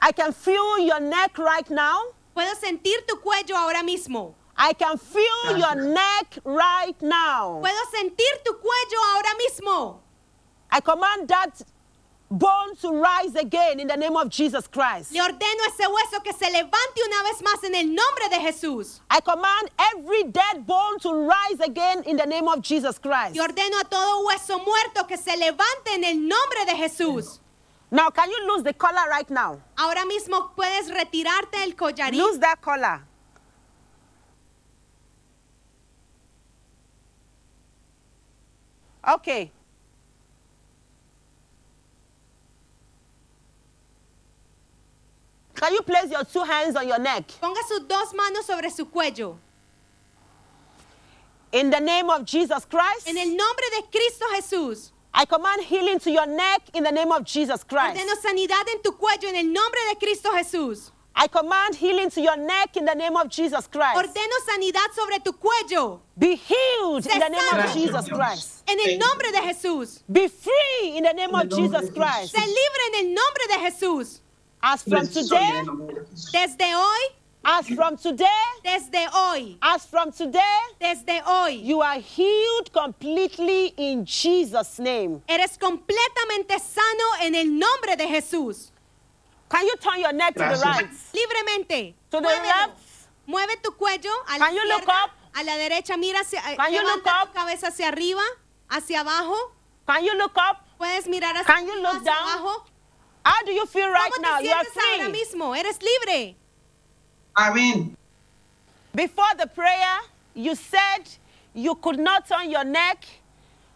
I 0.00 0.12
can 0.12 0.32
feel 0.32 0.78
your 0.78 1.00
neck 1.00 1.38
right 1.38 1.68
now. 1.70 2.00
Puedo 2.36 2.54
sentir 2.54 3.06
tu 3.06 3.16
cuello 3.16 3.56
ahora 3.56 3.82
mismo. 3.82 4.34
I 4.56 4.72
can 4.74 4.96
feel 4.98 5.56
your 5.56 5.74
neck 5.74 6.38
right 6.44 7.00
now. 7.02 7.60
Puedo 7.62 7.84
sentir 7.92 8.44
tu 8.44 8.52
cuello 8.54 8.98
ahora 9.14 9.34
mismo. 9.40 9.98
I 10.70 10.80
command 10.80 11.28
that 11.28 11.62
bone 12.30 12.76
to 12.76 12.92
rise 12.92 13.34
again 13.34 13.80
in 13.80 13.88
the 13.88 13.96
name 13.96 14.16
of 14.16 14.28
Jesus 14.28 14.66
Christ. 14.68 15.12
Le 15.12 15.20
ordeno 15.20 15.64
a 15.64 15.68
ese 15.68 15.86
hueso 15.88 16.22
que 16.22 16.32
se 16.32 16.48
levante 16.50 17.02
una 17.04 17.22
vez 17.24 17.42
más 17.42 17.64
en 17.64 17.74
el 17.74 17.86
nombre 17.86 18.28
de 18.30 18.36
Jesús. 18.36 19.00
I 19.10 19.20
command 19.20 19.70
every 19.92 20.24
dead 20.24 20.64
bone 20.64 20.98
to 21.00 21.12
rise 21.12 21.60
again 21.60 22.04
in 22.04 22.16
the 22.16 22.26
name 22.26 22.46
of 22.46 22.62
Jesus 22.62 22.98
Christ. 22.98 23.34
Y 23.34 23.40
ordeno 23.40 23.80
a 23.80 23.84
todo 23.84 24.26
hueso 24.26 24.64
muerto 24.64 25.06
que 25.08 25.16
se 25.16 25.36
levante 25.36 25.94
en 25.94 26.04
el 26.04 26.28
nombre 26.28 26.64
de 26.66 26.76
Jesús. 26.76 27.40
Now, 27.90 28.10
can 28.10 28.30
you 28.30 28.46
lose 28.46 28.62
the 28.62 28.72
collar 28.72 29.08
right 29.10 29.28
now? 29.28 29.60
Ahora 29.76 30.04
mismo 30.06 30.54
puedes 30.54 30.88
retirarte 30.88 31.64
el 31.64 31.74
collarín. 31.74 32.18
Lose 32.18 32.38
that 32.38 32.60
collar. 32.60 33.02
Okay. 39.02 39.50
Can 45.60 45.74
you 45.74 45.82
place 45.82 46.10
your 46.10 46.24
two 46.24 46.42
hands 46.42 46.74
on 46.74 46.88
your 46.88 46.98
neck? 46.98 47.28
Ponga 47.38 47.62
sus 47.68 47.80
dos 47.80 48.14
manos 48.14 48.46
sobre 48.46 48.70
su 48.70 48.86
cuello. 48.86 49.36
In 51.52 51.68
the 51.68 51.80
name 51.80 52.08
of 52.08 52.24
Jesus 52.24 52.64
Christ, 52.64 53.06
En 53.06 53.18
el 53.18 53.36
nombre 53.36 53.64
de 53.76 53.82
Cristo 53.92 54.24
Jesús. 54.34 54.90
I 55.12 55.26
command 55.26 55.62
healing 55.64 55.98
to 55.98 56.10
your 56.10 56.26
neck 56.26 56.62
in 56.72 56.82
the 56.82 56.90
name 56.90 57.12
of 57.12 57.24
Jesus 57.24 57.62
Christ. 57.62 58.00
Ordeno 58.00 58.14
sanidad 58.22 58.66
en 58.72 58.80
tu 58.82 58.92
cuello 58.92 59.28
en 59.28 59.36
el 59.36 59.52
nombre 59.52 59.80
de 59.90 59.96
Cristo 59.96 60.30
Jesús. 60.30 60.92
I 61.14 61.26
command 61.26 61.74
healing 61.74 62.08
to 62.08 62.22
your 62.22 62.38
neck 62.38 62.78
in 62.78 62.86
the 62.86 62.94
name 62.94 63.14
of 63.16 63.28
Jesus 63.28 63.66
Christ. 63.66 63.96
Ordeno 63.96 64.36
sanidad 64.48 64.94
sobre 64.94 65.18
tu 65.22 65.32
cuello 65.32 66.00
Be 66.16 66.36
healed 66.36 67.04
in 67.04 67.18
the 67.18 67.28
name 67.28 67.48
of 67.48 67.56
Gracias, 67.56 67.74
Jesus 67.74 68.04
Dios. 68.06 68.16
Christ. 68.16 68.62
en 68.66 68.80
el 68.80 68.98
nombre 68.98 69.30
de 69.30 69.40
Jesús. 69.42 70.02
Be 70.10 70.26
free 70.26 70.96
in 70.96 71.02
the 71.02 71.12
name 71.12 71.34
of 71.34 71.42
En 71.42 71.52
el 71.52 71.58
nombre 71.58 71.78
Jesus 71.78 71.90
Christ. 71.90 72.34
Sé 72.34 72.46
libre 72.46 72.94
en 72.94 73.06
el 73.06 73.14
nombre 73.14 73.46
de 73.48 73.58
Jesús. 73.58 74.20
As 74.62 74.82
from 74.82 75.06
today. 75.08 75.62
Desde 76.32 76.74
hoy, 76.74 77.14
as 77.44 77.66
from 77.68 77.96
today, 77.96 78.26
desde 78.62 79.06
hoy, 79.10 79.56
as 79.62 79.86
from 79.86 80.12
today, 80.12 80.58
desde 80.80 81.22
hoy. 81.24 81.52
you 81.62 81.80
are 81.80 81.98
healed 81.98 82.70
completely 82.72 83.72
in 83.78 84.04
Jesus' 84.04 84.78
name. 84.78 85.22
Eres 85.28 85.56
completamente 85.56 86.58
sano 86.60 87.04
en 87.22 87.34
el 87.34 87.46
nombre 87.46 87.96
de 87.96 88.06
Jesús. 88.06 88.70
Can 89.48 89.66
you 89.66 89.74
turn 89.80 90.00
your 90.00 90.12
neck 90.12 90.34
to 90.34 90.40
the 90.40 90.44
Gracias. 90.44 90.64
right? 90.64 90.90
Libremente. 91.14 91.94
To 92.10 92.20
the 92.20 92.28
Muévelo. 92.28 92.44
left? 92.44 92.78
Mueve 93.26 93.62
tu 93.62 93.70
cuello 93.72 94.12
a 94.28 94.38
la 94.38 94.46
Can 94.46 94.54
you 94.56 94.68
look 94.68 94.88
up? 94.88 95.10
a 95.34 95.42
la 95.44 95.52
derecha, 95.56 95.96
mira 95.98 96.20
hacia, 96.20 96.38
eh, 96.52 96.56
Can 96.56 96.72
you 96.72 96.82
look 96.82 97.06
up? 97.06 97.28
tu 97.32 97.38
cabeza 97.38 97.68
hacia 97.68 97.88
arriba, 97.88 98.22
hacia 98.68 99.00
abajo. 99.00 99.36
Can 99.86 100.04
you 100.04 100.14
look 100.18 100.36
up? 100.36 100.58
Puedes 100.78 101.06
mirar 101.08 101.34
hacia, 101.34 101.44
Can 101.46 101.66
you 101.66 101.80
look 101.82 101.96
hacia 102.02 102.04
down? 102.12 102.28
abajo. 102.38 102.64
How 103.24 103.44
do 103.44 103.52
you 103.52 103.66
feel 103.66 103.88
right 103.90 104.10
¿Cómo 104.12 104.22
now? 104.22 104.38
te 104.38 104.44
You 104.46 104.52
are 104.52 104.64
sientes 104.64 104.76
ahora 104.76 105.10
free. 105.10 105.24
mismo? 105.24 105.56
Eres 105.58 105.78
libre. 105.82 106.36
Amén. 107.36 107.96
Before 108.94 109.34
the 109.38 109.46
prayer, 109.46 110.00
you 110.34 110.54
said 110.54 111.08
you 111.54 111.74
could 111.76 111.98
not 111.98 112.26
turn 112.28 112.50
your 112.50 112.64
neck 112.64 113.04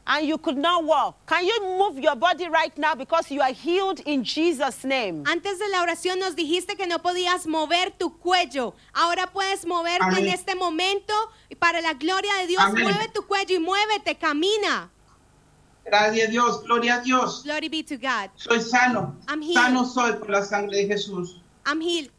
and 0.07 0.27
you 0.27 0.37
could 0.39 0.57
not 0.59 0.85
walk. 0.85 1.15
Can 1.27 1.45
you 1.47 1.79
move 1.79 1.99
your 1.99 2.17
body 2.17 2.49
right 2.49 2.77
now 2.77 2.95
because 2.95 3.31
you 3.31 3.41
are 3.41 3.53
healed 3.53 4.01
in 4.07 4.25
Jesus' 4.25 4.85
name? 4.85 5.25
Antes 5.27 5.59
de 5.59 5.69
la 5.71 5.83
oración 5.83 6.19
nos 6.19 6.35
dijiste 6.35 6.77
que 6.77 6.87
no 6.87 6.99
podías 6.99 7.47
mover 7.47 7.91
tu 7.99 8.11
cuello. 8.11 8.75
Ahora 8.95 9.27
puedes 9.33 9.65
moverte 9.67 10.19
en 10.19 10.29
este 10.29 10.55
momento 10.57 11.13
y 11.51 11.55
para 11.55 11.81
la 11.81 11.93
gloria 11.95 12.33
de 12.41 12.49
Dios. 12.49 12.63
Amén. 12.63 12.85
Mueve 12.85 13.09
tu 13.15 13.23
cuello 13.27 13.55
y 13.55 13.59
muévete, 13.61 14.17
camina. 14.17 14.91
Gracias 15.85 16.28
a 16.28 16.30
Dios. 16.30 16.62
Gloria 16.64 16.97
a 16.97 17.01
Dios. 17.03 17.43
Glory 17.45 17.68
be 17.68 17.82
to 17.82 17.97
God. 17.97 18.30
Soy 18.37 18.61
sano. 18.61 19.14
I'm 19.28 19.43
healed. 19.43 19.64
Sano 19.64 19.85
soy 19.85 20.12
por 20.18 20.30
la 20.30 20.43
sangre 20.43 20.76
de 20.78 20.89
Jesús. 20.89 21.41
I'm 21.66 21.80
healed. 21.80 22.11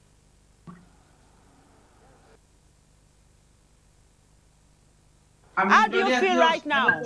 Amén. 5.58 5.72
How 5.72 5.88
do 5.88 5.98
you 5.98 6.14
a 6.14 6.20
feel 6.20 6.34
Dios. 6.34 6.40
right 6.40 6.66
now? 6.66 7.02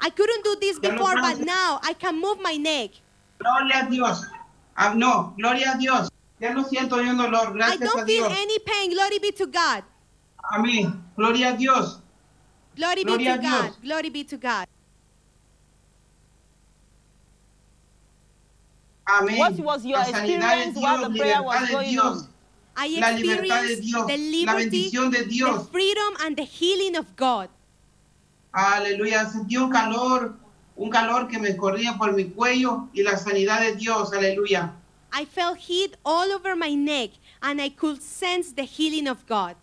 I 0.00 0.10
couldn't 0.10 0.44
do 0.44 0.56
this 0.60 0.78
Ya 0.78 0.90
before, 0.90 1.14
but 1.16 1.40
now 1.40 1.80
I 1.82 1.94
can 1.94 2.20
move 2.20 2.38
my 2.40 2.56
neck. 2.56 2.90
Gloria 3.38 3.86
a 3.86 3.90
Dios. 3.90 4.24
Ah, 4.76 4.94
no, 4.94 5.34
gloria 5.36 5.72
a 5.74 5.78
Dios. 5.78 6.08
Ya 6.40 6.52
no 6.54 6.64
siento 6.64 7.02
ni 7.02 7.08
un 7.10 7.18
dolor. 7.18 7.48
I 7.48 7.52
Gracias 7.52 7.80
a 7.82 7.84
don't 7.84 8.06
feel 8.06 8.28
Dios. 8.28 8.38
any 8.38 8.58
pain. 8.60 8.90
Glory 8.92 9.18
be 9.18 9.32
to 9.32 9.46
God. 9.46 9.84
Amén. 10.52 11.02
Gloria 11.16 11.50
a 11.50 11.56
Dios. 11.56 11.98
Glory 12.76 13.04
be 13.04 13.04
Gloria 13.04 13.32
to 13.32 13.38
a 13.38 13.42
God. 13.42 13.62
Dios. 13.62 13.76
Glory 13.82 14.10
be 14.10 14.24
to 14.24 14.36
God. 14.36 14.66
Amén. 19.18 19.38
What 19.38 19.58
was 19.58 19.84
your 19.84 19.98
La 19.98 20.04
sanidad 20.04 20.56
de 20.56 20.62
experience 20.62 20.78
while 20.78 20.98
Dios, 20.98 21.12
the 21.12 21.18
prayer 21.18 21.42
was 21.42 21.60
libertad 21.60 21.66
de 21.66 21.72
going 21.72 21.90
Dios, 21.90 22.22
on? 22.22 22.28
I 22.76 23.00
La 23.00 23.10
libertad 23.10 23.22
de 23.22 23.32
experienced 23.32 23.82
Dios, 23.82 24.06
the 24.06 24.16
la 24.16 24.30
liberty, 24.30 24.70
bendición 24.70 25.10
de 25.10 25.24
the 25.24 25.68
freedom, 25.72 26.16
and 26.20 26.36
the 26.36 26.44
healing 26.44 26.96
of 26.96 27.16
God. 27.16 27.48
Aleluya. 28.54 29.26
Sentí 29.26 29.56
un 29.56 29.70
calor, 29.70 30.34
un 30.76 30.90
calor 30.90 31.28
que 31.28 31.38
me 31.38 31.56
corría 31.56 31.98
por 31.98 32.12
mi 32.12 32.24
cuello 32.24 32.88
y 32.94 33.02
la 33.02 33.16
sanidad 33.16 33.60
de 33.60 33.76
Dios. 33.76 34.12
Aleluya. 34.12 34.72
I 35.12 35.24
felt 35.24 35.58
heat 35.58 35.96
all 36.04 36.30
over 36.32 36.54
my 36.54 36.74
neck, 36.74 37.10
and 37.42 37.60
I 37.60 37.70
could 37.70 38.00
sense 38.00 38.52
the 38.52 38.62
healing 38.62 39.08
of 39.08 39.26
God. 39.26 39.56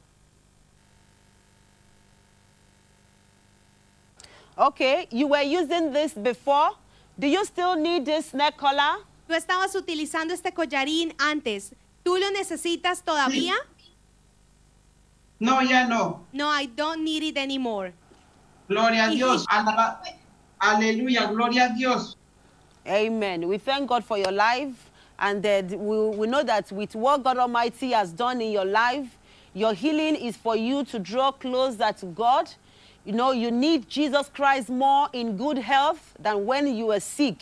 Okay, 4.58 5.08
you 5.12 5.28
were 5.28 5.42
using 5.42 5.94
this 5.94 6.14
before. 6.14 6.72
Do 7.18 7.28
you 7.28 7.46
still 7.46 7.76
need 7.76 8.06
this 8.06 8.34
neck 8.34 8.58
collar? 8.58 9.07
Tú 9.28 9.34
estabas 9.34 9.76
utilizando 9.76 10.34
este 10.34 10.54
collarín 10.54 11.14
antes. 11.20 11.74
¿Tú 12.04 12.18
lo 12.18 12.32
necesitas 12.32 13.04
todavía? 13.04 13.54
No, 15.40 15.62
ya 15.62 15.86
no. 15.86 16.26
No, 16.34 16.50
I 16.50 16.66
don't 16.66 17.04
need 17.04 17.22
it 17.22 17.38
anymore. 17.38 17.94
Gloria 18.68 19.06
a 19.06 19.10
Dios. 19.12 19.46
Alaba- 19.46 20.00
Aleluya, 20.60 21.28
gloria 21.30 21.66
a 21.66 21.76
Dios. 21.76 22.18
Amen. 22.88 23.48
We 23.48 23.60
thank 23.60 23.88
God 23.88 24.04
for 24.04 24.18
your 24.18 24.32
life, 24.32 24.90
and 25.20 25.44
that 25.44 25.66
we, 25.70 26.10
we 26.10 26.26
know 26.26 26.42
that 26.42 26.72
with 26.72 26.96
what 26.96 27.22
God 27.24 27.38
Almighty 27.38 27.92
has 27.92 28.12
done 28.12 28.42
in 28.42 28.52
your 28.52 28.66
life, 28.66 29.06
your 29.54 29.76
healing 29.76 30.16
is 30.16 30.36
for 30.36 30.56
you 30.56 30.84
to 30.86 30.98
draw 30.98 31.32
closer 31.32 31.92
to 32.00 32.08
God. 32.08 32.50
You 33.06 33.14
know, 33.14 33.32
you 33.32 33.52
need 33.52 33.88
Jesus 33.88 34.30
Christ 34.34 34.70
more 34.72 35.08
in 35.14 35.38
good 35.38 35.60
health 35.60 36.16
than 36.20 36.48
when 36.48 36.66
you 36.76 36.88
were 36.88 37.00
sick. 37.00 37.38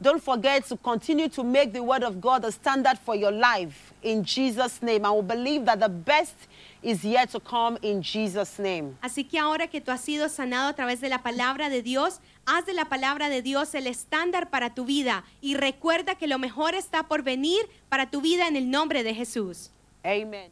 Don't 0.00 0.22
forget 0.22 0.66
to 0.68 0.76
continue 0.76 1.28
to 1.28 1.44
make 1.44 1.72
the 1.72 1.82
word 1.82 2.02
of 2.02 2.20
God 2.20 2.44
a 2.44 2.50
standard 2.50 2.98
for 2.98 3.14
your 3.14 3.30
life 3.30 3.92
in 4.02 4.24
Jesus' 4.24 4.82
name. 4.82 5.04
And 5.04 5.16
we 5.16 5.22
believe 5.22 5.64
that 5.66 5.80
the 5.80 5.88
best 5.88 6.34
is 6.82 7.04
yet 7.04 7.30
to 7.30 7.40
come 7.40 7.78
in 7.80 8.02
Jesus' 8.02 8.58
name. 8.58 8.96
Así 9.00 9.24
que 9.24 9.38
ahora 9.38 9.68
que 9.68 9.80
tú 9.80 9.92
has 9.92 10.00
sido 10.00 10.28
sanado 10.28 10.68
a 10.68 10.74
través 10.74 11.00
de 11.00 11.08
la 11.08 11.22
palabra 11.22 11.70
de 11.70 11.80
Dios, 11.80 12.20
haz 12.44 12.66
de 12.66 12.74
la 12.74 12.86
palabra 12.86 13.28
de 13.28 13.40
Dios 13.40 13.74
el 13.74 13.86
estándar 13.86 14.50
para 14.50 14.74
tu 14.74 14.84
vida 14.84 15.24
y 15.40 15.54
recuerda 15.54 16.16
que 16.16 16.26
lo 16.26 16.38
mejor 16.38 16.74
está 16.74 17.04
por 17.04 17.22
venir 17.22 17.68
para 17.88 18.10
tu 18.10 18.20
vida 18.20 18.48
en 18.48 18.56
el 18.56 18.70
nombre 18.70 19.04
de 19.04 19.14
Jesús. 19.14 19.70
Amen. 20.04 20.50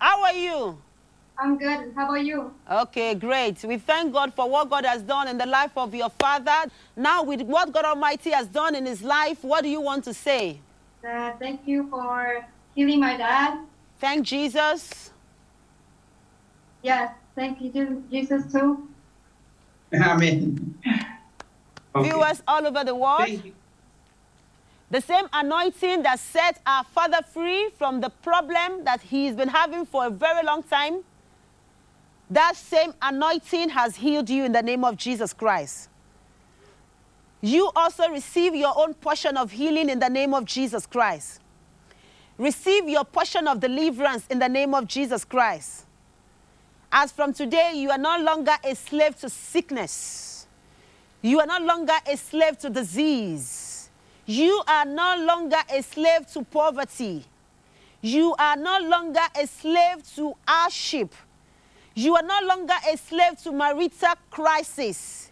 How 0.00 0.24
are 0.24 0.34
you? 0.34 0.78
I'm 1.42 1.58
good. 1.58 1.92
How 1.96 2.04
about 2.04 2.24
you? 2.24 2.54
Okay, 2.70 3.16
great. 3.16 3.64
We 3.64 3.76
thank 3.76 4.12
God 4.12 4.32
for 4.32 4.48
what 4.48 4.70
God 4.70 4.84
has 4.84 5.02
done 5.02 5.26
in 5.26 5.38
the 5.38 5.46
life 5.46 5.72
of 5.76 5.92
your 5.92 6.10
father. 6.10 6.70
Now, 6.96 7.24
with 7.24 7.42
what 7.42 7.72
God 7.72 7.84
Almighty 7.84 8.30
has 8.30 8.46
done 8.46 8.76
in 8.76 8.86
his 8.86 9.02
life, 9.02 9.42
what 9.42 9.64
do 9.64 9.68
you 9.68 9.80
want 9.80 10.04
to 10.04 10.14
say? 10.14 10.60
Uh, 11.04 11.32
thank 11.40 11.66
you 11.66 11.88
for 11.90 12.46
healing 12.76 13.00
my 13.00 13.16
dad. 13.16 13.58
Thank 13.98 14.24
Jesus. 14.24 15.10
Yes, 16.80 17.12
thank 17.34 17.60
you, 17.60 17.72
to 17.72 18.04
Jesus, 18.08 18.52
too. 18.52 18.88
Amen. 19.94 20.78
Okay. 21.94 22.08
Viewers 22.08 22.40
all 22.46 22.64
over 22.64 22.84
the 22.84 22.94
world. 22.94 23.18
Thank 23.18 23.46
you. 23.46 23.52
The 24.92 25.00
same 25.00 25.26
anointing 25.32 26.02
that 26.02 26.20
set 26.20 26.60
our 26.66 26.84
father 26.84 27.18
free 27.32 27.70
from 27.78 28.00
the 28.00 28.10
problem 28.10 28.84
that 28.84 29.00
he's 29.00 29.34
been 29.34 29.48
having 29.48 29.86
for 29.86 30.06
a 30.06 30.10
very 30.10 30.44
long 30.44 30.62
time, 30.62 31.02
that 32.34 32.56
same 32.56 32.94
anointing 33.02 33.68
has 33.70 33.96
healed 33.96 34.30
you 34.30 34.44
in 34.44 34.52
the 34.52 34.62
name 34.62 34.84
of 34.84 34.96
Jesus 34.96 35.32
Christ. 35.32 35.88
You 37.40 37.70
also 37.74 38.08
receive 38.08 38.54
your 38.54 38.72
own 38.76 38.94
portion 38.94 39.36
of 39.36 39.50
healing 39.50 39.90
in 39.90 39.98
the 39.98 40.08
name 40.08 40.32
of 40.32 40.44
Jesus 40.44 40.86
Christ. 40.86 41.40
Receive 42.38 42.88
your 42.88 43.04
portion 43.04 43.46
of 43.48 43.60
deliverance 43.60 44.26
in 44.28 44.38
the 44.38 44.48
name 44.48 44.74
of 44.74 44.86
Jesus 44.86 45.24
Christ. 45.24 45.86
As 46.90 47.10
from 47.10 47.32
today, 47.32 47.72
you 47.74 47.90
are 47.90 47.98
no 47.98 48.18
longer 48.18 48.52
a 48.64 48.74
slave 48.74 49.18
to 49.20 49.28
sickness. 49.28 50.46
You 51.20 51.40
are 51.40 51.46
no 51.46 51.58
longer 51.58 51.94
a 52.06 52.16
slave 52.16 52.58
to 52.58 52.70
disease. 52.70 53.90
You 54.26 54.62
are 54.66 54.84
no 54.84 55.16
longer 55.24 55.58
a 55.72 55.82
slave 55.82 56.26
to 56.32 56.42
poverty. 56.42 57.24
You 58.00 58.34
are 58.38 58.56
no 58.56 58.78
longer 58.80 59.20
a 59.40 59.46
slave 59.46 60.02
to 60.16 60.34
hardship. 60.46 61.14
You 61.94 62.16
are 62.16 62.22
no 62.22 62.38
longer 62.46 62.74
a 62.90 62.96
slave 62.96 63.42
to 63.42 63.52
marital 63.52 64.14
crisis. 64.30 65.30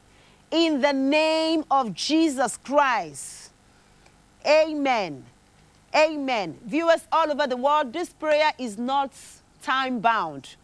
In 0.50 0.80
the 0.80 0.92
name 0.92 1.64
of 1.70 1.94
Jesus 1.94 2.56
Christ. 2.56 3.50
Amen. 4.46 5.24
Amen. 5.94 6.58
Viewers 6.64 7.02
all 7.12 7.30
over 7.30 7.46
the 7.46 7.56
world, 7.56 7.92
this 7.92 8.10
prayer 8.10 8.52
is 8.58 8.78
not 8.78 9.12
time 9.62 10.00
bound. 10.00 10.56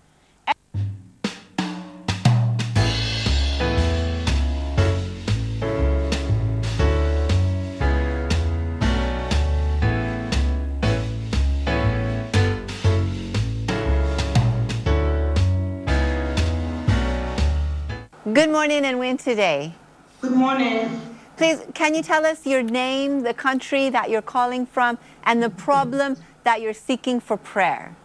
Good 18.36 18.50
morning 18.50 18.84
and 18.84 18.98
win 18.98 19.16
today. 19.16 19.72
Good 20.20 20.32
morning. 20.32 21.16
Please, 21.38 21.62
can 21.72 21.94
you 21.94 22.02
tell 22.02 22.26
us 22.26 22.44
your 22.44 22.62
name, 22.62 23.22
the 23.22 23.32
country 23.32 23.88
that 23.88 24.10
you're 24.10 24.28
calling 24.36 24.66
from, 24.66 24.98
and 25.24 25.42
the 25.42 25.48
problem 25.48 26.18
that 26.44 26.60
you're 26.60 26.74
seeking 26.74 27.18
for 27.18 27.38
prayer? 27.38 27.96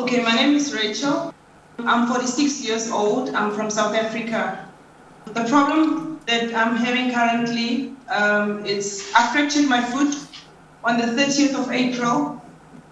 Okay, 0.00 0.20
my 0.20 0.34
name 0.34 0.56
is 0.56 0.74
Rachel. 0.74 1.32
I'm 1.78 2.08
46 2.08 2.66
years 2.66 2.90
old. 2.90 3.28
I'm 3.36 3.52
from 3.52 3.70
South 3.70 3.94
Africa. 3.94 4.68
The 5.26 5.44
problem 5.44 6.18
that 6.26 6.52
I'm 6.52 6.74
having 6.74 7.14
currently 7.14 7.94
um, 8.08 8.66
is 8.66 9.12
I 9.14 9.32
fractured 9.32 9.68
my 9.68 9.80
foot 9.80 10.12
on 10.82 10.98
the 10.98 11.06
30th 11.06 11.54
of 11.54 11.70
April, 11.70 12.42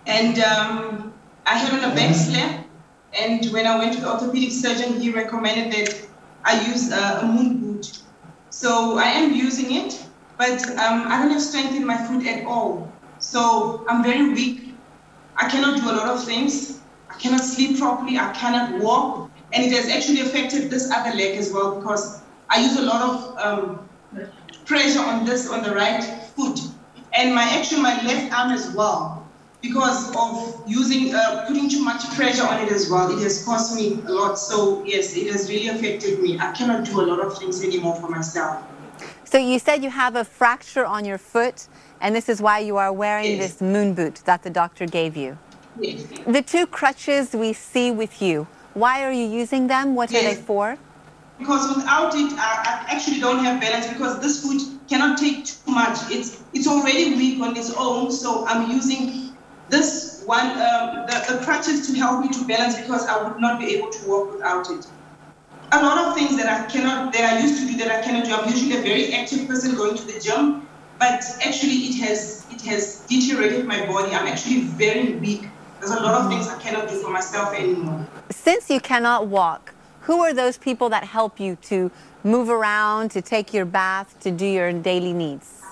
and 0.07 0.39
um, 0.39 1.13
I 1.47 1.59
had 1.59 1.73
on 1.73 1.91
a 1.91 1.93
back 1.97 2.15
slab. 2.15 2.65
And 3.13 3.45
when 3.47 3.67
I 3.67 3.77
went 3.77 3.95
to 3.95 4.01
the 4.01 4.09
orthopedic 4.09 4.53
surgeon, 4.53 5.01
he 5.01 5.11
recommended 5.11 5.73
that 5.73 6.04
I 6.45 6.67
use 6.67 6.93
a, 6.93 7.21
a 7.23 7.27
moon 7.27 7.59
boot. 7.59 8.03
So 8.51 8.99
I 8.99 9.07
am 9.07 9.33
using 9.33 9.75
it, 9.75 10.07
but 10.39 10.63
um, 10.79 11.07
I 11.09 11.19
don't 11.19 11.31
have 11.31 11.43
strength 11.43 11.75
in 11.75 11.87
my 11.87 11.97
foot 12.07 12.27
at 12.27 12.47
all. 12.47 12.93
So 13.19 13.85
I'm 13.89 14.03
very 14.03 14.29
weak. 14.33 14.75
I 15.37 15.49
cannot 15.49 15.81
do 15.81 15.91
a 15.91 15.95
lot 15.95 16.09
of 16.09 16.25
things. 16.25 16.81
I 17.11 17.15
cannot 17.15 17.41
sleep 17.41 17.79
properly. 17.79 18.19
I 18.19 18.33
cannot 18.33 18.81
walk. 18.81 19.31
And 19.53 19.65
it 19.65 19.73
has 19.73 19.89
actually 19.89 20.21
affected 20.21 20.71
this 20.71 20.91
other 20.91 21.17
leg 21.17 21.37
as 21.37 21.53
well 21.53 21.77
because 21.81 22.23
I 22.51 22.61
use 22.61 22.77
a 22.77 22.83
lot 22.83 23.03
of 23.03 23.39
um, 23.39 23.89
pressure 24.65 25.01
on 25.01 25.25
this, 25.25 25.51
on 25.51 25.63
the 25.63 25.75
right 25.75 26.03
foot. 26.37 26.61
And 27.13 27.35
my 27.35 27.43
actually 27.43 27.83
my 27.83 28.03
left 28.03 28.33
arm 28.33 28.51
as 28.51 28.71
well 28.75 29.24
because 29.65 30.15
of 30.15 30.63
using, 30.67 31.15
uh, 31.15 31.45
putting 31.49 31.69
too 31.69 31.83
much 31.83 32.03
pressure 32.15 32.47
on 32.47 32.61
it 32.65 32.71
as 32.71 32.91
well. 32.91 33.11
It 33.17 33.23
has 33.23 33.45
cost 33.45 33.75
me 33.75 33.99
a 34.07 34.13
lot. 34.13 34.35
So 34.39 34.85
yes, 34.85 35.17
it 35.17 35.33
has 35.33 35.49
really 35.49 35.69
affected 35.69 36.21
me. 36.21 36.39
I 36.39 36.53
cannot 36.53 36.85
do 36.85 37.01
a 37.01 37.07
lot 37.11 37.21
of 37.21 37.39
things 37.39 37.65
anymore 37.65 37.97
for 37.97 38.09
myself. 38.09 38.63
So 39.25 39.39
you 39.39 39.59
said 39.59 39.83
you 39.83 39.91
have 39.91 40.17
a 40.17 40.25
fracture 40.25 40.85
on 40.85 41.05
your 41.05 41.19
foot, 41.19 41.67
and 42.01 42.15
this 42.15 42.29
is 42.29 42.43
why 42.43 42.59
you 42.61 42.77
are 42.77 42.93
wearing 42.93 43.33
Yes. 43.33 43.55
this 43.55 43.61
moon 43.63 43.95
boot 43.95 44.17
that 44.27 44.43
the 44.43 44.51
doctor 44.51 44.87
gave 44.87 45.17
you. 45.17 45.39
Yes. 45.81 46.07
The 46.27 46.43
two 46.43 46.67
crutches 46.67 47.33
we 47.35 47.53
see 47.53 47.91
with 47.91 48.21
you, 48.23 48.47
why 48.75 49.05
are 49.05 49.13
you 49.13 49.27
using 49.27 49.67
them? 49.67 49.95
What 49.95 50.15
are 50.15 50.23
they 50.23 50.35
for? 50.35 50.77
Because 51.39 51.77
without 51.77 52.15
it, 52.15 52.33
I, 52.39 52.85
I 52.89 52.95
actually 52.95 53.19
don't 53.19 53.43
have 53.45 53.61
balance 53.61 53.89
because 53.89 54.21
this 54.21 54.43
foot 54.43 54.61
cannot 54.89 55.19
take 55.19 55.45
too 55.47 55.73
much. 55.73 55.99
It's 56.11 56.43
it's 56.53 56.69
already 56.69 57.15
weak 57.17 57.43
on 57.43 57.57
its 57.57 57.73
own, 57.77 58.13
so 58.13 58.47
I'm 58.47 58.71
using 58.71 59.34
this 59.75 60.23
one, 60.25 60.51
um, 60.53 61.07
the, 61.07 61.17
the 61.29 61.85
to 61.87 61.99
help 61.99 62.21
me 62.21 62.29
to 62.29 62.45
balance 62.47 62.77
because 62.81 63.07
I 63.07 63.23
would 63.23 63.41
not 63.41 63.59
be 63.59 63.75
able 63.75 63.91
to 63.91 64.09
walk 64.09 64.33
without 64.33 64.71
it. 64.71 64.87
A 65.73 65.83
lot 65.83 65.99
of 65.99 66.15
things 66.15 66.37
that 66.37 66.49
I 66.49 66.71
cannot, 66.71 67.13
that 67.13 67.25
I 67.35 67.41
used 67.41 67.61
to 67.61 67.67
do 67.67 67.77
that 67.79 67.91
I 67.91 68.01
cannot 68.03 68.25
do. 68.25 68.33
I'm 68.33 68.49
usually 68.49 68.77
a 68.77 68.83
very 68.83 69.13
active 69.15 69.49
person 69.49 69.75
going 69.75 69.97
to 69.97 70.05
the 70.05 70.21
gym, 70.21 70.67
but 70.99 71.25
actually 71.45 71.79
it 71.89 71.97
has 72.05 72.47
it 72.51 72.61
has 72.63 73.01
deteriorated 73.09 73.67
my 73.67 73.85
body. 73.87 74.15
I'm 74.15 74.29
actually 74.29 74.61
very 74.63 75.15
weak. 75.15 75.49
There's 75.81 75.91
a 75.91 76.01
lot 76.01 76.15
of 76.15 76.31
things 76.31 76.47
I 76.49 76.59
cannot 76.61 76.89
do 76.89 76.97
for 77.03 77.11
myself 77.11 77.53
anymore. 77.55 78.07
Since 78.31 78.71
you 78.71 78.81
cannot 78.81 79.27
walk, 79.27 79.75
who 80.03 80.21
are 80.21 80.33
those 80.33 80.57
people 80.57 80.89
that 80.91 81.05
help 81.05 81.41
you 81.41 81.57
to 81.63 81.91
move 82.23 82.49
around, 82.49 83.11
to 83.11 83.21
take 83.21 83.53
your 83.53 83.65
bath, 83.65 84.19
to 84.21 84.31
do 84.31 84.47
your 84.47 84.73
daily 84.73 85.13
needs? 85.13 85.64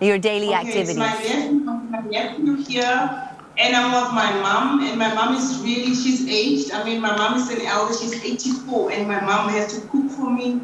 Your 0.00 0.18
daily 0.18 0.48
Okay, 0.48 0.56
activities? 0.56 0.96
My 0.96 1.12
nephew, 1.14 1.52
my 1.62 2.00
nephew 2.00 2.54
here, 2.56 3.32
and 3.58 3.74
I'm 3.74 3.92
with 3.92 4.12
my 4.12 4.30
mom. 4.42 4.84
And 4.84 4.98
my 4.98 5.14
mom 5.14 5.34
is 5.34 5.60
really, 5.62 5.94
she's 5.94 6.28
aged. 6.28 6.72
I 6.72 6.84
mean, 6.84 7.00
my 7.00 7.16
mom 7.16 7.38
is 7.38 7.48
an 7.48 7.62
elder. 7.62 7.94
She's 7.94 8.22
84, 8.22 8.92
and 8.92 9.08
my 9.08 9.20
mom 9.20 9.48
has 9.48 9.74
to 9.74 9.86
cook 9.88 10.10
for 10.10 10.30
me 10.30 10.60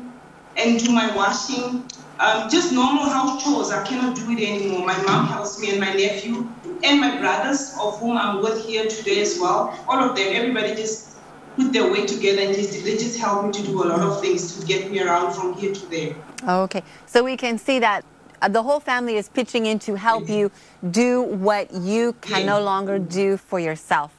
and 0.57 0.79
do 0.79 0.93
my 0.93 1.15
washing. 1.17 1.85
Um, 2.21 2.51
just 2.51 2.73
normal 2.73 3.05
house 3.09 3.43
chores. 3.43 3.71
I 3.71 3.85
cannot 3.87 4.17
do 4.17 4.31
it 4.31 4.41
anymore. 4.47 4.87
My 4.87 5.01
mom 5.03 5.27
helps 5.27 5.59
me, 5.61 5.71
and 5.71 5.81
my 5.81 5.95
nephew, 5.95 6.47
and 6.85 7.01
my 7.01 7.19
brothers, 7.19 7.75
of 7.81 7.99
whom 8.01 8.19
I'm 8.19 8.43
with 8.43 8.67
here 8.67 8.87
today 8.87 9.23
as 9.23 9.39
well. 9.41 9.75
All 9.89 9.99
of 9.99 10.15
them, 10.15 10.29
everybody 10.31 10.75
just 10.75 11.17
put 11.57 11.73
their 11.73 11.91
weight 11.91 12.09
together 12.09 12.43
and 12.43 12.55
just 12.55 12.85
they 12.85 12.97
just 12.97 13.19
help 13.19 13.47
me 13.47 13.53
to 13.53 13.63
do 13.63 13.83
a 13.83 13.87
lot 13.87 14.01
of 14.01 14.21
things 14.21 14.59
to 14.59 14.67
get 14.67 14.91
me 14.91 15.01
around 15.01 15.35
from 15.35 15.55
here 15.55 15.73
to 15.75 15.87
there. 15.87 16.15
Okay, 16.47 16.83
so 17.07 17.23
we 17.23 17.37
can 17.37 17.59
see 17.59 17.79
that 17.79 18.05
Uh, 18.43 18.49
the 18.49 18.63
whole 18.63 18.81
family 18.81 19.17
is 19.17 19.29
pitching 19.29 19.67
in 19.67 19.79
to 19.79 19.95
help 19.95 20.29
you 20.29 20.51
do 20.91 21.23
what 21.23 21.73
you 21.73 22.13
can 22.21 22.45
no 22.45 22.61
longer 22.61 22.99
do 22.99 23.37
for 23.37 23.61
yourself. 23.61 24.13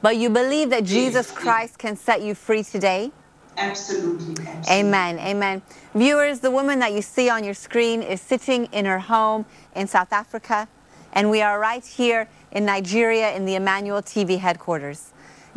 But 0.00 0.16
you 0.16 0.30
believe 0.30 0.70
that 0.70 0.84
Jesus 0.84 1.30
Christ 1.30 1.78
can 1.78 1.94
set 1.94 2.22
you 2.22 2.34
free 2.34 2.62
today? 2.62 3.12
Absolutely. 3.58 4.44
Amen. 4.70 5.18
Amen. 5.18 5.62
Viewers, 5.94 6.40
the 6.40 6.50
woman 6.50 6.78
that 6.78 6.92
you 6.92 7.02
see 7.02 7.28
on 7.28 7.44
your 7.44 7.54
screen 7.54 8.02
is 8.02 8.20
sitting 8.20 8.66
in 8.66 8.86
her 8.86 8.98
home 8.98 9.44
in 9.74 9.86
South 9.86 10.12
Africa, 10.12 10.68
and 11.12 11.30
we 11.30 11.42
are 11.42 11.58
right 11.58 11.84
here 11.84 12.28
in 12.52 12.64
Nigeria 12.64 13.34
in 13.34 13.44
the 13.44 13.56
Emmanuel 13.56 14.00
TV 14.00 14.38
headquarters. 14.38 15.12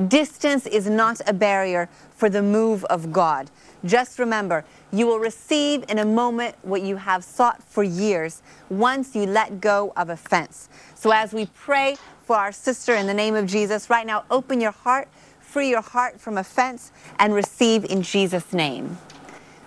Distance 0.08 0.66
is 0.66 0.90
not 0.90 1.20
a 1.28 1.34
barrier 1.34 1.90
for 2.16 2.30
the 2.30 2.42
move 2.42 2.86
of 2.86 3.12
God. 3.12 3.52
Just 3.84 4.18
remember, 4.18 4.64
you 4.92 5.06
will 5.08 5.20
receive 5.20 5.84
in 5.90 6.00
a 6.00 6.06
moment 6.06 6.56
what 6.62 6.82
you 6.82 6.96
have 6.98 7.24
sought 7.24 7.62
for 7.64 7.84
years 7.84 8.42
once 8.70 9.16
you 9.16 9.26
let 9.26 9.60
go 9.60 9.92
of 9.98 10.10
offense. 10.10 10.70
So 10.96 11.12
as 11.12 11.34
we 11.34 11.48
pray 11.48 11.98
for 12.24 12.36
our 12.36 12.52
sister 12.52 12.96
in 12.96 13.08
the 13.08 13.14
name 13.14 13.36
of 13.36 13.46
Jesus, 13.46 13.90
right 13.90 14.06
now, 14.06 14.24
open 14.32 14.62
your 14.62 14.72
heart, 14.72 15.08
free 15.42 15.70
your 15.70 15.82
heart 15.82 16.20
from 16.20 16.38
offense, 16.38 16.92
and 17.18 17.34
receive 17.34 17.84
in 17.86 18.02
Jesus' 18.02 18.54
name. 18.54 18.98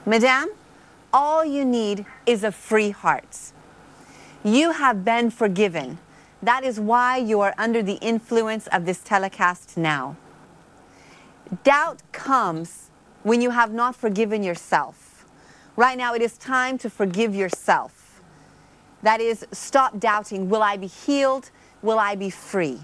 Madame, 0.07 0.49
all 1.12 1.45
you 1.45 1.64
need 1.64 2.07
is 2.24 2.43
a 2.43 2.53
free 2.53 2.91
heart. 2.91 3.53
You 4.43 4.72
have 4.72 5.05
been 5.05 5.30
forgiven. 5.30 5.99
That 6.43 6.64
is 6.64 6.80
why 6.80 7.18
you 7.18 7.40
are 7.40 7.55
under 7.57 7.82
the 7.82 7.95
influence 7.95 8.66
of 8.68 8.84
this 8.84 8.99
telecast 8.99 9.76
now. 9.76 10.16
Doubt 11.62 12.03
comes 12.11 12.90
when 13.22 13.40
you 13.40 13.51
have 13.51 13.72
not 13.72 13.95
forgiven 13.95 14.43
yourself. 14.43 15.24
Right 15.76 15.97
now, 15.97 16.14
it 16.14 16.22
is 16.22 16.36
time 16.36 16.78
to 16.78 16.90
forgive 16.90 17.34
yourself. 17.34 18.20
That 19.03 19.20
is, 19.20 19.47
stop 19.53 19.99
doubting 19.99 20.49
will 20.49 20.62
I 20.62 20.76
be 20.76 20.88
healed? 20.88 21.51
Will 21.80 21.99
I 21.99 22.16
be 22.16 22.30
free? 22.30 22.80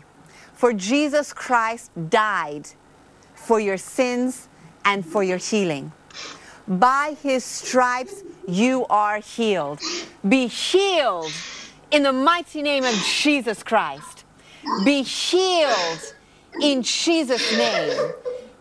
For 0.54 0.72
Jesus 0.72 1.32
Christ 1.32 1.90
died 2.10 2.68
for 3.34 3.60
your 3.60 3.76
sins 3.76 4.48
and 4.84 5.04
for 5.04 5.22
your 5.22 5.38
healing. 5.38 5.92
By 6.66 7.16
his 7.22 7.44
stripes, 7.44 8.22
you 8.46 8.86
are 8.86 9.18
healed. 9.18 9.80
Be 10.28 10.46
healed 10.46 11.32
in 11.90 12.02
the 12.02 12.12
mighty 12.12 12.62
name 12.62 12.84
of 12.84 12.94
Jesus 12.94 13.62
Christ. 13.62 14.24
Be 14.84 15.02
healed 15.02 16.14
in 16.60 16.82
Jesus' 16.82 17.56
name. 17.56 18.12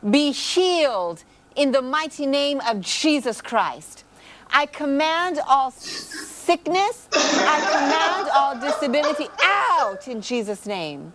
Be 0.10 0.32
healed 0.32 1.24
in 1.56 1.72
the 1.72 1.82
mighty 1.82 2.26
name 2.26 2.62
of 2.68 2.82
Jesus 2.82 3.42
Christ. 3.42 4.04
I 4.50 4.66
command 4.66 5.40
all 5.48 5.72
sickness, 5.72 7.10
I 7.14 7.60
command 7.72 8.30
all 8.34 8.60
disability 8.60 9.28
out 9.42 10.08
in 10.08 10.22
Jesus' 10.22 10.66
name. 10.66 11.12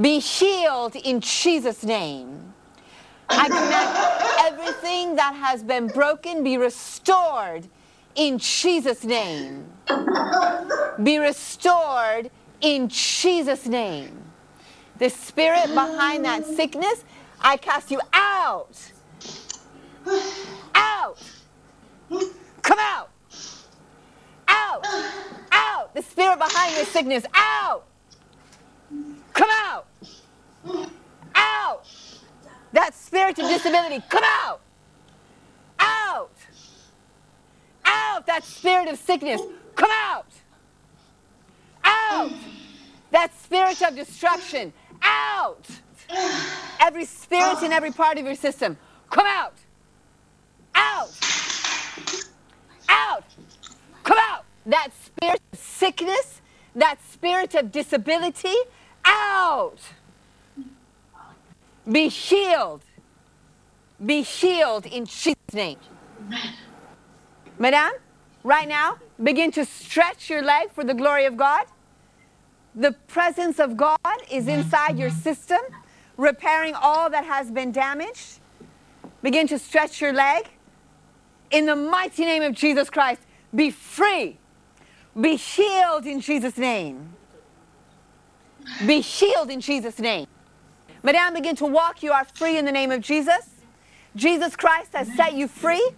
Be 0.00 0.18
healed 0.18 0.96
in 0.96 1.20
Jesus' 1.20 1.84
name. 1.84 2.52
I 3.28 3.46
command 3.46 4.52
everything 4.52 5.14
that 5.16 5.34
has 5.34 5.62
been 5.62 5.86
broken 5.86 6.42
be 6.42 6.58
restored 6.58 7.68
in 8.14 8.38
Jesus' 8.38 9.04
name. 9.04 9.66
Be 11.02 11.18
restored 11.18 12.30
in 12.60 12.88
Jesus' 12.88 13.66
name. 13.66 14.22
The 14.98 15.10
spirit 15.10 15.68
behind 15.74 16.24
that 16.24 16.46
sickness, 16.46 17.04
I 17.40 17.56
cast 17.56 17.90
you 17.90 18.00
out. 18.12 18.92
Out. 20.74 21.18
Come 22.62 22.78
out. 22.78 23.10
Out. 24.48 24.86
Out. 25.50 25.94
The 25.94 26.02
spirit 26.02 26.38
behind 26.38 26.76
your 26.76 26.84
sickness, 26.86 27.24
out. 27.34 27.84
Come 29.32 29.50
out. 29.50 29.86
Out. 31.34 31.86
That 32.72 32.94
spirit 32.94 33.38
of 33.38 33.48
disability, 33.48 34.02
come 34.08 34.24
out. 34.24 34.60
That 38.26 38.44
spirit 38.44 38.88
of 38.88 38.98
sickness, 38.98 39.40
come 39.74 39.90
out. 39.92 40.26
Out. 41.84 42.32
That 43.10 43.36
spirit 43.38 43.80
of 43.82 43.94
destruction, 43.94 44.72
out. 45.02 45.66
Every 46.80 47.04
spirit 47.04 47.62
in 47.62 47.72
every 47.72 47.90
part 47.90 48.18
of 48.18 48.24
your 48.24 48.34
system, 48.34 48.76
come 49.10 49.26
out. 49.26 49.54
Out. 50.74 51.10
Out. 52.88 53.24
Come 54.02 54.18
out. 54.20 54.44
That 54.66 54.88
spirit 55.04 55.40
of 55.52 55.58
sickness, 55.58 56.40
that 56.74 56.98
spirit 57.10 57.54
of 57.54 57.70
disability, 57.70 58.54
out. 59.04 59.78
Be 61.90 62.08
healed. 62.08 62.82
Be 64.04 64.22
healed 64.22 64.86
in 64.86 65.04
Jesus' 65.04 65.36
name. 65.52 65.78
Madame, 67.58 67.92
right 68.44 68.68
now, 68.68 68.98
begin 69.20 69.50
to 69.52 69.64
stretch 69.64 70.30
your 70.30 70.42
leg 70.42 70.70
for 70.70 70.84
the 70.84 70.94
glory 70.94 71.24
of 71.24 71.36
God. 71.36 71.66
The 72.76 72.92
presence 73.08 73.58
of 73.58 73.76
God 73.76 73.98
is 74.30 74.46
inside 74.46 74.98
your 74.98 75.10
system, 75.10 75.60
repairing 76.16 76.74
all 76.74 77.10
that 77.10 77.24
has 77.24 77.50
been 77.50 77.72
damaged. 77.72 78.38
Begin 79.22 79.48
to 79.48 79.58
stretch 79.58 80.00
your 80.00 80.12
leg. 80.12 80.48
In 81.50 81.66
the 81.66 81.76
mighty 81.76 82.24
name 82.24 82.42
of 82.42 82.52
Jesus 82.52 82.90
Christ, 82.90 83.22
be 83.54 83.70
free. 83.70 84.38
Be 85.18 85.36
healed 85.36 86.06
in 86.06 86.20
Jesus' 86.20 86.58
name. 86.58 87.10
Be 88.86 89.00
healed 89.00 89.50
in 89.50 89.60
Jesus' 89.60 89.98
name. 89.98 90.26
Madame, 91.02 91.34
begin 91.34 91.54
to 91.56 91.66
walk. 91.66 92.02
You 92.02 92.12
are 92.12 92.24
free 92.24 92.58
in 92.58 92.64
the 92.64 92.72
name 92.72 92.90
of 92.90 93.00
Jesus. 93.00 93.50
Jesus 94.16 94.56
Christ 94.56 94.94
has 94.94 95.12
set 95.14 95.34
you 95.34 95.48
free. 95.48 95.90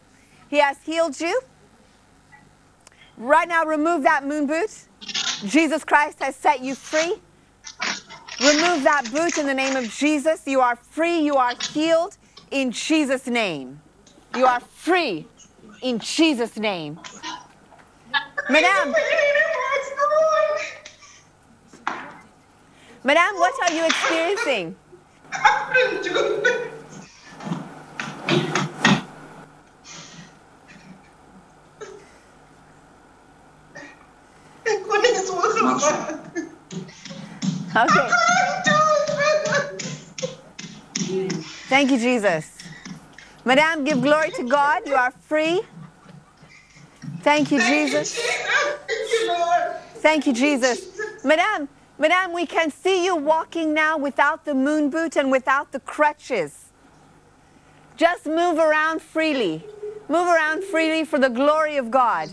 He 0.49 0.59
has 0.59 0.77
healed 0.85 1.19
you. 1.21 1.41
Right 3.19 3.49
now, 3.49 3.65
remove 3.65 4.03
that 4.03 4.27
moon 4.27 4.47
boot. 4.47 4.71
Jesus 5.45 5.85
Christ 5.85 6.21
has 6.21 6.37
set 6.37 6.61
you 6.61 6.75
free. 6.75 7.15
Remove 8.41 8.83
that 8.83 9.11
boot 9.11 9.39
in 9.39 9.47
the 9.47 9.55
name 9.55 9.77
of 9.77 9.91
Jesus. 9.91 10.43
You 10.47 10.61
are 10.61 10.77
free. 10.77 11.21
You 11.21 11.37
are 11.37 11.55
healed 11.73 12.17
in 12.51 12.71
Jesus' 12.71 13.27
name. 13.27 13.81
You 14.35 14.45
are 14.45 14.61
free 14.61 15.27
in 15.83 15.99
Jesus' 15.99 16.59
name. 16.59 16.99
Madame. 18.51 18.95
Madame, 23.03 23.35
what 23.37 23.55
are 23.63 23.75
you 23.75 23.87
experiencing? 23.87 24.77
Okay. 37.77 38.09
Thank 41.69 41.91
you, 41.91 41.99
Jesus. 41.99 42.59
Madame, 43.45 43.85
give 43.85 44.01
glory 44.01 44.31
to 44.33 44.45
God. 44.45 44.83
You 44.87 44.95
are 44.95 45.11
free. 45.11 45.63
Thank 47.21 47.51
you, 47.51 47.61
Jesus. 47.61 48.19
Thank 49.97 50.27
you, 50.27 50.33
Jesus. 50.33 50.87
Madame, 51.25 51.69
Madame, 51.99 52.33
we 52.33 52.47
can 52.47 52.71
see 52.71 53.05
you 53.05 53.17
walking 53.17 53.75
now 53.75 53.99
without 53.99 54.45
the 54.45 54.55
moon 54.55 54.91
boot 54.91 55.17
and 55.17 55.31
without 55.31 55.73
the 55.73 55.81
crutches. 55.81 56.67
Just 57.97 58.27
move 58.27 58.59
around 58.59 59.03
freely. 59.03 59.65
Move 60.09 60.29
around 60.29 60.63
freely 60.63 61.05
for 61.05 61.19
the 61.19 61.31
glory 61.31 61.77
of 61.77 61.91
God. 61.91 62.31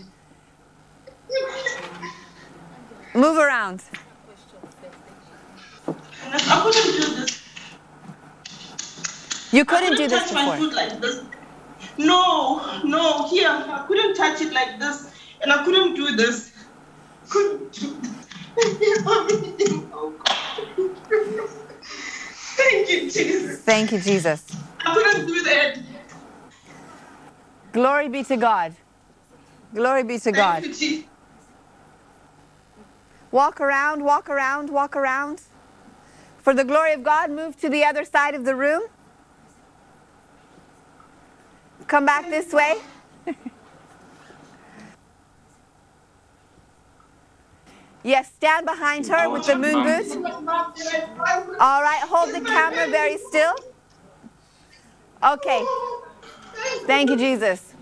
Move 3.14 3.38
around. 3.38 3.80
I 6.26 6.60
couldn't 6.62 6.92
do 7.00 7.14
this. 7.14 7.42
You 9.52 9.64
couldn't 9.64 9.92
I 9.92 9.96
do 9.96 10.08
this 10.08 10.32
before. 10.32 10.58
like 10.72 11.00
this. 11.00 11.22
No, 11.96 12.82
no, 12.82 13.28
here 13.28 13.48
I 13.50 13.84
couldn't 13.86 14.16
touch 14.16 14.40
it 14.40 14.52
like 14.52 14.80
this, 14.80 15.12
and 15.42 15.52
I 15.52 15.64
couldn't 15.64 15.94
do 15.94 16.16
this. 16.16 16.52
Couldn't 17.28 17.72
do 17.72 18.00
oh 19.92 20.14
God. 20.18 20.36
Thank 22.56 22.90
you, 22.90 23.10
Jesus. 23.10 23.60
Thank 23.60 23.92
you, 23.92 24.00
Jesus. 24.00 24.44
I 24.84 24.94
couldn't 24.94 25.26
do 25.26 25.42
that. 25.44 25.78
Glory 27.72 28.08
be 28.08 28.24
to 28.24 28.36
God. 28.36 28.74
Glory 29.72 30.02
be 30.02 30.18
to 30.18 30.32
God. 30.32 30.64
You. 30.64 31.04
Walk 33.34 33.60
around, 33.60 34.04
walk 34.04 34.30
around, 34.30 34.70
walk 34.70 34.94
around. 34.94 35.42
For 36.38 36.54
the 36.54 36.62
glory 36.62 36.92
of 36.92 37.02
God, 37.02 37.32
move 37.32 37.60
to 37.62 37.68
the 37.68 37.82
other 37.84 38.04
side 38.04 38.36
of 38.36 38.44
the 38.44 38.54
room. 38.54 38.82
Come 41.88 42.06
back 42.06 42.30
this 42.30 42.52
way. 42.52 42.76
yes, 48.04 48.32
stand 48.32 48.66
behind 48.66 49.08
her 49.08 49.28
with 49.28 49.44
the 49.46 49.56
moon 49.56 49.82
boot. 49.82 50.06
All 51.58 51.82
right, 51.82 52.02
hold 52.04 52.32
the 52.32 52.40
camera 52.40 52.86
very 52.86 53.18
still. 53.18 53.56
Okay. 55.24 55.64
Thank 56.86 57.10
you, 57.10 57.16
Jesus. 57.16 57.74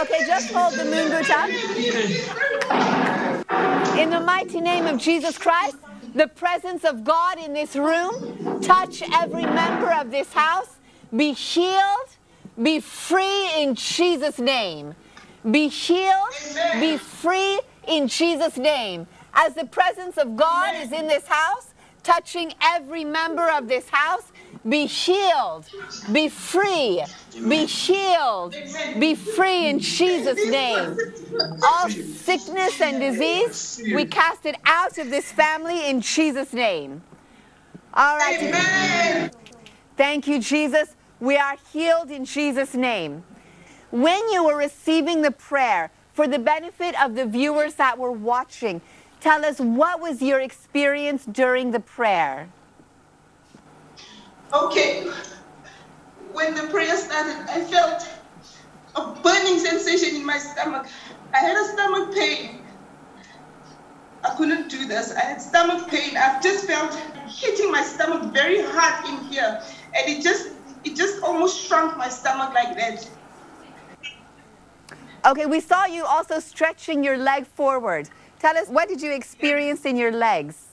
Okay, 0.00 0.26
just 0.26 0.52
hold 0.52 0.74
the 0.74 0.84
moon 0.84 1.10
boot 1.10 1.30
up. 1.30 1.48
In 3.50 4.10
the 4.10 4.20
mighty 4.20 4.60
name 4.60 4.86
of 4.86 4.96
Jesus 4.98 5.36
Christ, 5.36 5.76
the 6.14 6.28
presence 6.28 6.84
of 6.84 7.02
God 7.02 7.38
in 7.38 7.52
this 7.52 7.74
room 7.74 8.60
touch 8.60 9.02
every 9.12 9.44
member 9.44 9.92
of 9.92 10.10
this 10.10 10.32
house. 10.32 10.76
Be 11.14 11.32
healed, 11.32 12.16
be 12.62 12.78
free 12.78 13.50
in 13.60 13.74
Jesus' 13.74 14.38
name. 14.38 14.94
Be 15.50 15.68
healed, 15.68 16.28
be 16.78 16.96
free 16.96 17.60
in 17.88 18.06
Jesus' 18.06 18.56
name. 18.56 19.06
As 19.34 19.54
the 19.54 19.66
presence 19.66 20.16
of 20.16 20.36
God 20.36 20.74
is 20.76 20.92
in 20.92 21.08
this 21.08 21.26
house, 21.26 21.74
touching 22.02 22.52
every 22.62 23.04
member 23.04 23.50
of 23.50 23.66
this 23.66 23.88
house, 23.88 24.30
be 24.68 24.86
healed, 24.86 25.70
be 26.10 26.28
free, 26.28 27.04
be 27.46 27.66
healed, 27.66 28.58
be 28.98 29.14
free 29.14 29.68
in 29.68 29.78
Jesus' 29.78 30.44
name. 30.44 30.98
All 31.62 31.88
sickness 31.88 32.80
and 32.80 33.00
disease, 33.00 33.84
we 33.92 34.04
cast 34.04 34.46
it 34.46 34.56
out 34.64 34.98
of 34.98 35.10
this 35.10 35.32
family 35.32 35.88
in 35.88 36.00
Jesus' 36.00 36.52
name. 36.52 37.02
All 37.94 38.18
right. 38.18 38.36
Amen. 38.40 39.30
Thank 39.96 40.26
you, 40.26 40.40
Jesus. 40.40 40.94
We 41.20 41.36
are 41.36 41.56
healed 41.72 42.10
in 42.10 42.24
Jesus' 42.24 42.74
name. 42.74 43.24
When 43.90 44.30
you 44.30 44.44
were 44.44 44.56
receiving 44.56 45.22
the 45.22 45.32
prayer, 45.32 45.90
for 46.20 46.28
the 46.28 46.38
benefit 46.38 47.00
of 47.02 47.14
the 47.14 47.24
viewers 47.24 47.74
that 47.74 47.98
were 47.98 48.12
watching, 48.12 48.80
tell 49.20 49.44
us 49.44 49.58
what 49.58 50.00
was 50.00 50.20
your 50.20 50.40
experience 50.40 51.24
during 51.24 51.70
the 51.70 51.80
prayer? 51.80 52.48
Okay. 54.52 55.10
When 56.32 56.54
the 56.54 56.64
prayer 56.68 56.96
started, 56.96 57.44
I 57.48 57.64
felt 57.64 58.08
a 58.96 59.20
burning 59.22 59.58
sensation 59.58 60.16
in 60.16 60.26
my 60.26 60.38
stomach. 60.38 60.86
I 61.32 61.38
had 61.38 61.56
a 61.56 61.64
stomach 61.72 62.14
pain. 62.14 62.62
I 64.24 64.34
couldn't 64.36 64.68
do 64.68 64.86
this. 64.86 65.14
I 65.14 65.20
had 65.20 65.42
stomach 65.42 65.88
pain. 65.88 66.16
I've 66.16 66.42
just 66.42 66.66
felt 66.66 66.94
hitting 67.28 67.70
my 67.70 67.82
stomach 67.82 68.32
very 68.32 68.62
hard 68.62 69.08
in 69.08 69.24
here. 69.28 69.62
And 69.96 70.08
it 70.08 70.22
just 70.22 70.52
it 70.84 70.96
just 70.96 71.22
almost 71.22 71.60
shrunk 71.60 71.96
my 71.96 72.08
stomach 72.08 72.52
like 72.54 72.76
that. 72.76 73.08
Okay, 75.26 75.46
we 75.46 75.60
saw 75.60 75.84
you 75.84 76.04
also 76.04 76.40
stretching 76.40 77.04
your 77.04 77.18
leg 77.18 77.46
forward. 77.46 78.08
Tell 78.38 78.56
us, 78.56 78.68
what 78.68 78.88
did 78.88 79.02
you 79.02 79.12
experience 79.12 79.84
in 79.84 79.96
your 79.96 80.12
legs? 80.12 80.68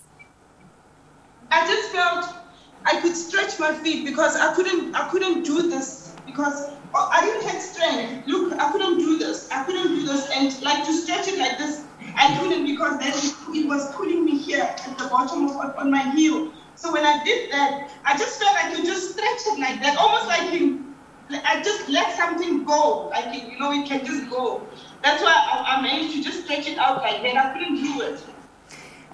I 1.51 1.67
just 1.67 1.91
felt 1.91 2.46
I 2.87 3.01
could 3.01 3.17
stretch 3.17 3.59
my 3.59 3.73
feet 3.73 4.05
because 4.05 4.37
I 4.37 4.53
couldn't 4.55 4.95
I 4.95 5.09
couldn't 5.09 5.43
do 5.43 5.69
this 5.69 6.15
because 6.25 6.69
oh, 6.93 7.09
I 7.11 7.19
didn't 7.19 7.43
have 7.49 7.61
strength. 7.61 8.25
Look, 8.27 8.53
I 8.57 8.71
couldn't 8.71 8.97
do 8.99 9.17
this. 9.17 9.49
I 9.51 9.63
couldn't 9.65 9.89
do 9.89 10.05
this 10.05 10.29
and 10.33 10.61
like 10.61 10.85
to 10.85 10.93
stretch 10.93 11.27
it 11.27 11.37
like 11.37 11.57
this, 11.57 11.83
I 12.15 12.37
couldn't 12.39 12.65
because 12.65 12.97
then 12.99 13.11
it, 13.13 13.57
it 13.57 13.67
was 13.67 13.93
pulling 13.93 14.23
me 14.23 14.37
here 14.37 14.61
at 14.61 14.97
the 14.97 15.07
bottom 15.07 15.47
of 15.49 15.77
on 15.77 15.91
my 15.91 16.09
heel. 16.11 16.53
So 16.75 16.93
when 16.93 17.03
I 17.03 17.21
did 17.23 17.51
that, 17.51 17.91
I 18.05 18.17
just 18.17 18.39
felt 18.41 18.53
like 18.55 18.77
you 18.77 18.85
just 18.85 19.11
stretch 19.11 19.41
it 19.47 19.59
like 19.59 19.81
that, 19.81 19.97
almost 19.97 20.27
like 20.27 20.53
you 20.53 20.85
I 21.29 21.61
just 21.61 21.89
let 21.89 22.15
something 22.15 22.63
go, 22.63 23.09
like 23.09 23.33
you 23.33 23.59
know, 23.59 23.73
it 23.73 23.85
can 23.85 24.05
just 24.05 24.29
go. 24.29 24.65
That's 25.03 25.21
why 25.21 25.33
I, 25.33 25.75
I 25.75 25.81
managed 25.81 26.15
to 26.15 26.23
just 26.23 26.43
stretch 26.45 26.67
it 26.67 26.77
out 26.77 27.01
like 27.01 27.21
that. 27.23 27.35
I 27.35 27.51
couldn't 27.51 27.75
do 27.83 28.01
it. 28.01 28.23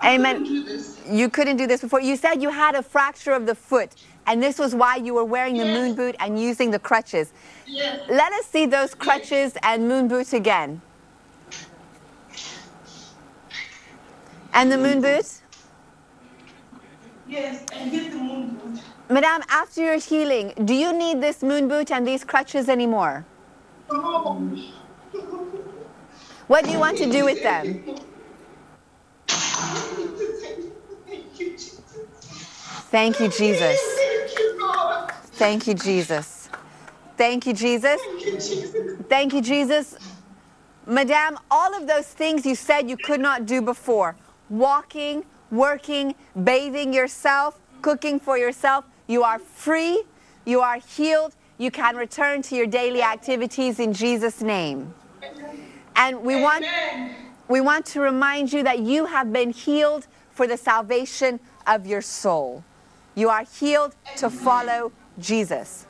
Amen. 0.03 0.65
You 1.09 1.29
couldn't 1.29 1.57
do 1.57 1.67
this 1.67 1.81
before. 1.81 2.01
You 2.01 2.15
said 2.15 2.41
you 2.41 2.49
had 2.49 2.75
a 2.75 2.83
fracture 2.83 3.31
of 3.31 3.45
the 3.45 3.55
foot, 3.55 3.91
and 4.25 4.41
this 4.41 4.59
was 4.59 4.75
why 4.75 4.97
you 4.97 5.13
were 5.13 5.23
wearing 5.23 5.57
the 5.57 5.65
moon 5.65 5.95
boot 5.95 6.15
and 6.19 6.39
using 6.39 6.71
the 6.71 6.79
crutches. 6.79 7.31
Yes. 7.65 8.01
Let 8.09 8.33
us 8.33 8.45
see 8.45 8.65
those 8.65 8.93
crutches 8.93 9.53
and 9.63 9.87
moon 9.87 10.07
boots 10.07 10.33
again. 10.33 10.81
And 14.53 14.71
the 14.71 14.77
moon 14.77 15.01
boot? 15.01 15.25
Yes, 17.27 17.65
and 17.73 17.91
get 17.91 18.11
the 18.11 18.17
moon 18.17 18.49
boot. 18.49 18.81
Madame, 19.09 19.41
after 19.49 19.83
your 19.83 19.97
healing, 19.97 20.53
do 20.65 20.73
you 20.73 20.93
need 20.93 21.21
this 21.21 21.41
moon 21.41 21.67
boot 21.67 21.91
and 21.91 22.07
these 22.07 22.23
crutches 22.23 22.69
anymore? 22.69 23.25
Oh. 23.89 24.39
What 26.47 26.65
do 26.65 26.71
you 26.71 26.79
want 26.79 26.97
to 26.97 27.09
do 27.09 27.25
with 27.25 27.41
them? 27.41 27.83
Thank 32.91 33.19
you, 33.19 33.27
Jesus. 33.27 33.79
Thank 35.35 35.67
you, 35.67 35.73
Jesus. 35.73 36.49
Thank 37.17 37.45
you, 37.45 37.53
Jesus. 37.53 38.01
Thank 39.09 39.33
you, 39.33 39.41
Jesus. 39.41 39.97
Madame, 40.85 41.37
all 41.49 41.73
of 41.75 41.87
those 41.87 42.07
things 42.07 42.45
you 42.45 42.55
said 42.55 42.89
you 42.89 42.97
could 42.97 43.19
not 43.19 43.45
do 43.45 43.61
before 43.61 44.15
walking, 44.49 45.23
working, 45.49 46.13
bathing 46.43 46.93
yourself, 46.93 47.59
cooking 47.81 48.19
for 48.19 48.37
yourself 48.37 48.85
you 49.07 49.23
are 49.23 49.39
free, 49.39 50.03
you 50.45 50.61
are 50.61 50.77
healed, 50.77 51.35
you 51.57 51.71
can 51.71 51.95
return 51.95 52.41
to 52.43 52.55
your 52.55 52.67
daily 52.67 53.01
activities 53.01 53.79
in 53.79 53.93
Jesus' 53.93 54.41
name. 54.41 54.93
And 55.95 56.23
we 56.23 56.35
want, 56.35 56.65
we 57.47 57.61
want 57.61 57.85
to 57.87 58.01
remind 58.01 58.53
you 58.53 58.63
that 58.63 58.79
you 58.79 59.05
have 59.05 59.31
been 59.33 59.51
healed 59.51 60.07
for 60.31 60.47
the 60.47 60.57
salvation 60.57 61.39
of 61.67 61.85
your 61.85 62.01
soul. 62.01 62.63
You 63.15 63.29
are 63.29 63.43
healed 63.43 63.95
to 64.17 64.29
follow 64.29 64.91
Jesus. 65.19 65.85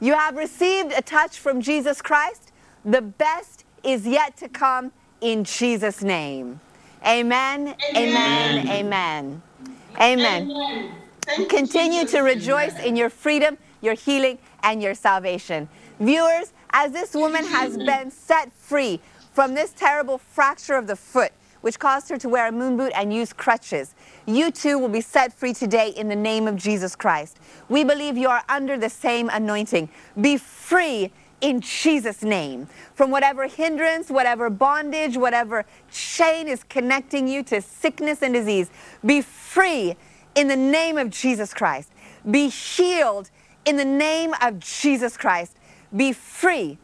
You 0.00 0.14
have 0.14 0.36
received 0.36 0.92
a 0.92 1.02
touch 1.02 1.38
from 1.38 1.60
Jesus 1.60 2.00
Christ. 2.00 2.52
The 2.84 3.02
best 3.02 3.64
is 3.82 4.06
yet 4.06 4.36
to 4.38 4.48
come 4.48 4.92
in 5.20 5.44
Jesus' 5.44 6.02
name. 6.02 6.60
Amen, 7.06 7.74
amen, 7.96 8.68
amen. 8.68 9.42
Amen. 10.00 10.92
Continue 11.48 12.06
to 12.06 12.20
rejoice 12.20 12.78
in 12.78 12.96
your 12.96 13.10
freedom, 13.10 13.58
your 13.80 13.94
healing, 13.94 14.38
and 14.62 14.82
your 14.82 14.94
salvation. 14.94 15.68
Viewers, 16.00 16.52
as 16.70 16.92
this 16.92 17.14
woman 17.14 17.44
has 17.44 17.76
been 17.76 18.10
set 18.10 18.52
free 18.52 19.00
from 19.38 19.54
this 19.54 19.70
terrible 19.70 20.18
fracture 20.18 20.74
of 20.74 20.88
the 20.88 20.96
foot, 20.96 21.30
which 21.60 21.78
caused 21.78 22.08
her 22.08 22.16
to 22.16 22.28
wear 22.28 22.48
a 22.48 22.50
moon 22.50 22.76
boot 22.76 22.90
and 22.96 23.14
use 23.14 23.32
crutches. 23.32 23.94
You 24.26 24.50
too 24.50 24.80
will 24.80 24.88
be 24.88 25.00
set 25.00 25.32
free 25.32 25.54
today 25.54 25.90
in 25.90 26.08
the 26.08 26.16
name 26.16 26.48
of 26.48 26.56
Jesus 26.56 26.96
Christ. 26.96 27.38
We 27.68 27.84
believe 27.84 28.16
you 28.16 28.28
are 28.28 28.42
under 28.48 28.76
the 28.76 28.90
same 28.90 29.28
anointing. 29.28 29.90
Be 30.20 30.38
free 30.38 31.12
in 31.40 31.60
Jesus' 31.60 32.24
name 32.24 32.66
from 32.96 33.12
whatever 33.12 33.46
hindrance, 33.46 34.10
whatever 34.10 34.50
bondage, 34.50 35.16
whatever 35.16 35.64
chain 35.88 36.48
is 36.48 36.64
connecting 36.64 37.28
you 37.28 37.44
to 37.44 37.62
sickness 37.62 38.22
and 38.22 38.34
disease. 38.34 38.70
Be 39.06 39.20
free 39.20 39.94
in 40.34 40.48
the 40.48 40.56
name 40.56 40.98
of 40.98 41.10
Jesus 41.10 41.54
Christ. 41.54 41.92
Be 42.28 42.48
healed 42.48 43.30
in 43.64 43.76
the 43.76 43.84
name 43.84 44.34
of 44.42 44.58
Jesus 44.58 45.16
Christ. 45.16 45.56
Be 45.96 46.12
free 46.12 46.76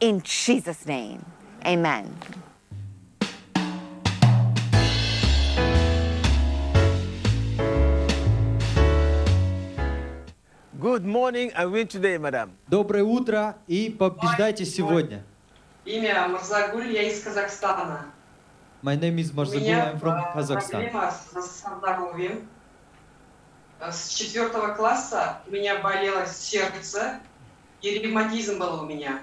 in 0.00 0.20
Jesus' 0.22 0.84
name. 0.84 1.24
Amen. 1.64 2.10
Good 10.80 11.06
morning 11.06 11.52
and 11.54 11.70
win 11.70 11.86
today, 11.86 12.18
madam. 12.18 12.50
Доброе 12.66 13.04
утро 13.04 13.56
и 13.68 13.88
побеждайте 13.90 14.64
сегодня. 14.64 15.22
Имя 15.84 16.28
Марзагуль, 16.28 16.92
я 16.92 17.02
из 17.02 17.22
Казахстана. 17.22 18.06
My 18.82 18.96
name 18.96 19.18
is 19.18 19.30
Marzagul, 19.30 19.68
I'm 19.68 20.00
from 20.00 20.34
Kazakhstan. 20.34 20.90
проблема 20.90 21.12
с 21.12 21.64
здоровьем. 21.78 22.48
С 23.80 24.08
четвертого 24.08 24.74
класса 24.74 25.38
у 25.46 25.52
меня 25.52 25.78
болело 25.78 26.26
сердце, 26.26 27.20
и 27.80 27.90
ревматизм 27.98 28.58
был 28.58 28.82
у 28.82 28.86
меня. 28.86 29.22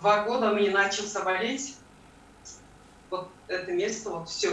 Два 0.00 0.24
года 0.24 0.52
меня 0.52 0.72
начался 0.72 1.22
болеть. 1.22 1.76
Вот 3.10 3.28
это 3.48 3.72
место, 3.72 4.10
вот 4.10 4.28
все 4.28 4.50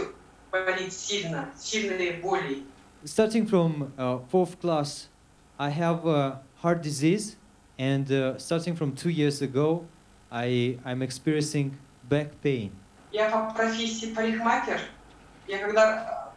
болит 0.50 0.92
сильно, 0.92 1.50
сильные 1.58 2.20
боли. 2.20 2.64
Starting 3.04 3.46
from 3.46 3.92
uh, 3.98 4.20
fourth 4.30 4.58
class, 4.60 5.08
I 5.58 5.68
have 5.70 6.06
a 6.06 6.40
heart 6.62 6.82
disease, 6.82 7.36
and 7.78 8.10
uh, 8.10 8.38
starting 8.38 8.74
from 8.74 8.92
two 8.92 9.10
years 9.10 9.42
ago, 9.42 9.84
I, 10.30 10.78
I'm 10.84 11.02
experiencing 11.02 11.76
back 12.08 12.40
pain. 12.42 12.72
Я 13.12 13.28
по 13.30 13.52
профессии 13.54 14.14
парикмахер. 14.14 14.80
Я 15.46 15.58
когда 15.58 16.32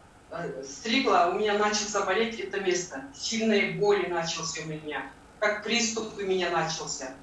стригла, 0.63 1.31
у 1.33 1.39
меня 1.39 1.57
начался 1.57 2.05
болеть 2.05 2.39
это 2.39 2.59
место. 2.59 3.05
Сильные 3.15 3.71
боли 3.79 4.07
начался 4.07 4.61
у 4.63 4.65
меня. 4.65 5.09
Как 5.39 5.63
приступ 5.63 6.17
у 6.17 6.21
меня 6.21 6.49
начался. 6.49 7.15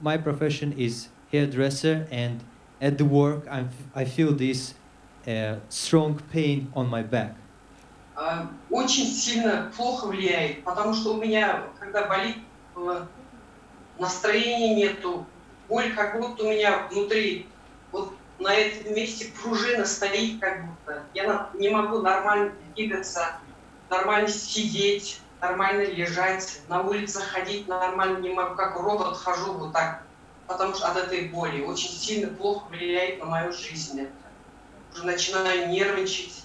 My 0.00 0.16
profession 0.16 0.72
is 0.76 1.08
hairdresser 1.32 2.06
and 2.10 2.40
at 2.80 2.98
the 2.98 3.04
work 3.04 3.46
I'm, 3.50 3.70
I 3.94 4.04
feel 4.04 4.32
this 4.32 4.74
uh, 5.26 5.56
strong 5.68 6.20
pain 6.32 6.70
on 6.74 6.88
my 6.88 7.02
back. 7.02 7.36
Очень 8.70 9.06
сильно 9.06 9.72
плохо 9.76 10.06
влияет, 10.06 10.62
потому 10.62 10.94
что 10.94 11.14
у 11.14 11.20
меня, 11.20 11.64
когда 11.80 12.06
болит, 12.06 12.36
настроения 13.98 14.74
нету, 14.76 15.26
боль 15.68 15.92
как 15.94 16.20
будто 16.20 16.44
у 16.44 16.50
меня 16.50 16.86
внутри 16.90 17.48
вот 17.90 18.14
на 18.38 18.54
этом 18.54 18.94
месте 18.94 19.32
пружина 19.42 19.84
стоит 19.84 20.40
как 20.40 20.66
будто. 20.66 21.02
Я 21.12 21.50
не 21.54 21.70
могу 21.70 22.02
нормально 22.02 22.52
двигаться, 22.74 23.36
нормально 23.90 24.28
сидеть, 24.28 25.20
нормально 25.40 25.82
лежать, 25.82 26.60
на 26.68 26.82
улице 26.82 27.20
ходить 27.20 27.66
нормально 27.66 28.18
не 28.18 28.30
могу, 28.30 28.54
как 28.54 28.76
робот 28.76 29.16
хожу 29.16 29.54
вот 29.54 29.72
так, 29.72 30.03
потому 30.46 30.74
что 30.74 30.88
от 30.88 30.96
этой 30.96 31.28
боли 31.28 31.62
очень 31.62 31.90
сильно 31.90 32.28
плохо 32.28 32.66
влияет 32.70 33.20
на 33.20 33.26
мою 33.26 33.52
жизнь. 33.52 34.00
Это. 34.00 34.12
Уже 34.94 35.04
начинаю 35.04 35.68
нервничать. 35.70 36.44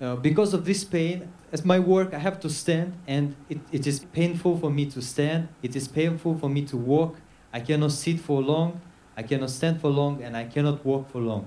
Uh, 0.00 0.16
because 0.16 0.54
of 0.54 0.64
this 0.64 0.82
pain, 0.82 1.28
as 1.52 1.62
my 1.64 1.78
work, 1.78 2.14
I 2.14 2.18
have 2.18 2.40
to 2.40 2.48
stand, 2.48 2.94
and 3.06 3.34
it, 3.50 3.60
it 3.70 3.86
is 3.86 4.00
painful 4.14 4.56
for 4.58 4.70
me 4.70 4.86
to 4.86 5.02
stand. 5.02 5.48
It 5.62 5.76
is 5.76 5.86
painful 5.86 6.38
for 6.38 6.48
me 6.48 6.64
to 6.66 6.76
walk. 6.78 7.16
I 7.52 7.60
cannot 7.60 7.92
sit 7.92 8.18
for 8.18 8.40
long. 8.40 8.80
I 9.16 9.22
cannot 9.22 9.50
stand 9.50 9.80
for 9.80 9.90
long, 9.90 10.22
and 10.22 10.36
I 10.36 10.44
cannot 10.44 10.84
walk 10.84 11.10
for 11.10 11.20
long. 11.20 11.44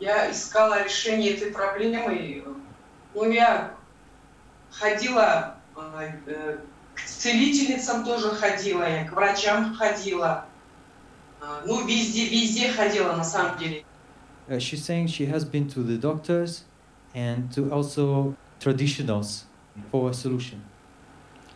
Я 0.00 0.30
искала 0.30 0.84
решение 0.84 1.32
этой 1.32 1.50
проблемы. 1.50 2.44
Ну, 3.14 3.30
я 3.30 3.74
ходила 4.70 5.56
э, 5.76 6.10
э, 6.26 6.58
к 6.94 7.00
целительницам 7.00 8.04
тоже 8.04 8.30
ходила, 8.30 8.82
я 8.82 9.04
к 9.04 9.12
врачам 9.12 9.74
ходила. 9.74 10.46
Э, 11.44 11.62
Ну, 11.66 11.86
везде, 11.86 12.28
везде 12.28 12.72
ходила 12.72 13.12
на 13.16 13.24
самом 13.24 13.58
деле. 13.58 13.84
Uh, 14.48 14.58
she's 14.58 14.82
saying 14.84 15.06
she 15.06 15.26
has 15.26 15.44
been 15.44 15.66
to 15.68 15.82
the 15.82 15.96
doctors 15.98 16.64
and 17.14 17.50
to 17.54 17.70
also 17.72 18.34
traditionals 18.60 19.44
for 19.90 20.10
a 20.10 20.14
solution. 20.14 20.60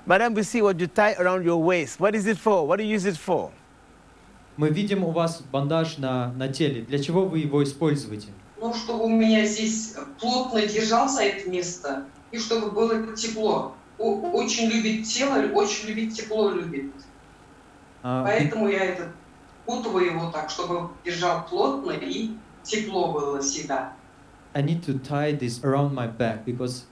Madam, 0.07 0.32
we 0.34 0.43
see 0.43 0.62
what 0.62 0.78
you 0.80 0.86
tie 0.86 1.14
around 1.18 1.45
your 1.45 1.59
waist. 1.62 2.01
What 2.01 2.14
is 2.14 2.26
it 2.26 2.39
for? 2.39 2.66
What 2.66 2.78
do 2.78 2.84
you 2.84 2.95
use 2.95 3.05
it 3.05 3.16
for? 3.18 3.51
Мы 4.57 4.70
видим 4.70 5.05
у 5.05 5.11
вас 5.11 5.43
бандаж 5.53 5.99
на, 5.99 6.32
на 6.32 6.49
теле. 6.49 6.82
Для 6.82 6.99
чего 6.99 7.26
вы 7.26 7.39
его 7.41 7.62
используете? 7.62 8.28
Ну, 8.61 8.72
чтобы 8.74 9.05
у 9.05 9.09
меня 9.09 9.45
здесь 9.45 9.95
плотно 10.18 10.62
держался 10.66 11.22
это 11.22 11.49
место, 11.49 12.05
и 12.32 12.39
чтобы 12.39 12.70
было 12.72 13.14
тепло. 13.14 13.74
О- 13.99 14.30
очень 14.32 14.68
любит 14.68 15.07
тело, 15.07 15.47
очень 15.53 15.89
любит 15.89 16.14
тепло, 16.14 16.51
любит. 16.51 16.91
А, 18.03 18.24
Поэтому 18.24 18.68
я 18.68 18.84
это 18.84 19.12
путываю 19.69 20.07
его 20.12 20.31
так, 20.31 20.49
чтобы 20.49 20.89
держал 21.05 21.45
плотно 21.47 21.93
и 21.93 22.31
тепло 22.62 23.12
было 23.12 23.41
всегда. 23.43 23.93
I 24.55 24.62
need 24.62 24.83
to 24.87 24.99
tie 24.99 25.33
this 25.39 25.62
around 25.62 25.93
my 25.95 26.09
back 26.09 26.45
because 26.47 26.85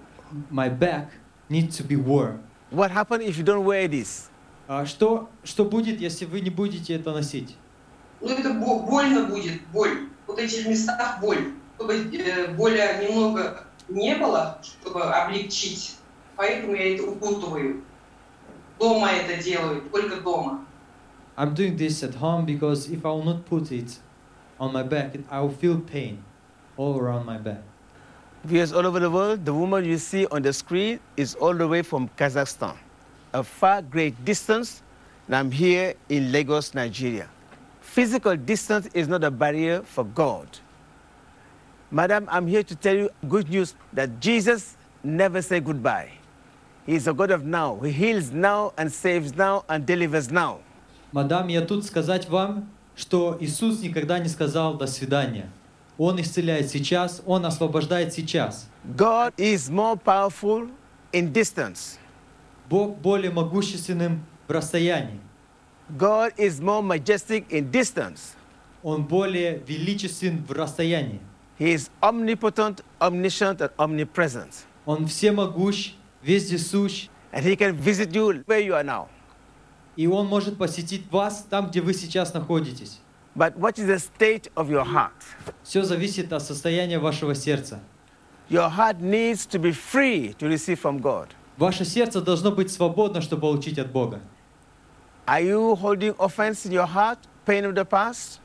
my 0.51 0.69
back 0.69 1.09
needs 1.49 1.79
to 1.79 1.83
be 1.83 1.97
warm. 1.97 2.41
What 2.71 2.91
happens 2.91 3.25
if 3.25 3.39
you 3.39 3.45
don't 3.45 3.65
wear 3.65 3.89
this? 3.89 4.29
А 4.69 4.85
что, 4.85 5.31
что 5.43 5.65
будет, 5.65 6.01
если 6.01 6.27
вы 6.27 6.41
не 6.43 6.51
будете 6.51 6.95
это 6.95 7.13
носить? 7.13 7.57
Ну, 8.21 8.29
это 8.29 8.53
бо- 8.53 8.81
больно 8.81 9.25
будет, 9.25 9.67
боль. 9.73 10.09
Вот 10.27 10.39
этих 10.39 10.67
местах 10.67 11.21
боль. 11.21 11.53
Чтобы 11.77 11.95
э, 11.95 12.49
боли 12.55 12.79
немного 13.03 13.65
не 13.89 14.17
было, 14.17 14.59
чтобы 14.63 15.03
облегчить. 15.03 15.97
Поэтому 16.37 16.75
я 16.75 16.95
это 16.95 17.05
укутываю. 17.05 17.83
Дома 18.79 19.09
это 19.13 19.43
делаю, 19.43 19.81
только 19.91 20.21
дома. 20.21 20.66
I'm 21.39 21.53
doing 21.53 21.77
this 21.77 22.03
at 22.03 22.15
home 22.15 22.47
because 22.47 22.89
if 22.89 23.05
I 23.05 23.11
will 23.11 23.25
not 23.25 23.45
put 23.45 23.71
it 23.71 23.99
on 24.59 24.73
my 24.73 24.83
back, 24.83 25.15
I 25.31 25.41
will 25.41 25.51
feel 25.51 25.79
pain 25.81 26.25
all 26.77 26.99
around 26.99 27.27
my 27.27 27.37
back. 27.37 27.63
Viewers 28.45 28.73
all 28.73 28.87
over 28.87 29.01
the 29.01 29.11
world, 29.11 29.45
the 29.45 29.53
woman 29.53 29.85
you 29.85 29.99
see 29.99 30.27
on 30.27 30.41
the 30.43 30.53
screen 30.53 31.01
is 31.17 31.35
all 31.35 31.53
the 31.53 31.67
way 31.69 31.83
from 31.83 32.09
Kazakhstan, 32.17 32.77
a 33.35 33.43
far 33.43 33.83
great 33.83 34.25
distance, 34.25 34.83
and 35.27 35.37
I'm 35.37 35.51
here 35.51 35.95
in 36.09 36.33
Lagos, 36.33 36.73
Nigeria. 36.73 37.29
Physical 37.81 38.37
distance 38.37 38.89
is 38.95 39.09
not 39.09 39.25
a 39.25 39.31
barrier 39.31 39.83
for 39.83 40.05
God. 40.05 40.47
Madam, 41.91 42.29
I'm 42.31 42.47
here 42.47 42.63
to 42.63 42.75
tell 42.75 42.95
you 42.95 43.11
good 43.29 43.51
news 43.51 43.75
that 43.93 44.21
Jesus 44.21 44.77
never 45.03 45.43
said 45.43 45.65
goodbye. 45.65 46.13
He 46.87 46.95
is 46.95 47.09
a 47.09 47.13
God 47.13 47.31
of 47.31 47.45
now. 47.45 47.77
He 47.81 47.91
heals 47.91 48.31
now 48.31 48.73
and 48.79 48.93
saves 48.93 49.35
now 49.35 49.65
and 49.69 49.85
delivers 49.85 50.31
now. 50.31 50.61
Мадам, 51.17 51.49
я 51.49 51.63
тут 51.63 51.87
сказать 51.87 52.29
вам, 52.29 52.69
что 52.95 53.39
Иисус 53.41 53.81
никогда 53.81 54.19
не 54.19 54.29
сказал 54.29 54.75
«до 54.77 54.87
свидания». 54.87 55.51
Он 55.97 56.21
исцеляет 56.21 56.69
сейчас, 56.69 57.23
Он 57.25 57.47
освобождает 57.47 58.13
сейчас. 58.13 58.69
God 58.85 59.33
is 59.39 59.71
more 59.71 59.99
powerful 59.99 60.69
in 61.15 61.33
distance. 61.33 61.97
Бог 62.69 62.99
более 62.99 63.31
могущественным 63.31 64.27
в 64.47 64.51
расстоянии. 64.51 65.19
God 65.99 66.35
is 66.37 66.61
more 66.61 66.83
majestic 66.83 67.49
in 67.49 67.71
distance. 67.71 68.35
Он 68.83 69.03
более 69.03 69.63
величествен 69.67 70.45
в 70.47 70.53
расстоянии. 70.53 71.21
He 71.59 71.73
is 71.73 71.89
omnipotent, 72.03 72.85
omniscient, 73.01 73.61
and 73.61 73.73
omnipresent. 73.79 74.67
Он 74.85 75.07
всемогущ, 75.07 75.95
вездесущ. 76.23 77.09
And 77.33 77.43
he 77.43 77.57
can 77.57 77.75
visit 77.75 78.13
you 78.13 78.45
where 78.47 78.61
you 78.61 78.75
are 78.75 78.85
now. 78.85 79.09
И 79.97 80.07
Он 80.07 80.27
может 80.27 80.59
посетить 80.59 81.11
вас 81.11 81.47
там, 81.49 81.69
где 81.69 81.81
вы 81.81 81.95
сейчас 81.95 82.35
находитесь. 82.35 83.01
But 83.35 83.57
what 83.59 83.79
is 83.79 83.87
the 83.87 83.99
state 83.99 84.51
of 84.55 84.69
your 84.71 84.85
heart? 84.85 85.13
Все 85.63 85.83
зависит 85.83 86.33
от 86.33 86.43
состояния 86.43 86.99
вашего 86.99 87.35
сердца. 87.35 87.81
Your 88.49 88.71
heart 88.71 89.01
needs 89.01 89.47
to 89.47 89.59
be 89.59 89.73
free 89.73 90.35
to 90.39 90.49
receive 90.49 90.81
from 90.81 91.01
God. 91.01 91.29
Ваше 91.59 91.85
сердце 91.85 92.21
должно 92.21 92.51
быть 92.53 92.71
свободно, 92.71 93.21
чтобы 93.21 93.43
получить 93.43 93.79
от 93.79 93.91
Бога. 93.91 94.21
Are 95.27 95.43
you 95.43 95.75
holding 95.75 96.15
offense 96.19 96.65
in 96.65 96.73
your 96.73 96.87
heart, 96.87 97.19
pain 97.47 97.65
of 97.65 97.75
the 97.75 97.85
past? 97.85 98.41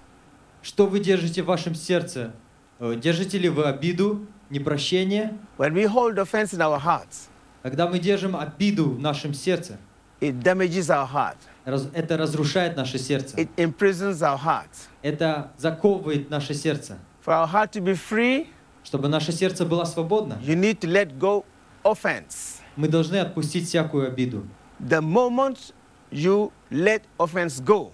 Что 0.64 0.88
вы 0.88 1.00
держите 1.00 1.44
в 1.44 1.46
вашем 1.46 1.76
сердце? 1.76 2.34
Э, 2.80 2.96
Держите 2.96 3.38
ли 3.38 3.50
вы 3.50 3.66
обиду, 3.66 4.26
непрощение? 4.50 5.38
When 5.58 5.74
we 5.74 5.86
hold 5.86 6.16
offense 6.18 6.54
in 6.54 6.60
our 6.60 6.80
hearts, 6.80 7.30
Когда 7.64 7.88
мы 7.88 8.00
держим 8.00 8.36
обиду 8.36 8.90
в 8.90 9.00
нашем 9.00 9.34
сердце, 9.36 9.78
it 10.21 10.41
damages 10.43 10.89
our 10.91 11.07
heart. 11.07 11.37
раз- 11.65 11.89
это 11.95 12.17
разрушает 12.17 12.77
наше 12.77 12.99
сердце. 12.99 13.37
It 13.37 13.49
imprisons 13.57 14.23
our 14.23 14.39
heart. 14.39 14.69
Это 15.03 15.51
заковывает 15.59 16.31
наше 16.31 16.55
сердце. 16.55 16.99
For 17.25 17.33
our 17.35 17.47
heart 17.51 17.73
to 17.73 17.81
be 17.81 17.95
free, 17.95 18.49
Чтобы 18.85 19.09
наше 19.09 19.33
сердце 19.33 19.65
было 19.65 19.85
свободно, 19.85 20.39
you 20.43 20.55
need 20.55 20.79
to 20.81 20.89
let 20.89 21.19
go 21.19 21.45
offense. 21.85 22.61
мы 22.77 22.89
должны 22.89 23.17
отпустить 23.17 23.67
всякую 23.69 24.07
обиду. 24.09 24.47
The 24.81 25.01
moment 25.01 25.73
you 26.11 26.53
let 26.71 27.03
offense 27.19 27.61
go, 27.63 27.93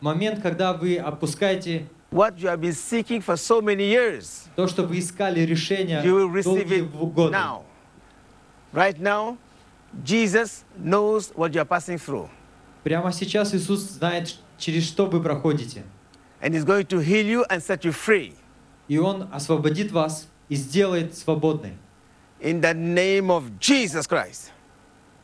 Момент, 0.00 0.40
когда 0.42 0.72
вы 0.72 0.96
отпускаете 0.98 1.86
what 2.10 2.36
you 2.38 2.48
have 2.48 2.60
been 2.60 2.74
seeking 2.74 3.20
for 3.22 3.36
so 3.36 3.60
many 3.60 3.84
years, 3.88 4.46
то, 4.56 4.66
что 4.66 4.82
вы 4.82 4.98
искали 4.98 5.40
решение 5.40 6.02
you 6.04 6.14
will 6.14 6.28
receive 6.30 6.44
долгие 6.68 6.80
it 6.82 7.14
годы. 7.14 7.32
now. 7.32 7.62
Right 8.72 8.98
now, 9.00 9.36
Jesus 10.04 10.64
knows 10.76 11.32
what 11.34 11.52
you 11.54 11.60
are 11.60 11.64
passing 11.68 11.98
through, 11.98 12.28
Прямо 12.84 13.12
сейчас 13.12 13.52
Иисус 13.54 13.80
знает, 13.80 14.34
через 14.58 14.84
что 14.86 15.06
вы 15.06 15.20
проходите. 15.22 15.82
and 16.40 16.54
He's 16.54 16.64
going 16.64 16.86
to 16.86 16.98
heal 17.00 17.26
you 17.26 17.44
and 17.50 17.62
set 17.62 17.84
you 17.84 17.92
free. 17.92 18.34
И 18.88 18.98
Он 18.98 19.28
освободит 19.32 19.92
вас 19.92 20.26
и 20.48 20.54
сделает 20.56 21.16
свободной. 21.16 21.74
In 22.40 22.60
the 22.60 22.72
name 22.74 23.30
of 23.30 23.58
Jesus 23.60 24.06
Christ. 24.06 24.50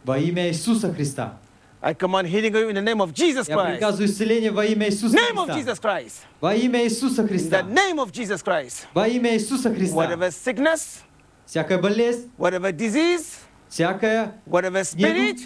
Во 0.05 0.19
имя 0.19 0.49
Иисуса 0.51 0.93
Христа. 0.93 1.39
I 1.83 1.95
command 1.95 2.27
healing 2.29 2.53
you 2.55 2.69
in 2.69 2.75
the 2.75 2.83
name 2.83 3.01
of 3.01 3.13
Jesus 3.15 3.49
Я 3.49 3.55
Christ. 3.57 3.79
приказываю 3.79 4.07
исцеление 4.09 4.51
во 4.51 4.65
имя 4.65 4.89
Иисуса 4.89 5.15
Name 5.17 5.39
of 5.39 5.47
Христа. 5.47 5.59
Jesus 5.73 5.79
Christ. 5.81 6.15
Во 6.41 6.55
имя 6.55 6.85
Иисуса 6.85 7.23
In 7.23 7.27
the 7.27 7.29
Христа. 7.29 7.63
name 7.63 7.99
of 7.99 8.13
Jesus 8.13 8.43
Christ. 8.43 8.87
Во 8.93 9.07
имя 9.07 9.35
Иисуса 9.35 9.73
Христа. 9.73 9.95
Whatever 9.97 10.31
sickness, 10.31 11.01
Всякая 11.47 11.79
болезнь, 11.79 12.31
whatever 12.39 12.73
disease, 12.73 13.39
всякая, 13.71 14.35
whatever 14.47 14.83
spirit, 14.85 15.41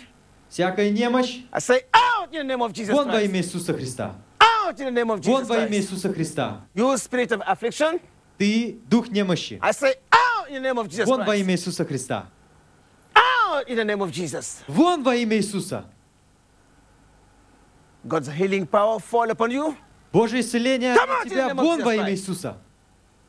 всякая 0.49 0.91
немощь, 0.91 1.43
I 1.53 1.59
say 1.61 1.84
out 1.93 2.30
in 2.32 2.47
the 2.47 2.57
name 2.57 2.61
of 2.62 2.72
Jesus 2.72 2.93
вон 2.93 3.07
во 3.09 3.14
Christ. 3.20 3.24
имя 3.30 3.38
Иисуса 3.41 3.72
Христа. 3.74 4.14
Out 4.41 4.78
in 4.78 4.86
the 4.86 4.93
name 4.93 5.11
of 5.11 5.20
Вон 5.24 5.43
Jesus 5.43 5.49
во 5.49 5.57
имя 5.57 5.66
Christ. 5.68 5.80
Иисуса 5.80 6.12
Христа. 6.12 6.61
You 6.74 6.97
spirit 6.97 7.32
of 7.32 7.43
affliction, 7.47 8.01
Ты 8.38 8.78
дух 8.88 9.09
немощи. 9.09 9.59
I 9.62 9.72
say 9.72 9.95
out 10.12 10.49
in 10.49 10.62
the 10.62 10.68
name 10.72 10.78
of 10.78 10.88
Jesus 10.88 11.07
Вон 11.07 11.20
во 11.24 11.32
Christ. 11.34 11.41
имя 11.41 11.55
Иисуса 11.55 11.84
Христа. 11.84 12.26
Out 13.14 13.68
in 13.68 13.76
the 13.76 13.84
name 13.84 14.01
of 14.01 14.11
Jesus. 14.12 14.62
Вон 14.68 15.03
во 15.03 15.14
имя 15.16 15.36
Иисуса. 15.36 15.84
God's 18.07 18.28
healing 18.28 18.66
power 18.66 18.99
fall 18.99 19.28
upon 19.30 19.51
you. 19.51 19.76
Божье 20.12 20.41
исцеление 20.41 20.95
Come 20.95 21.07
на 21.07 21.12
out 21.12 21.24
in 21.24 21.28
the 21.28 21.30
тебя 21.30 21.49
name 21.49 21.59
of 21.59 21.62
вон 21.64 21.78
Jesus 21.80 21.84
во 21.84 21.95
имя 21.95 22.05
Christ. 22.05 22.11
Иисуса. 22.12 22.57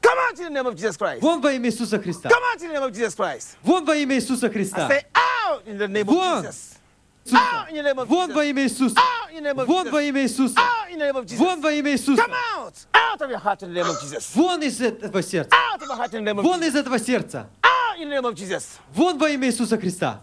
Come 0.06 0.18
out 0.18 0.40
in 0.40 0.46
the 0.46 0.50
name 0.50 0.66
of 0.66 0.76
Jesus 0.76 0.98
Christ. 0.98 1.22
Вон 1.22 1.42
во 1.42 1.52
имя 1.54 1.70
Иисуса 1.70 2.00
Христа. 2.00 2.30
Come 2.30 2.44
out 2.52 2.62
in 2.62 2.68
the 2.70 2.74
name 2.74 2.84
of 2.84 2.92
Jesus 2.92 3.16
Christ. 3.16 3.58
Вон 3.64 3.86
во 3.86 3.96
имя 3.96 4.16
Иисуса 4.16 4.48
I 4.48 4.50
Христа. 4.50 4.88
say 4.88 5.04
out 5.14 5.62
in 5.68 5.78
the 5.78 5.88
name 5.88 6.08
of 6.10 6.16
Вон. 6.16 6.42
Jesus. 6.44 6.80
Иисуса. 7.26 7.38
Out 7.38 7.70
in 7.70 7.76
the 7.76 7.84
name 7.84 8.00
of 8.00 8.08
Вон 8.08 8.34
во 8.34 8.42
Jesus. 8.44 8.50
имя 8.50 8.64
Иисуса. 8.64 8.96
Out 8.98 9.32
in 9.32 9.44
the 9.44 9.54
name 9.54 9.60
of 9.60 9.68
Вон 9.68 9.92
во 9.92 10.02
Jesus. 10.02 10.10
имя 10.10 10.22
Иисуса. 10.24 10.56
Out 10.58 10.90
in 10.92 11.00
the 11.00 11.06
name 11.06 11.16
of 11.16 11.26
Jesus. 11.28 11.40
Вон 11.40 11.62
во 11.62 11.72
имя 11.72 11.92
Иисуса. 11.92 12.22
Come 12.22 12.34
out. 12.58 12.86
Out 12.94 13.22
of 13.22 13.30
your 13.30 13.40
heart 13.40 13.62
in 13.62 13.74
the 13.74 13.84
name 13.84 13.90
of 13.90 14.02
Jesus. 14.02 14.32
Вон 14.36 14.62
из 14.64 14.82
этого 14.82 15.22
сердца. 15.22 15.56
Out 15.56 15.82
of 15.82 15.88
your 15.88 15.96
heart 15.98 16.14
in 16.14 16.24
the 16.26 16.34
name 16.34 16.40
of 16.40 16.44
Вон 16.44 16.60
Jesus. 16.62 16.74
из 16.74 16.76
этого 16.76 17.00
сердца. 17.00 17.48
Out 17.62 18.00
in 18.00 18.10
the 18.10 18.16
name 18.16 18.26
of 18.26 18.34
Jesus. 18.36 18.80
Вон 18.96 19.20
во 19.20 19.30
имя 19.30 19.48
Иисуса 19.48 19.78
Христа. 19.78 20.22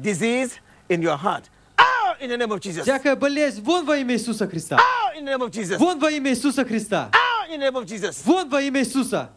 Disease 0.00 0.52
in 0.88 1.02
your 1.02 1.16
heart. 1.16 1.50
Out 1.76 2.20
in 2.20 2.30
the 2.30 2.36
name 2.36 2.52
of 2.52 2.60
Jesus. 2.60 2.82
Всякая 2.84 3.16
болезнь, 3.16 3.60
вон 3.62 3.84
во 3.84 3.96
имя 3.96 4.14
Иисуса 4.14 4.46
Христа. 4.46 4.76
Out 4.76 5.16
in 5.16 5.24
the 5.24 5.32
name 5.32 5.42
of 5.42 5.50
Jesus. 5.50 5.78
Вон 5.78 5.98
во 5.98 6.10
имя 6.12 6.30
Иисуса 6.30 6.64
Христа. 6.64 7.10
Out 7.12 7.17
in 7.50 7.60
the 7.60 7.66
name 7.70 7.76
of 7.76 7.86
Jesus. 7.86 8.22
Вон 8.24 8.48
во 8.48 8.60
имя 8.62 8.80
Иисуса. 8.80 9.30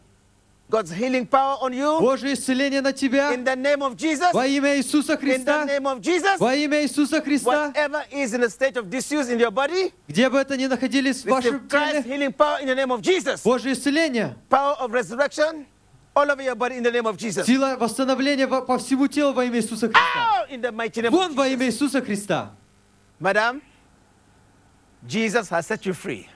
God's 0.70 0.91
healing 0.91 1.26
power 1.26 1.57
on 1.61 1.72
you. 1.74 2.01
Божье 2.01 2.34
исцеление 2.34 2.82
на 2.82 2.91
тебя. 2.91 3.34
In 3.34 3.45
the 3.45 3.55
name 3.55 3.82
of 3.82 3.95
Jesus. 3.95 4.34
Во 4.34 4.45
имя 4.45 4.76
Иисуса 4.78 5.13
In 5.13 5.15
the 5.15 5.22
Христа. 5.22 5.65
name 5.65 5.86
of 5.88 6.01
Jesus. 6.01 6.38
Во 6.39 6.53
имя 6.53 6.82
Иисуса 6.84 7.22
Христа. 7.22 7.72
Whatever 7.74 8.03
is 8.11 8.34
in 8.34 8.43
a 8.43 8.49
state 8.49 8.76
of 8.76 8.89
disuse 8.89 9.30
in 9.30 9.39
your 9.39 9.49
body, 9.51 9.93
Где 10.09 10.30
бы 10.30 10.38
это 10.38 10.57
ни 10.57 10.65
находились 10.68 11.22
в 11.24 11.30
вашем 11.30 11.55
receive 11.55 11.68
Christ's 11.70 12.03
теле. 12.03 12.15
healing 12.18 12.34
power 12.34 12.59
in 12.59 12.68
the 12.68 12.76
name 12.76 12.91
of 12.91 13.01
Jesus. 13.01 13.41
Божье 13.43 13.72
исцеление. 13.72 14.36
Power 14.49 14.76
of 14.82 14.91
resurrection 14.91 15.65
all 16.13 16.30
over 16.30 16.41
your 16.41 16.55
body 16.55 16.76
in 16.76 16.84
the 16.84 16.91
name 16.91 17.05
of 17.05 17.15
Jesus. 17.15 17.45
Сила 17.45 17.78
восстановления 17.80 18.45
во- 18.45 18.61
по 18.61 18.78
всему 18.78 19.07
телу 19.07 19.32
во 19.34 19.45
имя 19.45 19.59
Иисуса 19.59 19.88
Христа. 19.88 20.41
Out 20.41 20.49
in 20.51 20.59
the 20.61 20.72
mighty 20.74 21.01
name 21.01 21.11
Вон 21.11 21.32
of 21.32 21.36
во 21.36 21.47
имя 21.47 21.65
Иисуса 21.68 22.01
Христа. 22.01 22.51
Madam, 23.22 23.61
Jesus 25.07 25.47
has 25.49 25.65
set 25.65 25.86
you 25.86 25.93
free. 25.93 26.28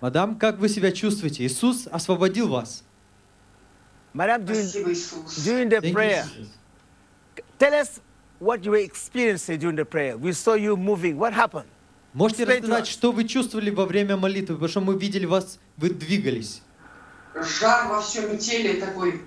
Мадам, 0.00 0.36
как 0.36 0.58
вы 0.58 0.68
себя 0.68 0.92
чувствуете? 0.92 1.44
Иисус 1.44 1.88
освободил 1.90 2.48
вас. 2.48 2.84
Madam, 4.14 4.44
during, 4.44 4.96
during 5.44 5.68
the 5.68 5.92
prayer, 5.92 6.24
tell 7.58 7.74
us 7.74 8.00
what 8.40 8.64
you 8.64 8.70
were 8.70 8.78
experiencing 8.78 9.58
during 9.58 9.76
the 9.76 9.84
prayer. 9.84 10.16
We 10.16 10.32
saw 10.32 10.54
you 10.54 10.76
moving. 10.76 11.18
What 11.18 11.34
happened? 11.34 11.66
Можете 12.14 12.44
рассказать, 12.44 12.86
что 12.86 13.12
вы 13.12 13.24
чувствовали 13.24 13.70
во 13.70 13.84
время 13.84 14.16
молитвы? 14.16 14.54
Потому 14.54 14.68
что 14.68 14.80
мы 14.80 14.96
видели 14.96 15.26
вас, 15.26 15.58
вы 15.76 15.90
двигались. 15.90 16.62
Жар 17.34 17.88
во 17.88 18.00
всем 18.00 18.38
теле 18.38 18.80
такой. 18.80 19.22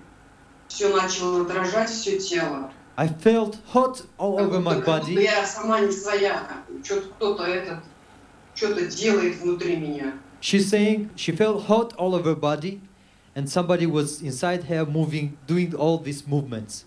Все 0.68 0.94
начало 0.94 1.46
дрожать, 1.46 1.90
все 1.90 2.18
тело. 2.18 2.72
I 2.98 3.08
felt 3.08 3.58
hot 3.74 4.04
all 4.18 4.38
over 4.40 4.62
my 4.62 4.84
body. 4.84 5.22
я 5.22 5.46
сама 5.46 5.80
не 5.80 5.92
своя. 5.92 6.48
Что-то 6.84 7.08
кто-то 7.10 7.44
этот, 7.44 7.80
что-то 8.56 8.86
делает 8.88 9.38
внутри 9.38 9.78
меня. 9.78 10.14
She's 10.42 10.68
saying 10.70 11.12
she 11.16 11.32
felt 11.32 11.66
hot 11.68 11.94
all 11.98 12.16
over 12.16 12.30
her 12.30 12.36
body 12.36 12.82
and 13.36 13.48
somebody 13.50 13.86
was 13.86 14.22
inside 14.22 14.64
her 14.66 14.86
moving, 14.86 15.38
doing 15.48 15.74
all 15.76 15.98
these 16.00 16.28
movements. 16.28 16.84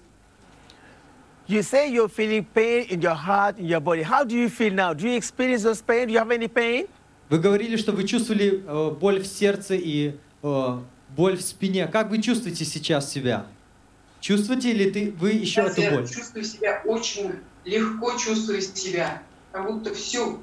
You 1.46 1.62
say 1.62 1.90
you're 1.92 2.09
feeling 2.09 2.44
pain 2.55 2.86
in 2.90 3.00
your 3.00 3.14
heart, 3.14 3.59
in 3.59 3.66
your 3.66 3.80
body. 3.80 4.02
How 4.02 4.24
do 4.24 4.34
you 4.34 4.48
feel 4.48 4.72
now? 4.72 4.92
Do 4.92 5.07
you 5.09 5.14
experience 5.16 5.62
those 5.62 5.80
pain? 5.82 6.09
Do 6.09 6.12
you 6.12 6.18
have 6.18 6.30
any 6.30 6.48
pain? 6.48 6.88
Вы 7.30 7.38
говорили, 7.38 7.76
что 7.76 7.92
вы 7.92 8.05
чувствовали 8.05 8.62
э, 8.66 8.90
боль 8.98 9.20
в 9.20 9.26
сердце 9.26 9.74
и 9.76 10.14
э, 10.42 10.78
боль 11.16 11.36
в 11.36 11.42
спине. 11.42 11.86
Как 11.86 12.11
вы 12.11 12.20
чувствуете 12.20 12.64
сейчас 12.64 13.11
себя? 13.11 13.46
Чувствуете 14.20 14.72
ли 14.72 14.90
ты, 14.90 15.12
вы 15.12 15.32
еще 15.32 15.62
Сейчас 15.62 15.72
эту 15.72 15.80
я 15.82 15.90
боль? 15.92 16.09
чувствую 16.09 16.44
себя 16.44 16.82
очень 16.84 17.32
легко, 17.64 18.12
чувствую 18.16 18.61
себя. 18.62 19.22
Как 19.52 19.66
будто 19.66 19.94
все 19.94 20.38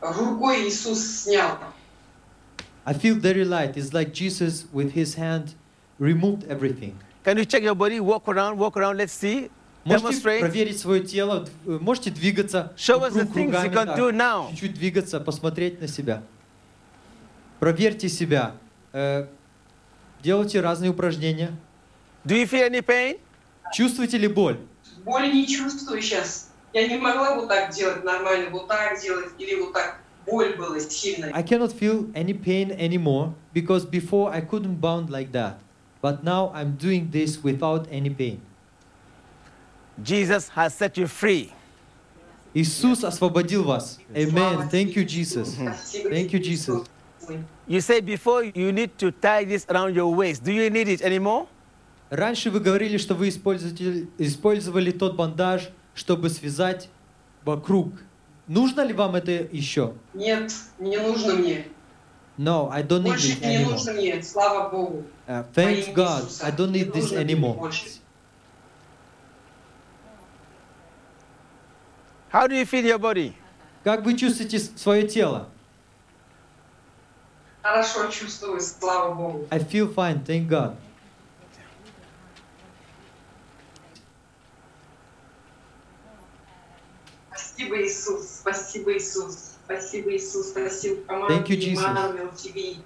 рукой 0.00 0.66
Иисус 0.68 0.98
снял. 1.24 1.58
I 2.88 2.94
feel 2.94 3.16
very 3.16 3.44
light. 3.44 3.76
It's 3.76 3.92
like 3.92 4.14
Jesus 4.14 4.64
with 4.72 4.92
his 4.92 5.14
hand 5.14 5.54
removed 5.98 6.44
everything. 6.48 6.98
Can 7.22 7.36
you 7.36 7.44
check 7.44 7.62
your 7.62 7.74
body? 7.74 8.00
Walk 8.00 8.26
around, 8.26 8.56
walk 8.56 8.78
around. 8.78 8.96
Let's 8.96 9.12
see. 9.12 9.50
Можете 9.84 10.08
Demonstrate. 10.08 10.40
проверить 10.40 10.78
свое 10.78 11.02
тело, 11.04 11.46
можете 11.66 12.10
двигаться, 12.10 12.72
Show 12.76 13.02
us 13.02 13.12
the 13.12 13.26
things 13.26 13.52
you 13.52 13.70
can 13.70 13.94
do 13.94 14.10
now. 14.10 14.48
чуть-чуть 14.50 14.74
двигаться, 14.74 15.20
посмотреть 15.20 15.80
на 15.82 15.86
себя. 15.86 16.22
Проверьте 17.60 18.08
себя. 18.08 18.54
Э, 18.92 19.26
делайте 20.22 20.60
разные 20.62 20.90
упражнения. 20.90 21.52
Do 22.24 22.34
you 22.36 22.46
feel 22.48 22.70
any 22.70 22.82
pain? 22.82 23.18
Чувствуете 23.74 24.16
ли 24.16 24.28
боль? 24.28 24.58
Боли 25.04 25.30
не 25.30 25.46
чувствую 25.46 26.00
сейчас. 26.00 26.50
Я 26.72 26.88
не 26.88 26.96
могла 26.96 27.34
вот 27.34 27.48
так 27.48 27.70
делать 27.70 28.02
нормально, 28.02 28.48
вот 28.50 28.66
так 28.66 28.98
делать 29.02 29.28
или 29.38 29.60
вот 29.60 29.74
так. 29.74 30.00
Боль 30.27 30.55
была 30.55 30.79
сильная. 30.79 31.31
I 31.33 31.43
cannot 31.43 31.71
feel 31.71 32.09
any 32.15 32.33
pain 32.33 32.71
anymore 32.71 33.33
because 33.53 33.85
before 33.85 34.31
I 34.31 34.41
couldn't 34.41 34.79
bound 34.79 35.09
like 35.09 35.31
that. 35.33 35.57
But 36.01 36.23
now 36.23 36.51
I'm 36.53 36.75
doing 36.75 37.09
this 37.11 37.43
without 37.43 37.87
any 37.89 38.09
pain. 38.09 38.41
Jesus 40.01 40.49
has 40.49 40.73
set 40.73 40.97
you 40.97 41.07
free. 41.07 41.51
Иисус 42.53 43.03
освободил 43.03 43.63
вас. 43.63 43.99
Amen. 44.15 44.69
Thank 44.69 44.95
you, 44.95 45.05
Jesus. 45.05 45.53
Спасибо, 45.55 46.09
Thank 46.09 46.33
you, 46.33 46.39
Jesus. 46.39 46.83
You 47.67 47.79
say 47.79 48.01
before 48.01 48.43
you 48.43 48.71
need 48.71 48.97
to 48.97 49.11
tie 49.11 49.45
this 49.45 49.65
around 49.69 49.95
your 49.95 50.13
waist. 50.13 50.43
Do 50.43 50.51
you 50.51 50.69
need 50.69 50.87
it 50.87 51.01
anymore? 51.01 51.47
Раньше 52.09 52.51
вы 52.51 52.59
говорили, 52.59 52.97
что 52.97 53.15
вы 53.15 53.29
использовали, 53.29 54.07
использовали 54.17 54.91
тот 54.91 55.15
бандаж, 55.15 55.69
чтобы 55.95 56.29
связать 56.29 56.89
вокруг. 57.43 57.93
Нужно 58.48 58.80
ли 58.80 58.94
вам 58.94 59.14
это 59.14 59.30
еще? 59.30 59.92
Нет, 60.14 60.52
не 60.78 60.96
нужно 60.96 61.34
мне. 61.34 61.66
No, 62.38 62.70
I 62.70 62.82
don't 62.82 63.02
need 63.02 63.10
Больше 63.10 63.38
не 63.40 63.56
anymore. 63.64 63.70
нужно 63.72 63.92
мне, 63.92 64.22
слава 64.22 64.70
Богу. 64.70 65.04
Uh, 65.26 65.44
thank 65.54 65.92
God, 65.94 66.22
Иисуса. 66.22 66.46
I 66.46 66.50
don't 66.52 66.70
Не 66.70 66.84
need 66.84 66.92
this 66.92 67.12
anymore. 67.12 67.70
How 72.32 72.46
do 72.46 72.54
you 72.54 72.64
feel 72.64 72.84
your 72.84 72.98
body? 72.98 73.34
Как 73.84 74.04
вы 74.04 74.16
чувствуете 74.16 74.58
свое 74.58 75.06
тело? 75.06 75.48
Хорошо 77.62 78.06
чувствую, 78.10 78.60
слава 78.60 79.14
Богу. 79.14 79.46
I 79.50 79.58
feel 79.58 79.92
fine, 79.92 80.24
thank 80.24 80.48
God. 80.48 80.74
Спасибо, 87.58 87.82
Иисус. 87.82 88.24
Спасибо, 88.40 88.96
Иисус. 88.96 89.54
Спасибо, 89.64 90.14
Иисус. 90.14 90.50
Спасибо 90.50 91.02
Thank 91.28 91.50
you, 91.50 91.56
Jesus. 91.56 91.84
Emmanuel 91.84 92.30
TV. 92.32 92.76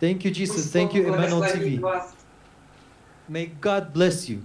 Thank 0.00 0.24
you, 0.24 0.30
Jesus. 0.30 0.70
Thank 0.70 0.94
you, 0.94 1.08
Emmanuel 1.08 1.42
TV. 1.42 1.82
May 3.28 3.46
God 3.60 3.92
bless 3.92 4.28
you. 4.28 4.42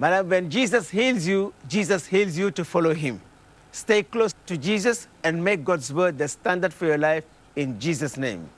Madam, 0.00 0.28
when 0.28 0.50
Jesus 0.50 0.90
heals 0.90 1.28
you, 1.28 1.54
Jesus 1.68 2.06
heals 2.06 2.36
you 2.36 2.50
to 2.50 2.64
follow 2.64 2.92
him. 2.92 3.20
Stay 3.70 4.02
close 4.02 4.34
to 4.46 4.56
Jesus 4.56 5.06
and 5.22 5.44
make 5.44 5.64
God's 5.64 5.92
word 5.92 6.18
the 6.18 6.26
standard 6.26 6.74
for 6.74 6.86
your 6.86 6.98
life 6.98 7.22
in 7.54 7.78
Jesus' 7.78 8.16
name. 8.16 8.48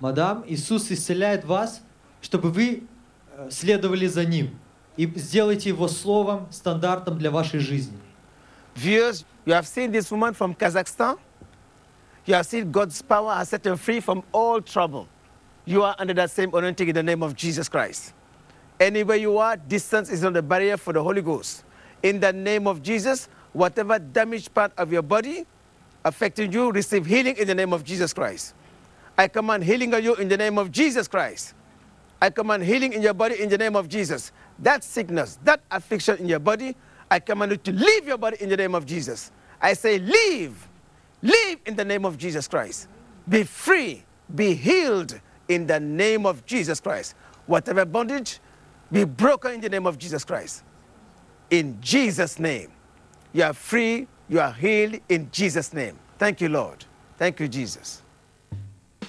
Мадам, 0.00 0.44
Иисус 0.46 0.88
исцеляет 0.92 1.44
вас, 1.44 1.82
чтобы 2.22 2.52
вы 2.52 2.84
э, 3.36 3.48
следовали 3.50 4.06
за 4.06 4.24
Ним. 4.24 4.56
И 4.96 5.10
сделайте 5.16 5.70
Его 5.70 5.88
Словом 5.88 6.46
стандартом 6.52 7.18
для 7.18 7.32
вашей 7.32 7.58
жизни. 7.58 7.98
Viewers, 8.74 9.24
you 9.44 9.52
have 9.52 9.66
seen 9.66 9.92
this 9.92 10.10
woman 10.10 10.34
from 10.34 10.54
Kazakhstan. 10.54 11.18
You 12.26 12.34
have 12.34 12.46
seen 12.46 12.70
God's 12.72 13.00
power 13.02 13.34
has 13.34 13.50
set 13.50 13.64
her 13.66 13.76
free 13.76 14.00
from 14.00 14.22
all 14.32 14.60
trouble. 14.60 15.06
You 15.66 15.82
are 15.82 15.94
under 15.98 16.14
that 16.14 16.30
same 16.30 16.52
anointing 16.54 16.88
in 16.88 16.94
the 16.94 17.02
name 17.02 17.22
of 17.22 17.36
Jesus 17.36 17.68
Christ. 17.68 18.12
Anywhere 18.80 19.16
you 19.16 19.38
are, 19.38 19.56
distance 19.56 20.10
is 20.10 20.22
not 20.22 20.36
a 20.36 20.42
barrier 20.42 20.76
for 20.76 20.92
the 20.92 21.02
Holy 21.02 21.22
Ghost. 21.22 21.64
In 22.02 22.20
the 22.20 22.32
name 22.32 22.66
of 22.66 22.82
Jesus, 22.82 23.28
whatever 23.52 23.98
damaged 23.98 24.52
part 24.52 24.72
of 24.76 24.92
your 24.92 25.02
body 25.02 25.46
affecting 26.04 26.52
you, 26.52 26.70
receive 26.70 27.06
healing 27.06 27.36
in 27.36 27.46
the 27.46 27.54
name 27.54 27.72
of 27.72 27.84
Jesus 27.84 28.12
Christ. 28.12 28.54
I 29.16 29.28
command 29.28 29.64
healing 29.64 29.94
on 29.94 30.02
you 30.02 30.14
in 30.16 30.28
the 30.28 30.36
name 30.36 30.58
of 30.58 30.70
Jesus 30.70 31.08
Christ. 31.08 31.54
I 32.20 32.30
command 32.30 32.62
healing 32.62 32.92
in 32.92 33.00
your 33.02 33.14
body 33.14 33.40
in 33.40 33.48
the 33.48 33.58
name 33.58 33.76
of 33.76 33.88
Jesus. 33.88 34.32
That 34.58 34.84
sickness, 34.84 35.38
that 35.44 35.60
affliction 35.70 36.18
in 36.18 36.28
your 36.28 36.38
body, 36.40 36.76
I 37.10 37.20
command 37.20 37.52
you 37.52 37.58
to 37.58 37.72
leave 37.72 38.06
your 38.06 38.18
body 38.18 38.36
in 38.40 38.48
the 38.48 38.56
name 38.56 38.74
of 38.74 38.86
Jesus. 38.86 39.30
I 39.60 39.74
say, 39.74 39.98
leave. 39.98 40.68
Leave 41.22 41.58
in 41.66 41.76
the 41.76 41.84
name 41.84 42.04
of 42.04 42.18
Jesus 42.18 42.46
Christ. 42.48 42.88
Be 43.28 43.44
free. 43.44 44.04
Be 44.34 44.54
healed 44.54 45.18
in 45.48 45.66
the 45.66 45.80
name 45.80 46.26
of 46.26 46.44
Jesus 46.46 46.80
Christ. 46.80 47.14
Whatever 47.46 47.84
bondage, 47.84 48.40
be 48.92 49.04
broken 49.04 49.52
in 49.52 49.60
the 49.60 49.68
name 49.68 49.86
of 49.86 49.98
Jesus 49.98 50.24
Christ. 50.24 50.62
In 51.50 51.78
Jesus' 51.80 52.38
name. 52.38 52.70
You 53.32 53.44
are 53.44 53.52
free. 53.52 54.06
You 54.28 54.40
are 54.40 54.52
healed 54.52 55.00
in 55.08 55.30
Jesus' 55.30 55.72
name. 55.72 55.98
Thank 56.18 56.40
you, 56.40 56.48
Lord. 56.48 56.84
Thank 57.18 57.40
you, 57.40 57.48
Jesus. 57.48 58.02